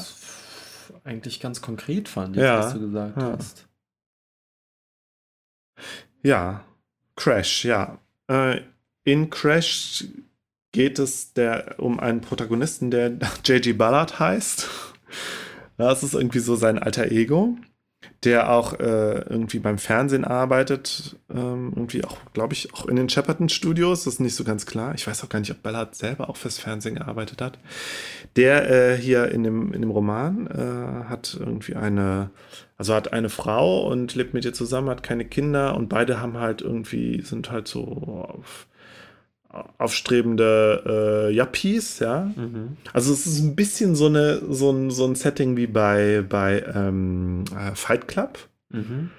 [1.04, 2.60] eigentlich ganz konkret fand, jetzt, ja.
[2.60, 3.32] was du gesagt ja.
[3.32, 3.68] hast.
[6.22, 6.64] Ja,
[7.16, 7.98] Crash, ja.
[8.28, 8.62] Äh,
[9.04, 10.06] in Crash
[10.72, 13.10] geht es der, um einen Protagonisten, der
[13.45, 13.73] J.G.
[13.73, 14.69] Ballard heißt.
[15.77, 17.57] Das ist irgendwie so sein alter Ego,
[18.23, 21.18] der auch äh, irgendwie beim Fernsehen arbeitet.
[21.30, 24.03] Ähm, irgendwie auch, glaube ich, auch in den Shepperton Studios.
[24.03, 24.93] Das ist nicht so ganz klar.
[24.93, 27.57] Ich weiß auch gar nicht, ob Ballard selber auch fürs Fernsehen gearbeitet hat.
[28.35, 32.30] Der äh, hier in dem, in dem Roman äh, hat irgendwie eine,
[32.77, 36.38] also hat eine Frau und lebt mit ihr zusammen, hat keine Kinder und beide haben
[36.38, 38.68] halt irgendwie, sind halt so auf
[39.78, 42.32] aufstrebende äh, Yuppies, ja.
[42.36, 42.78] Mhm.
[42.94, 46.64] Also es ist ein bisschen so, eine, so, ein, so ein Setting wie bei, bei
[46.73, 48.40] ähm, äh, Fight Club.
[48.69, 49.10] Mhm.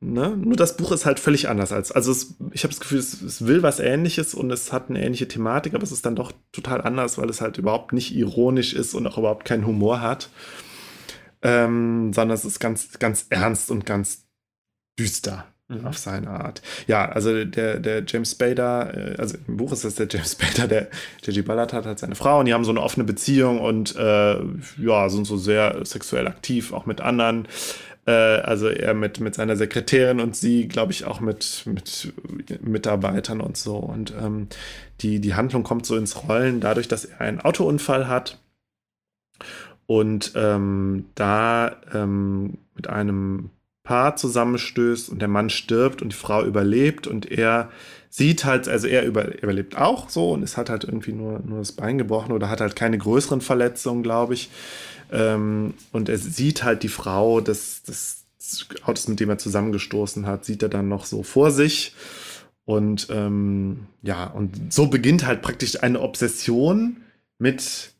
[0.00, 0.36] Ne?
[0.36, 1.90] Nur das Buch ist halt völlig anders als.
[1.90, 5.02] Also es, ich habe das Gefühl, es, es, will was ähnliches und es hat eine
[5.02, 8.74] ähnliche Thematik, aber es ist dann doch total anders, weil es halt überhaupt nicht ironisch
[8.74, 10.30] ist und auch überhaupt keinen Humor hat.
[11.40, 14.26] Ähm, sondern es ist ganz, ganz ernst und ganz
[14.98, 15.86] düster mhm.
[15.86, 16.62] auf seine Art.
[16.86, 20.66] Ja, also der, der James Spader, äh, also im Buch ist das der James Spader,
[20.68, 20.88] der
[21.22, 21.42] J.G.
[21.42, 24.36] Ballard hat halt seine Frau und die haben so eine offene Beziehung und äh,
[24.78, 27.46] ja, sind so sehr sexuell aktiv, auch mit anderen.
[28.06, 32.12] Äh, also er mit, mit seiner Sekretärin und sie, glaube ich, auch mit, mit
[32.62, 33.76] Mitarbeitern und so.
[33.76, 34.48] Und ähm,
[35.00, 38.40] die, die Handlung kommt so ins Rollen dadurch, dass er einen Autounfall hat
[39.86, 43.50] und ähm, da ähm, mit einem
[43.88, 47.70] Paar zusammenstößt und der Mann stirbt und die Frau überlebt und er
[48.10, 51.60] sieht halt, also er über, überlebt auch so und es hat halt irgendwie nur, nur
[51.60, 54.50] das Bein gebrochen oder hat halt keine größeren Verletzungen, glaube ich.
[55.10, 58.26] Ähm, und er sieht halt die Frau des, des
[58.82, 61.94] Autos, mit dem er zusammengestoßen hat, sieht er dann noch so vor sich.
[62.66, 66.98] Und ähm, ja, und so beginnt halt praktisch eine Obsession
[67.38, 67.94] mit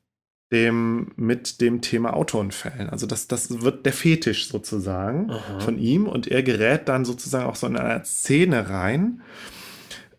[0.51, 2.89] dem, mit dem Thema Autounfällen.
[2.89, 5.61] Also das, das wird der Fetisch sozusagen Aha.
[5.61, 9.21] von ihm und er gerät dann sozusagen auch so in eine Szene rein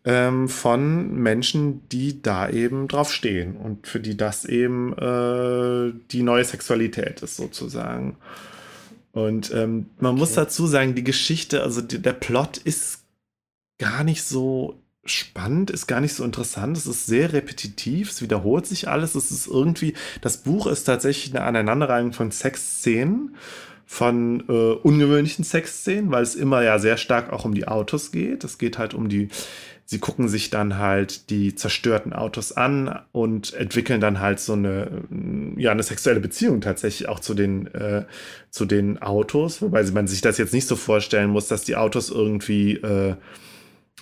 [0.05, 6.23] ähm, von Menschen, die da eben drauf stehen und für die das eben äh, die
[6.23, 8.17] neue Sexualität ist sozusagen.
[9.11, 10.19] Und ähm, man okay.
[10.19, 13.03] muss dazu sagen, die Geschichte, also die, der Plot ist
[13.79, 16.77] gar nicht so spannend, ist gar nicht so interessant.
[16.77, 19.15] Es ist sehr repetitiv, es wiederholt sich alles.
[19.15, 23.35] Es ist irgendwie, das Buch ist tatsächlich eine Aneinanderreihung von Sexszenen,
[23.85, 28.43] von äh, ungewöhnlichen Sexszenen, weil es immer ja sehr stark auch um die Autos geht.
[28.43, 29.29] Es geht halt um die,
[29.85, 35.05] sie gucken sich dann halt die zerstörten Autos an und entwickeln dann halt so eine,
[35.57, 38.05] ja, eine sexuelle Beziehung tatsächlich auch zu den, äh,
[38.51, 42.11] zu den Autos, wobei man sich das jetzt nicht so vorstellen muss, dass die Autos
[42.11, 43.15] irgendwie äh,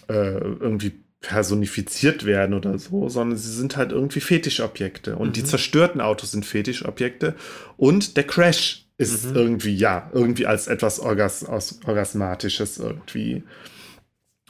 [0.07, 5.15] äh, irgendwie personifiziert werden oder so, sondern sie sind halt irgendwie Fetischobjekte.
[5.15, 5.33] Und mhm.
[5.33, 7.35] die zerstörten Autos sind Fetischobjekte.
[7.75, 9.35] Und der Crash ist mhm.
[9.35, 11.45] irgendwie, ja, irgendwie als etwas Orgas
[11.85, 13.43] Orgasmatisches irgendwie.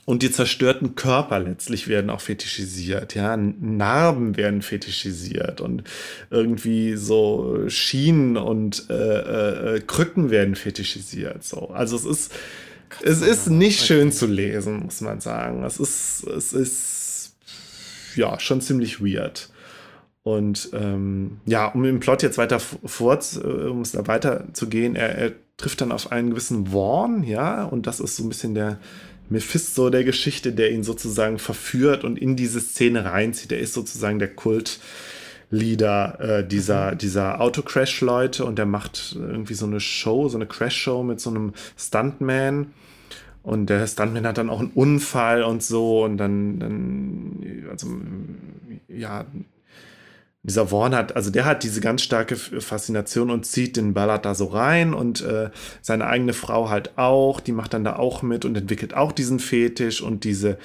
[0.06, 3.36] Und die zerstörten Körper letztlich werden auch fetischisiert, ja.
[3.36, 5.84] Narben werden fetischisiert und
[6.30, 11.44] irgendwie so Schienen und äh, äh, Krücken werden fetischisiert.
[11.44, 11.72] So.
[11.72, 12.34] Also es ist,
[13.03, 15.64] es ist nicht schön zu lesen, muss man sagen.
[15.64, 17.35] Es ist, es ist
[18.15, 19.49] ja schon ziemlich weird.
[20.23, 24.68] Und ähm, ja, um im Plot jetzt weiter vor, äh, um es da weiter zu
[24.68, 28.30] gehen, er, er, trifft dann auf einen gewissen Worn, ja, und das ist so ein
[28.30, 28.77] bisschen der
[29.27, 33.51] Mephisto der Geschichte, der ihn sozusagen verführt und in diese Szene reinzieht.
[33.51, 34.80] Er ist sozusagen der Kult
[35.49, 36.98] Leader äh, dieser, mhm.
[36.98, 41.53] dieser Autocrash-Leute und der macht irgendwie so eine Show, so eine Crash-Show mit so einem
[41.78, 42.74] Stuntman.
[43.44, 47.88] Und der Stuntman hat dann auch einen Unfall und so und dann, dann also,
[48.90, 49.26] ja,
[50.44, 54.36] dieser Warren hat, also der hat diese ganz starke Faszination und zieht den Ballard da
[54.36, 55.49] so rein und äh,
[55.82, 59.40] seine eigene Frau halt auch, die macht dann da auch mit und entwickelt auch diesen
[59.40, 60.57] Fetisch und diese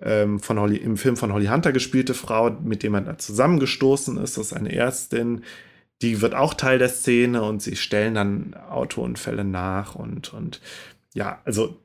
[0.00, 4.16] ähm, von Holly, im Film von Holly Hunter gespielte Frau, mit dem er da zusammengestoßen
[4.18, 5.42] ist, das ist eine Ärztin,
[6.02, 10.60] die wird auch Teil der Szene und sie stellen dann Autounfälle nach und, und
[11.14, 11.80] ja, also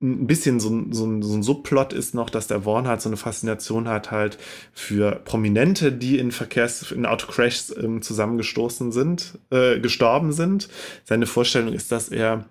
[0.00, 3.08] ein bisschen so, ein, so, so ein Subplot ist noch, dass der Warren halt so
[3.08, 4.38] eine Faszination hat halt
[4.72, 10.68] für Prominente, die in Verkehrs-, in Autocrashs ähm, zusammengestoßen sind, äh, gestorben sind.
[11.04, 12.44] Seine Vorstellung ist, dass er,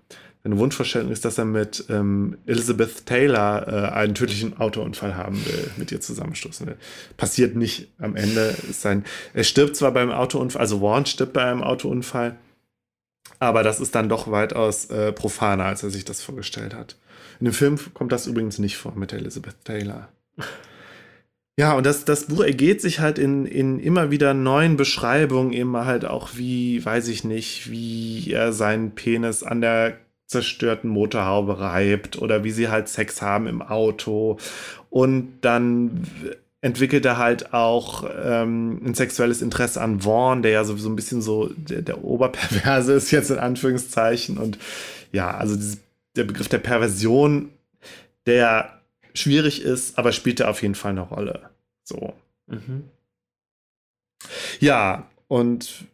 [0.47, 5.69] seine Wunschvorstellung ist, dass er mit ähm, Elizabeth Taylor äh, einen tödlichen Autounfall haben will,
[5.75, 6.77] mit ihr zusammenstoßen will.
[7.17, 8.55] Passiert nicht am Ende.
[8.71, 9.03] Sein,
[9.33, 12.37] er stirbt zwar beim Autounfall, also Warren stirbt bei einem Autounfall,
[13.39, 16.95] aber das ist dann doch weitaus äh, profaner, als er sich das vorgestellt hat.
[17.41, 20.07] In dem Film kommt das übrigens nicht vor mit Elizabeth Taylor.
[21.59, 25.85] Ja, und das, das Buch ergeht sich halt in, in immer wieder neuen Beschreibungen, immer
[25.85, 29.97] halt auch wie, weiß ich nicht, wie er seinen Penis an der
[30.27, 34.37] zerstörten Motorhaube reibt oder wie sie halt Sex haben im Auto.
[34.89, 36.07] Und dann
[36.61, 41.21] entwickelt er halt auch ähm, ein sexuelles Interesse an Vaughn, der ja sowieso ein bisschen
[41.21, 44.37] so der, der Oberperverse ist, jetzt in Anführungszeichen.
[44.37, 44.57] Und
[45.11, 45.79] ja, also dieses
[46.15, 47.51] der Begriff der Perversion,
[48.25, 48.81] der
[49.13, 51.49] schwierig ist, aber spielt da auf jeden Fall eine Rolle.
[51.83, 52.13] So.
[52.47, 52.83] Mhm.
[54.59, 55.85] Ja, und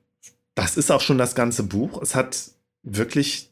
[0.56, 2.02] das ist auch schon das ganze Buch.
[2.02, 2.52] Es hat
[2.84, 3.50] wirklich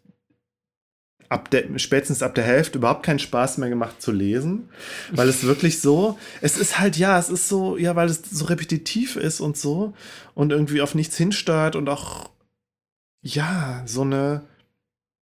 [1.31, 4.67] ab der, spätestens ab der Hälfte überhaupt keinen Spaß mehr gemacht zu lesen,
[5.11, 8.45] weil es wirklich so, es ist halt, ja, es ist so, ja, weil es so
[8.45, 9.93] repetitiv ist und so
[10.35, 12.29] und irgendwie auf nichts hinsteuert und auch,
[13.21, 14.43] ja, so eine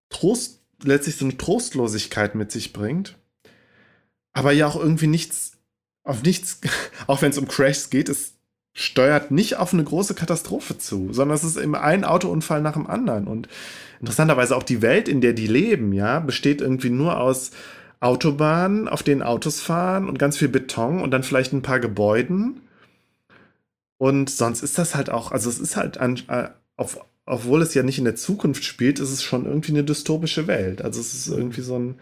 [0.09, 3.15] Trost, letztlich so eine Trostlosigkeit mit sich bringt.
[4.33, 5.51] Aber ja auch irgendwie nichts,
[6.03, 6.59] auf nichts,
[7.07, 8.33] auch wenn es um Crashs geht, es
[8.73, 12.87] steuert nicht auf eine große Katastrophe zu, sondern es ist eben ein Autounfall nach dem
[12.87, 13.27] anderen.
[13.27, 13.47] Und
[13.99, 17.51] interessanterweise auch die Welt, in der die leben, ja, besteht irgendwie nur aus
[17.99, 22.61] Autobahnen, auf denen Autos fahren und ganz viel Beton und dann vielleicht ein paar Gebäuden.
[23.97, 26.99] Und sonst ist das halt auch, also es ist halt an, äh, auf
[27.29, 30.81] obwohl es ja nicht in der Zukunft spielt, ist es schon irgendwie eine dystopische Welt.
[30.81, 31.99] Also es ist irgendwie so ein,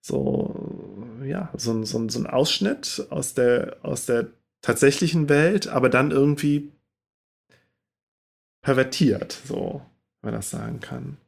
[0.00, 4.28] so, ja, so ein, so ein, so ein Ausschnitt aus der, aus der
[4.62, 6.72] tatsächlichen Welt, aber dann irgendwie
[8.62, 9.82] pervertiert, so,
[10.22, 11.18] wenn man das sagen kann.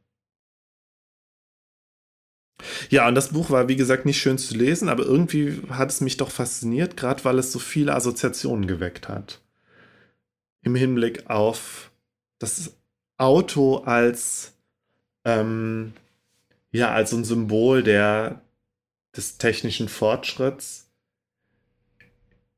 [2.89, 6.01] Ja, und das Buch war, wie gesagt, nicht schön zu lesen, aber irgendwie hat es
[6.01, 9.41] mich doch fasziniert, gerade weil es so viele Assoziationen geweckt hat.
[10.61, 11.91] Im Hinblick auf
[12.39, 12.73] das
[13.17, 14.53] Auto als
[15.25, 15.93] ähm,
[16.71, 18.41] ja als ein Symbol der
[19.15, 20.89] des technischen Fortschritts,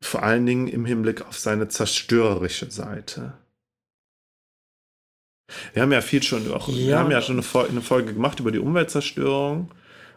[0.02, 3.34] vor allen Dingen im Hinblick auf seine zerstörerische Seite.
[5.74, 6.76] Wir haben ja viel schon auch, ja.
[6.76, 9.72] wir haben ja schon eine Folge, eine Folge gemacht über die Umweltzerstörung.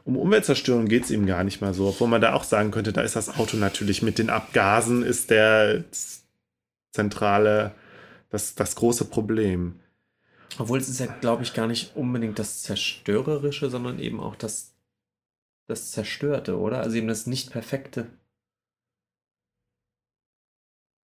[0.05, 2.93] Um Umweltzerstörung geht es ihm gar nicht mal so, obwohl man da auch sagen könnte,
[2.93, 5.85] da ist das Auto natürlich mit den Abgasen, ist der
[6.93, 7.75] zentrale,
[8.31, 9.79] das, das große Problem.
[10.59, 14.75] Obwohl es ist ja, glaube ich, gar nicht unbedingt das Zerstörerische, sondern eben auch das,
[15.69, 16.81] das Zerstörte, oder?
[16.81, 18.07] Also eben das Nicht-Perfekte.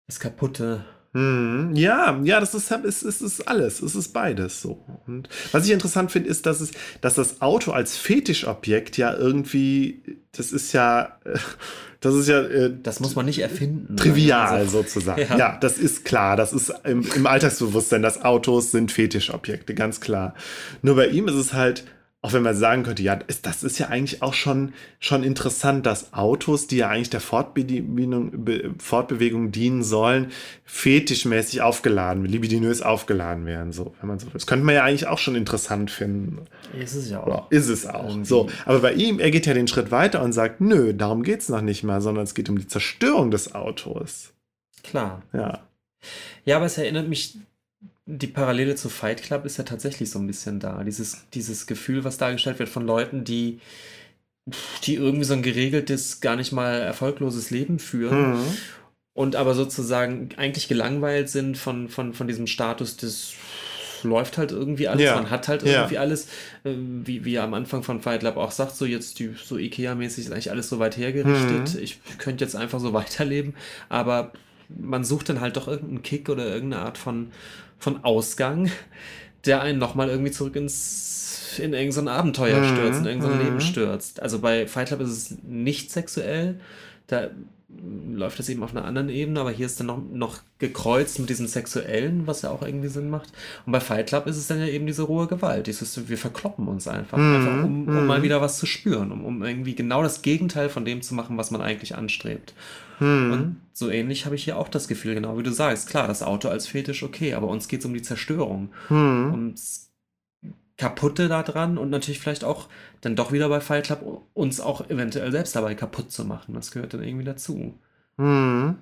[0.06, 0.84] Das Kaputte.
[1.15, 3.81] Hm, ja, ja, das ist, es ist, ist alles.
[3.81, 4.85] Es ist beides so.
[5.07, 10.03] Und was ich interessant finde, ist, dass, es, dass das Auto als Fetischobjekt ja irgendwie,
[10.32, 11.16] das ist ja,
[12.01, 12.41] das ist ja.
[12.41, 13.97] Äh, das muss man nicht erfinden.
[13.97, 15.20] Trivial also, sozusagen.
[15.20, 15.39] Ja.
[15.39, 15.59] ja.
[15.61, 16.35] das ist klar.
[16.35, 20.35] Das ist im, im Alltagsbewusstsein, dass Autos sind Fetischobjekte, ganz klar.
[20.82, 21.85] Nur bei ihm ist es halt
[22.24, 26.14] auch wenn man sagen könnte, ja, das ist ja eigentlich auch schon, schon interessant, dass
[26.14, 28.46] Autos, die ja eigentlich der Fortbewegung,
[28.78, 30.32] Fortbewegung dienen sollen,
[30.64, 33.72] fetischmäßig aufgeladen, libidinös aufgeladen werden.
[33.72, 36.46] So, wenn man so Das könnte man ja eigentlich auch schon interessant finden.
[36.72, 37.26] Ist es ja auch.
[37.26, 38.16] Oder ist es auch.
[38.22, 41.40] So, aber bei ihm, er geht ja den Schritt weiter und sagt, nö, darum geht
[41.40, 44.32] es noch nicht mal, sondern es geht um die Zerstörung des Autos.
[44.82, 45.20] Klar.
[45.34, 45.60] Ja.
[46.46, 47.36] Ja, aber es erinnert mich
[48.06, 50.85] die Parallele zu Fight Club ist ja tatsächlich so ein bisschen da.
[50.85, 53.60] Dieses, dieses Gefühl, was dargestellt wird von Leuten, die,
[54.85, 58.32] die irgendwie so ein geregeltes, gar nicht mal erfolgloses Leben führen.
[58.32, 58.56] Mhm.
[59.14, 63.35] Und aber sozusagen eigentlich gelangweilt sind von, von, von diesem Status des
[64.02, 65.14] läuft halt irgendwie alles, ja.
[65.14, 66.01] man hat halt irgendwie ja.
[66.01, 66.26] alles,
[66.64, 69.56] äh, wie, wie er am Anfang von Fight Club auch sagt, so jetzt die, so
[69.56, 71.74] Ikea-mäßig ist eigentlich alles so weit hergerichtet.
[71.74, 71.81] Mhm.
[71.81, 73.55] Ich könnte jetzt einfach so weiterleben,
[73.89, 74.32] aber
[74.69, 77.31] man sucht dann halt doch irgendeinen Kick oder irgendeine Art von,
[77.78, 78.70] von Ausgang,
[79.45, 82.74] der einen nochmal irgendwie zurück ins in irgendein Abenteuer mhm.
[82.74, 83.45] stürzt, in irgendein mhm.
[83.45, 84.20] Leben stürzt.
[84.20, 86.61] Also bei Fight Club ist es nicht sexuell.
[87.07, 87.31] Da
[88.12, 91.28] läuft das eben auf einer anderen Ebene, aber hier ist dann noch, noch gekreuzt mit
[91.28, 93.32] diesem Sexuellen, was ja auch irgendwie Sinn macht.
[93.66, 95.66] Und bei Fight Club ist es dann ja eben diese rohe Gewalt.
[95.66, 98.06] Dieses, wir verkloppen uns einfach, mm, einfach um, um mm.
[98.06, 101.36] mal wieder was zu spüren, um, um irgendwie genau das Gegenteil von dem zu machen,
[101.36, 102.55] was man eigentlich anstrebt.
[103.01, 103.32] Mm.
[103.32, 105.88] Und so ähnlich habe ich hier auch das Gefühl, genau wie du sagst.
[105.88, 108.70] Klar, das Auto als Fetisch, okay, aber uns geht es um die Zerstörung.
[108.88, 109.30] Mm.
[109.32, 109.84] Ums
[110.76, 112.68] Kaputte daran und natürlich vielleicht auch
[113.01, 116.55] dann doch wieder bei Fight Club uns auch eventuell selbst dabei kaputt zu machen.
[116.55, 117.74] Das gehört dann irgendwie dazu.
[118.16, 118.76] Hm.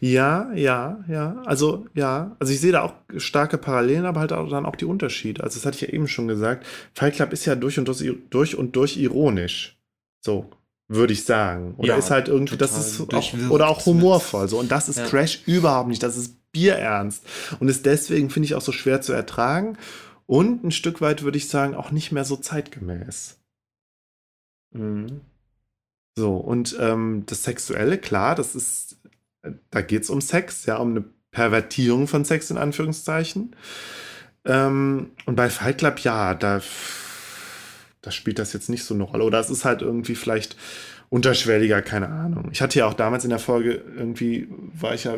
[0.00, 1.42] Ja, ja, ja.
[1.46, 2.36] Also, ja.
[2.38, 5.42] Also, ich sehe da auch starke Parallelen, aber halt auch dann auch die Unterschiede.
[5.42, 6.66] Also, das hatte ich ja eben schon gesagt.
[6.94, 9.78] Fight Club ist ja durch und durch, durch, und durch ironisch.
[10.20, 10.50] So,
[10.88, 11.74] würde ich sagen.
[11.78, 14.48] Oder ja, ist halt irgendwie, das ist auch, oder auch humorvoll.
[14.48, 14.58] So.
[14.58, 15.06] Und das ist ja.
[15.06, 16.02] Crash überhaupt nicht.
[16.02, 17.24] Das ist bierernst.
[17.60, 19.78] Und ist deswegen, finde ich, auch so schwer zu ertragen
[20.26, 23.38] und ein Stück weit würde ich sagen auch nicht mehr so zeitgemäß.
[24.72, 25.20] Mhm.
[26.16, 28.98] So, und ähm, das Sexuelle, klar, das ist,
[29.70, 33.56] da geht es um Sex, ja, um eine Pervertierung von Sex in Anführungszeichen.
[34.44, 36.62] Ähm, und bei Fight Club, ja, da,
[38.02, 39.24] da spielt das jetzt nicht so eine Rolle.
[39.24, 40.56] Oder es ist halt irgendwie vielleicht
[41.14, 42.48] unterschwelliger, keine Ahnung.
[42.50, 45.14] Ich hatte ja auch damals in der Folge irgendwie, war ich ja,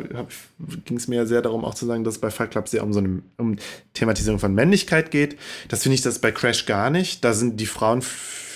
[0.85, 2.83] ging es mir ja sehr darum auch zu sagen, dass es bei Fight Club sehr
[2.83, 3.55] um so eine um
[3.95, 5.37] Thematisierung von Männlichkeit geht.
[5.69, 7.25] Das finde ich das bei Crash gar nicht.
[7.25, 8.03] Da sind die Frauen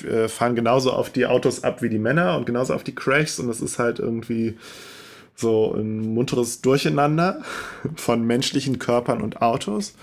[0.07, 3.39] äh, fahren genauso auf die Autos ab wie die Männer und genauso auf die Crashs
[3.39, 4.55] und das ist halt irgendwie
[5.35, 7.41] so ein munteres Durcheinander
[7.95, 9.95] von menschlichen Körpern und Autos.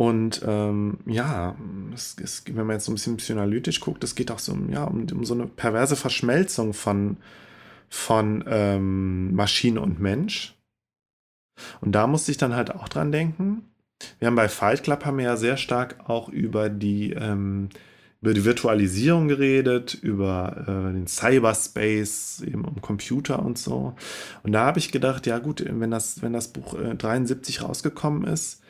[0.00, 1.54] Und ähm, ja,
[1.92, 4.84] es, es, wenn man jetzt so ein bisschen psychoanalytisch guckt, es geht auch so ja,
[4.84, 7.18] um, um so eine perverse Verschmelzung von,
[7.90, 10.56] von ähm, Maschine und Mensch.
[11.82, 13.68] Und da musste ich dann halt auch dran denken.
[14.18, 17.68] Wir haben bei Fight Club haben wir ja sehr stark auch über die, ähm,
[18.22, 23.94] über die Virtualisierung geredet, über äh, den Cyberspace, eben um Computer und so.
[24.44, 28.24] Und da habe ich gedacht, ja gut, wenn das, wenn das Buch äh, 73 rausgekommen
[28.24, 28.62] ist,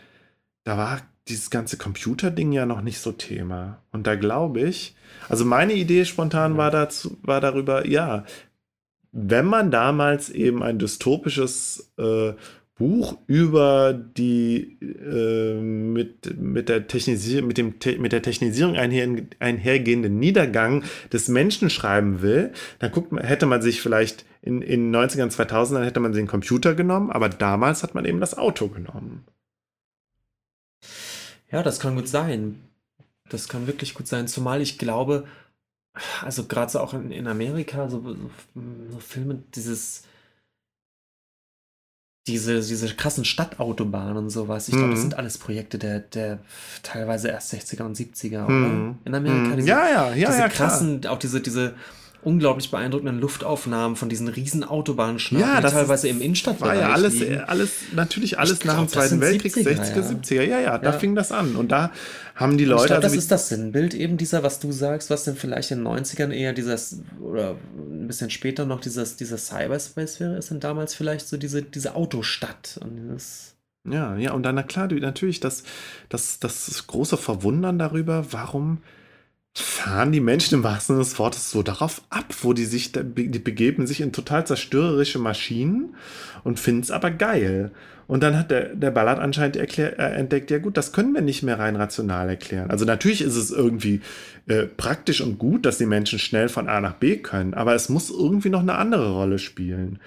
[0.64, 3.82] da war dieses ganze Computerding ja noch nicht so Thema.
[3.92, 4.96] Und da glaube ich,
[5.28, 8.24] also meine Idee spontan war, dazu, war darüber, ja,
[9.12, 12.32] wenn man damals eben ein dystopisches äh,
[12.80, 19.06] Buch über die äh, mit, mit, der Technisierung, mit, dem, mit der Technisierung einher,
[19.38, 24.94] einhergehenden Niedergang des Menschen schreiben will, dann guckt man, hätte man sich vielleicht in, in
[24.94, 29.26] 90ern, 2000ern hätte man den Computer genommen, aber damals hat man eben das Auto genommen.
[31.50, 32.60] Ja, das kann gut sein.
[33.28, 34.28] Das kann wirklich gut sein.
[34.28, 35.26] Zumal ich glaube,
[36.22, 38.16] also gerade so auch in, in Amerika, so, so,
[38.90, 40.04] so Filme, dieses,
[42.26, 44.68] diese, diese krassen Stadtautobahnen und sowas.
[44.68, 45.02] Ich glaube, das mhm.
[45.02, 46.38] sind alles Projekte der, der
[46.82, 48.52] teilweise erst 60er und 70er, oder?
[48.52, 48.98] Mhm.
[49.04, 49.48] In Amerika.
[49.48, 49.56] Mhm.
[49.56, 50.30] Diese, ja, ja, ja.
[50.30, 51.74] Diese krassen, auch diese, diese
[52.22, 56.92] unglaublich beeindruckenden Luftaufnahmen von diesen riesen Autobahnschnappen, ja, das teilweise ist, im Innenstadtbereich war ja
[56.92, 57.40] alles, liegen.
[57.40, 60.02] alles natürlich alles ich nach glaub, dem Zweiten Weltkrieg, 70er, 60er, ja.
[60.02, 60.34] 70er.
[60.34, 61.56] Ja, ja, ja, da fing das an.
[61.56, 61.90] Und da
[62.34, 62.82] haben die Leute.
[62.82, 65.70] Ich glaube, also das ist das Sinnbild eben dieser, was du sagst, was denn vielleicht
[65.70, 70.50] in den 90ern eher dieses, oder ein bisschen später noch dieses, dieser Cyberspace wäre, ist
[70.50, 73.54] denn damals vielleicht so diese, diese Autostadt und dieses.
[73.88, 75.62] Ja, ja, und dann, na klar, natürlich das,
[76.10, 78.82] das, das große Verwundern darüber, warum
[79.54, 83.38] fahren die Menschen im wahrsten Sinne des Wortes so darauf ab, wo die sich, die
[83.38, 85.96] begeben sich in total zerstörerische Maschinen
[86.44, 87.72] und finden es aber geil.
[88.06, 91.20] Und dann hat der, der Ballard anscheinend erklär, äh, entdeckt, ja gut, das können wir
[91.20, 92.70] nicht mehr rein rational erklären.
[92.70, 94.00] Also natürlich ist es irgendwie
[94.48, 97.88] äh, praktisch und gut, dass die Menschen schnell von A nach B können, aber es
[97.88, 100.00] muss irgendwie noch eine andere Rolle spielen.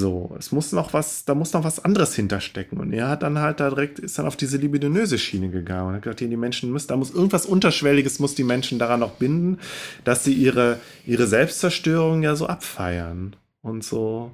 [0.00, 2.80] So, es muss noch was, da muss noch was anderes hinterstecken.
[2.80, 5.94] Und er hat dann halt da direkt, ist dann auf diese libidinöse Schiene gegangen und
[5.96, 9.58] hat gesagt, die Menschen müssen, da muss irgendwas Unterschwelliges muss die Menschen daran noch binden,
[10.04, 14.32] dass sie ihre, ihre Selbstzerstörung ja so abfeiern und so,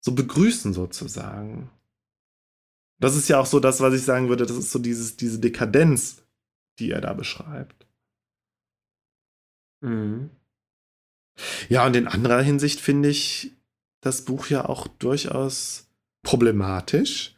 [0.00, 1.68] so begrüßen sozusagen.
[2.98, 5.38] Das ist ja auch so das, was ich sagen würde, das ist so dieses, diese
[5.38, 6.22] Dekadenz,
[6.78, 7.86] die er da beschreibt.
[9.82, 10.30] Mhm.
[11.68, 13.52] Ja, und in anderer Hinsicht finde ich,
[14.02, 15.86] das Buch ja auch durchaus
[16.22, 17.34] problematisch,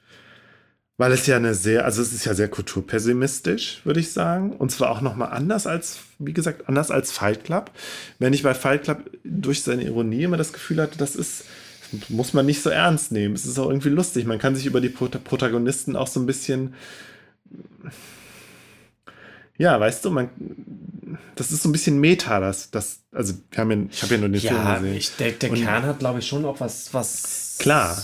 [0.96, 4.56] weil es ja eine sehr, also es ist ja sehr kulturpessimistisch, würde ich sagen.
[4.56, 7.70] Und zwar auch nochmal anders als, wie gesagt, anders als Fight Club.
[8.18, 11.44] Wenn ich bei Fight Club durch seine Ironie immer das Gefühl hatte, das ist,
[12.08, 13.34] muss man nicht so ernst nehmen.
[13.34, 14.24] Es ist auch irgendwie lustig.
[14.24, 16.74] Man kann sich über die Protagonisten auch so ein bisschen
[19.56, 20.30] ja, weißt du, man,
[21.36, 24.20] das ist so ein bisschen Meta, das, das, also wir haben ja, ich habe ja
[24.20, 24.96] nur den ja, Film gesehen.
[24.96, 27.56] Ich, der, der Kern hat, glaube ich, schon auch was, was.
[27.60, 27.96] Klar.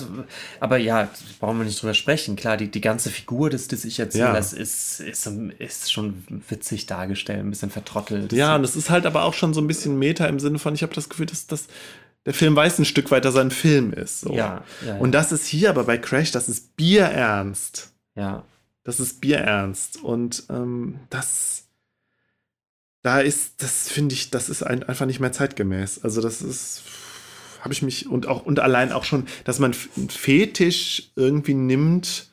[0.60, 1.08] Aber ja,
[1.40, 2.36] brauchen wir nicht drüber sprechen.
[2.36, 4.58] Klar, die, die ganze Figur des, des Ich-Erzählers ja.
[4.58, 5.26] ist, ist,
[5.58, 8.32] ist schon witzig dargestellt, ein bisschen vertrottelt.
[8.32, 10.74] Ja, und es ist halt aber auch schon so ein bisschen Meta im Sinne von,
[10.74, 11.66] ich habe das Gefühl, dass das
[12.26, 14.20] der Film weiß ein Stück weit, dass er ein Film ist.
[14.20, 14.34] So.
[14.34, 14.96] Ja, ja, ja.
[14.98, 17.92] Und das ist hier aber bei Crash, das ist bierernst.
[18.14, 18.44] Ja.
[18.84, 20.02] Das ist bierernst.
[20.02, 21.68] Und ähm, das,
[23.02, 26.02] da ist, das finde ich, das ist ein, einfach nicht mehr zeitgemäß.
[26.02, 26.82] Also das ist,
[27.60, 32.28] habe ich mich, und auch, und allein auch schon, dass man einen Fetisch irgendwie nimmt,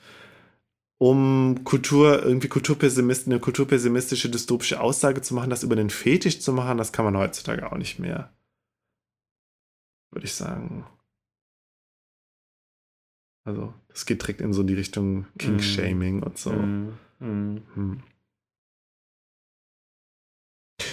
[1.00, 6.54] um Kultur, irgendwie Kulturpessimisten, eine kulturpessimistische, dystopische Aussage zu machen, das über den Fetisch zu
[6.54, 8.32] machen, das kann man heutzutage auch nicht mehr
[10.12, 10.86] würde ich sagen.
[13.48, 16.24] Also, das geht direkt in so die Richtung King-Shaming mm.
[16.24, 16.52] und so.
[16.52, 16.98] Mm.
[17.22, 18.04] Mm.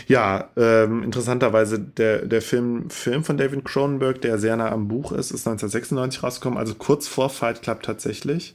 [0.06, 5.10] Ja, ähm, interessanterweise der, der Film, Film von David Cronenberg, der sehr nah am Buch
[5.10, 8.54] ist, ist 1996 rausgekommen, also kurz vor Fight Club tatsächlich.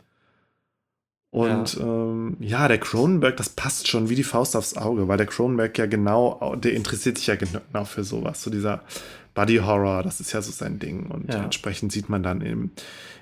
[1.32, 1.84] Und ja.
[1.84, 5.78] Ähm, ja, der Cronenberg, das passt schon wie die Faust aufs Auge, weil der Cronenberg
[5.78, 8.82] ja genau, der interessiert sich ja genau für sowas, so dieser
[9.40, 11.06] Body Horror, das ist ja so sein Ding.
[11.06, 11.42] Und ja.
[11.42, 12.72] entsprechend sieht man dann im,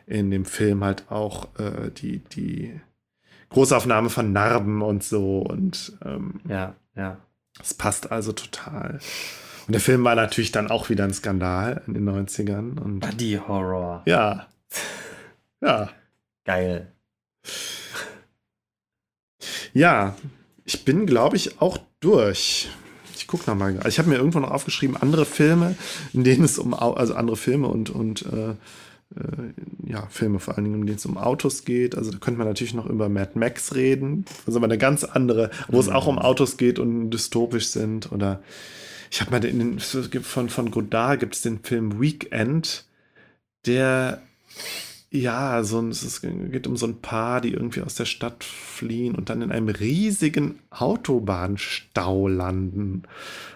[0.08, 2.82] in dem Film halt auch äh, die, die
[3.50, 5.42] Großaufnahme von Narben und so.
[5.42, 7.20] Und ähm, ja, ja.
[7.62, 9.00] Es passt also total.
[9.68, 12.80] Und der Film war natürlich dann auch wieder ein Skandal in den 90ern.
[12.80, 14.02] Und Body Horror.
[14.08, 14.48] Ja.
[15.62, 15.90] Ja.
[16.46, 16.92] Geil.
[19.72, 20.16] Ja,
[20.66, 22.70] ich bin, glaube ich, auch durch
[23.28, 23.76] ich gucke nochmal.
[23.76, 25.76] Also ich habe mir irgendwo noch aufgeschrieben, andere Filme,
[26.14, 29.52] in denen es um, also andere Filme und, und äh, äh,
[29.86, 31.98] ja, Filme vor allen Dingen, in denen es um Autos geht.
[31.98, 34.24] Also da könnte man natürlich noch über Mad Max reden.
[34.24, 38.14] Das ist aber eine ganz andere, wo es auch um Autos geht und dystopisch sind.
[38.14, 38.42] Oder
[39.12, 42.86] ich habe mal den, von, von Godard gibt es den Film Weekend,
[43.66, 44.22] der
[45.22, 49.16] ja, so ein, es geht um so ein Paar, die irgendwie aus der Stadt fliehen
[49.16, 53.04] und dann in einem riesigen Autobahnstau landen.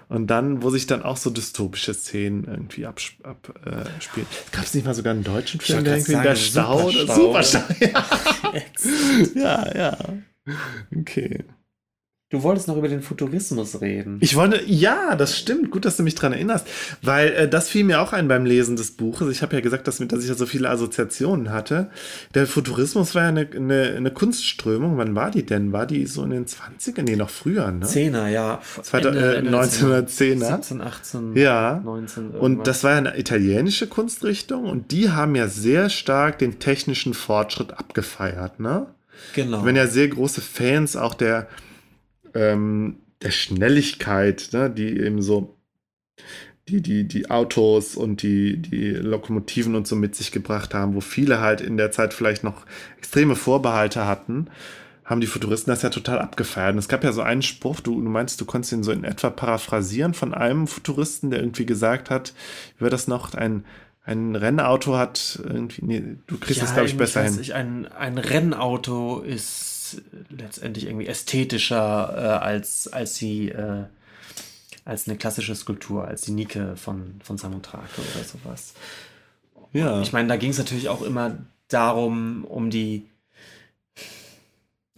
[0.09, 3.31] Und dann, wo sich dann auch so dystopische Szenen irgendwie abspielen.
[3.31, 4.21] Ab, äh,
[4.51, 7.61] Gab es nicht mal sogar einen deutschen Film, der irgendwie sagen, der Stau oder Superstau?
[7.79, 8.05] Ja.
[9.35, 9.97] ja, ja.
[10.93, 11.45] Okay.
[12.31, 14.17] Du wolltest noch über den Futurismus reden.
[14.21, 15.69] Ich wollte, ja, das stimmt.
[15.69, 16.65] Gut, dass du mich daran erinnerst.
[17.01, 19.29] Weil äh, das fiel mir auch ein beim Lesen des Buches.
[19.29, 21.89] Ich habe ja gesagt, dass, dass ich ja so viele Assoziationen hatte.
[22.33, 24.97] Der Futurismus war ja eine, eine, eine, Kunstströmung.
[24.97, 25.73] Wann war die denn?
[25.73, 27.01] War die so in den 20ern?
[27.01, 27.85] Nee, noch früher, ne?
[27.85, 28.61] Zehner, ja.
[28.93, 30.55] Ende, äh, Ende 1910er.
[30.55, 31.81] 17, 18, ja.
[31.83, 32.23] 19.
[32.23, 32.41] Irgendwas.
[32.41, 34.69] Und das war ja eine italienische Kunstrichtung.
[34.69, 38.87] Und die haben ja sehr stark den technischen Fortschritt abgefeiert, ne?
[39.35, 39.65] Genau.
[39.65, 41.47] Wenn ja sehr große Fans auch der
[42.33, 45.57] ähm, der Schnelligkeit, ne, die eben so
[46.67, 51.01] die, die, die Autos und die, die Lokomotiven und so mit sich gebracht haben, wo
[51.01, 52.65] viele halt in der Zeit vielleicht noch
[52.97, 54.47] extreme Vorbehalte hatten,
[55.03, 56.73] haben die Futuristen das ja total abgefeiert.
[56.73, 59.03] Und es gab ja so einen Spruch, du, du meinst, du konntest ihn so in
[59.03, 62.33] etwa paraphrasieren von einem Futuristen, der irgendwie gesagt hat,
[62.77, 63.65] wie war das noch, ein,
[64.03, 67.51] ein Rennauto hat irgendwie, nee, du kriegst ja, es, glaube ich, besser hin.
[67.51, 69.70] Ein, ein Rennauto ist
[70.29, 73.85] letztendlich irgendwie ästhetischer äh, als, als sie äh,
[74.85, 78.73] als eine klassische Skulptur, als die Nike von, von Samothrake oder sowas.
[79.73, 79.95] Ja.
[79.95, 81.37] Und ich meine, da ging es natürlich auch immer
[81.67, 83.07] darum, um die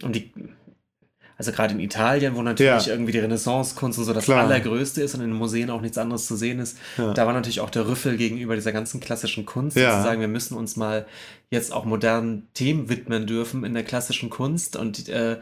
[0.02, 0.32] um die
[1.36, 2.92] also gerade in Italien, wo natürlich ja.
[2.92, 4.44] irgendwie die Renaissance-Kunst und so das Klar.
[4.44, 7.12] Allergrößte ist und in den Museen auch nichts anderes zu sehen ist, ja.
[7.12, 9.96] da war natürlich auch der Rüffel gegenüber dieser ganzen klassischen Kunst, ja.
[9.96, 11.06] zu sagen, wir müssen uns mal
[11.50, 15.38] jetzt auch modernen Themen widmen dürfen in der klassischen Kunst und äh,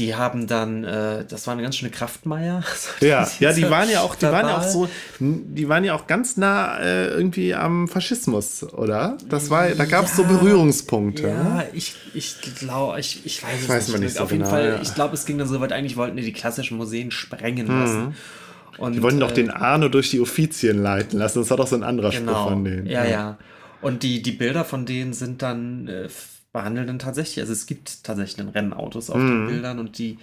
[0.00, 2.64] die haben dann, äh, das war eine ganz schöne Kraftmeier.
[3.00, 6.06] Ja, ja, die waren ja auch, die waren ja auch so, die waren ja auch
[6.06, 9.16] ganz nah äh, irgendwie am Faschismus, oder?
[9.28, 11.28] Das war, da gab es ja, so Berührungspunkte.
[11.28, 11.66] Ja, ne?
[11.72, 13.92] ich, ich glaube, ich, ich weiß es weiß nicht.
[13.92, 14.82] Man nicht so Auf jeden genau, Fall, ja.
[14.82, 17.80] ich glaube, es ging dann so weit, eigentlich wollten die die klassischen Museen sprengen mhm.
[17.80, 18.16] lassen.
[18.78, 21.40] Und, die wollten doch äh, den Arno durch die Offizien leiten lassen.
[21.40, 22.86] Das war doch so ein anderer genau, Spruch von denen.
[22.86, 23.38] Ja, ja, ja.
[23.82, 26.08] Und die, die Bilder von denen sind dann äh,
[26.52, 29.28] behandeln dann tatsächlich, also es gibt tatsächlich Rennautos auf mhm.
[29.28, 30.18] den Bildern und die,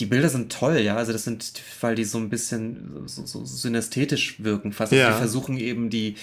[0.00, 3.44] die Bilder sind toll, ja, also das sind, weil die so ein bisschen so, so
[3.44, 4.92] synästhetisch wirken fast.
[4.92, 5.12] Also ja.
[5.12, 6.16] die versuchen eben die,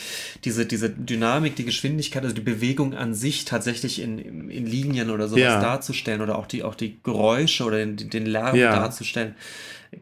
[0.44, 5.30] diese, diese Dynamik, die Geschwindigkeit, also die Bewegung an sich tatsächlich in, in Linien oder
[5.30, 5.62] sowas ja.
[5.62, 8.76] darzustellen oder auch die, auch die Geräusche oder den, den Lärm ja.
[8.76, 9.36] darzustellen.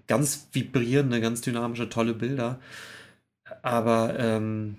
[0.07, 2.59] Ganz vibrierende, ganz dynamische, tolle Bilder.
[3.61, 4.77] Aber ähm,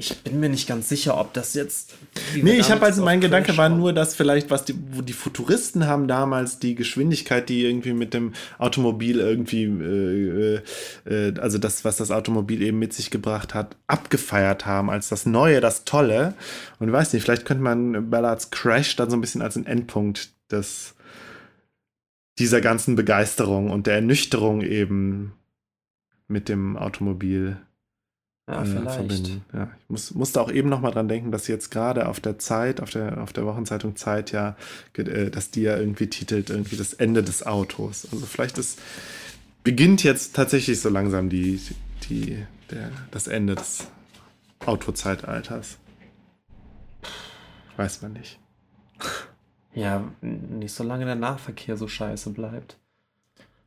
[0.00, 1.94] ich bin mir nicht ganz sicher, ob das jetzt.
[2.34, 5.86] Nee, ich habe also mein Gedanke war nur, dass vielleicht, was die, wo die Futuristen
[5.86, 10.62] haben damals die Geschwindigkeit, die irgendwie mit dem Automobil irgendwie, äh,
[11.04, 15.26] äh, also das, was das Automobil eben mit sich gebracht hat, abgefeiert haben als das
[15.26, 16.34] Neue, das Tolle.
[16.78, 19.66] Und ich weiß nicht, vielleicht könnte man Ballards Crash dann so ein bisschen als ein
[19.66, 20.94] Endpunkt des
[22.38, 25.34] dieser ganzen Begeisterung und der Ernüchterung eben
[26.26, 27.58] mit dem Automobil
[28.50, 29.44] ja, äh, verbinden.
[29.52, 32.38] Ja, ich muss, musste auch eben noch mal dran denken, dass jetzt gerade auf der
[32.38, 34.56] Zeit, auf der, auf der Wochenzeitung Zeit ja,
[34.94, 38.08] äh, dass die ja irgendwie titelt, irgendwie das Ende des Autos.
[38.12, 38.78] Also vielleicht ist,
[39.64, 41.60] beginnt jetzt tatsächlich so langsam die,
[42.08, 43.86] die, der, das Ende des
[44.66, 45.78] Autozeitalters.
[47.76, 48.38] Weiß man nicht.
[49.72, 52.76] Ja, nicht so lange der Nahverkehr so scheiße bleibt.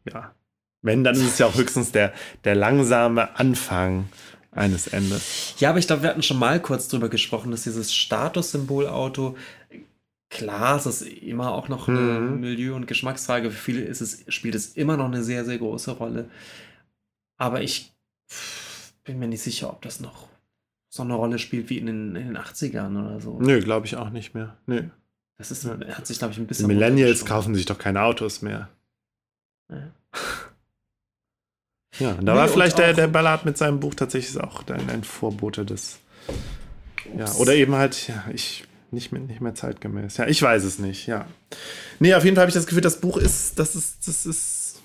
[0.05, 0.33] Ja.
[0.81, 4.09] Wenn, dann ist es ja auch höchstens der, der langsame Anfang
[4.55, 5.55] eines Endes.
[5.59, 9.37] Ja, aber ich glaube, wir hatten schon mal kurz drüber gesprochen, dass dieses Statussymbol-Auto,
[10.29, 12.39] klar, es ist immer auch noch eine mhm.
[12.39, 13.51] Milieu- und Geschmacksfrage.
[13.51, 16.29] Für viele ist es, spielt es immer noch eine sehr, sehr große Rolle.
[17.37, 17.91] Aber ich
[19.03, 20.27] bin mir nicht sicher, ob das noch
[20.89, 23.39] so eine Rolle spielt wie in den, in den 80ern oder so.
[23.39, 24.57] Nö, glaube ich auch nicht mehr.
[24.67, 24.83] Nö.
[25.37, 26.69] Das ist, hat sich, glaube ich, ein bisschen.
[26.69, 28.69] Die Millennials kaufen sich doch keine Autos mehr.
[29.69, 29.91] Ja.
[31.99, 34.89] Ja, und da nee, war vielleicht der, der Ballard mit seinem Buch tatsächlich auch ein,
[34.89, 35.99] ein Vorbote des.
[37.17, 40.17] Ja, oder eben halt, ja, ich nicht mehr, nicht mehr zeitgemäß.
[40.17, 41.25] Ja, ich weiß es nicht, ja.
[41.99, 44.81] Nee, auf jeden Fall habe ich das Gefühl, das Buch ist, das ist, das ist.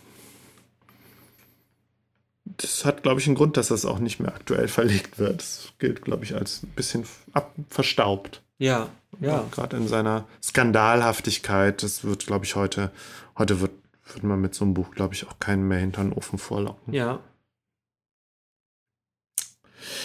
[2.45, 5.41] Das hat, glaube ich, einen Grund, dass das auch nicht mehr aktuell verlegt wird.
[5.41, 8.43] Das gilt, glaube ich, als ein bisschen ab, verstaubt.
[8.59, 8.89] Ja,
[9.21, 9.45] ja.
[9.53, 11.83] Gerade in seiner Skandalhaftigkeit.
[11.83, 12.91] Das wird, glaube ich, heute,
[13.37, 13.73] heute wird
[14.15, 16.93] würde man mit so einem Buch, glaube ich, auch keinen mehr hinter den Ofen vorlocken.
[16.93, 17.21] Ja.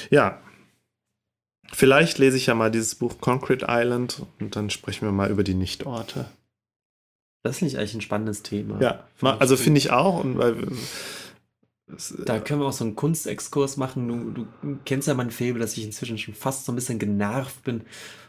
[0.09, 0.41] Ja.
[1.71, 5.43] Vielleicht lese ich ja mal dieses Buch Concrete Island und dann sprechen wir mal über
[5.43, 6.29] die Nichtorte.
[7.43, 8.79] Das finde ich eigentlich ein spannendes Thema.
[8.79, 10.23] Ja, find also finde ich auch.
[10.23, 10.67] Und weil,
[12.25, 14.07] da können wir auch so einen Kunstexkurs machen.
[14.07, 17.63] Du, du kennst ja mein Faible, dass ich inzwischen schon fast so ein bisschen genervt
[17.63, 17.81] bin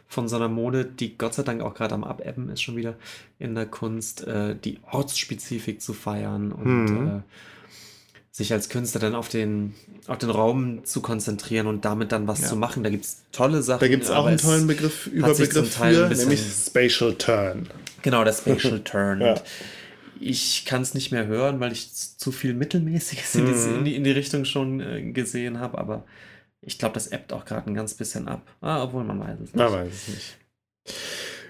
[0.07, 2.95] von so einer Mode, die Gott sei Dank auch gerade am Abebben ist schon wieder
[3.39, 7.07] in der Kunst, äh, die Ortsspezifik zu feiern und mhm.
[7.07, 7.21] äh,
[8.35, 9.75] sich als Künstler dann auf den,
[10.07, 12.47] auf den Raum zu konzentrieren und damit dann was ja.
[12.47, 12.83] zu machen.
[12.83, 13.79] Da gibt es tolle Sachen.
[13.79, 17.69] Da gibt es auch einen tollen Begriff, Überbegriff für, nämlich Spatial Turn.
[18.01, 19.21] Genau, der Spatial Turn.
[19.21, 19.35] ja.
[20.19, 23.47] Ich kann es nicht mehr hören, weil ich zu viel Mittelmäßiges mhm.
[23.47, 26.03] in, die, in, die, Richtung schon äh, gesehen habe, aber
[26.65, 28.41] ich glaube, das ebbt auch gerade ein ganz bisschen ab.
[28.61, 29.55] Ah, obwohl man weiß es nicht.
[29.55, 30.37] Man weiß es nicht.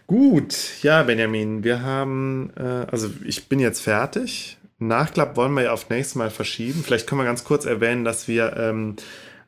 [0.08, 4.58] Gut, ja, Benjamin, wir haben, äh, also ich bin jetzt fertig.
[4.78, 6.84] Nachklapp wollen wir ja auf nächstes Mal verschieben.
[6.84, 8.98] Vielleicht können wir ganz kurz erwähnen, dass wir ähm,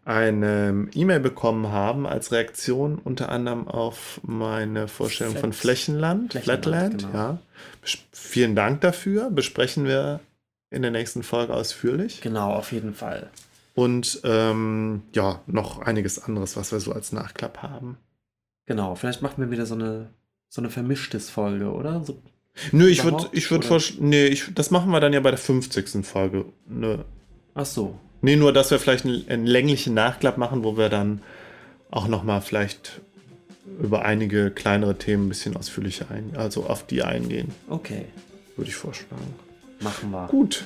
[0.06, 5.41] eine E-Mail bekommen haben als Reaktion unter anderem auf meine Vorstellung Flat.
[5.41, 7.02] von Flächenland, Flächenland Flatland.
[7.03, 7.14] Genau.
[7.14, 7.39] Ja.
[8.14, 9.30] Vielen Dank dafür.
[9.30, 10.22] Besprechen wir
[10.72, 12.22] in der nächsten Folge ausführlich.
[12.22, 13.30] Genau, auf jeden Fall.
[13.78, 17.98] Und ähm, ja, noch einiges anderes, was wir so als Nachklapp haben.
[18.66, 20.10] Genau, vielleicht machen wir wieder so eine,
[20.49, 22.04] so eine vermischtes Folge, oder?
[22.04, 22.20] So
[22.72, 25.38] Nö, ich würde ich würd vorschlagen, nee, ich, das machen wir dann ja bei der
[25.38, 26.04] 50.
[26.04, 26.45] Folge.
[26.68, 27.06] Ne.
[27.54, 27.99] Ach so.
[28.24, 31.22] Nee, nur, dass wir vielleicht einen, einen länglichen Nachklapp machen, wo wir dann
[31.91, 33.02] auch nochmal vielleicht
[33.80, 37.54] über einige kleinere Themen ein bisschen ausführlicher ein, also auf die eingehen.
[37.70, 38.06] Okay.
[38.56, 39.36] Würde ich vorschlagen.
[39.82, 40.26] Machen wir.
[40.30, 40.66] Gut.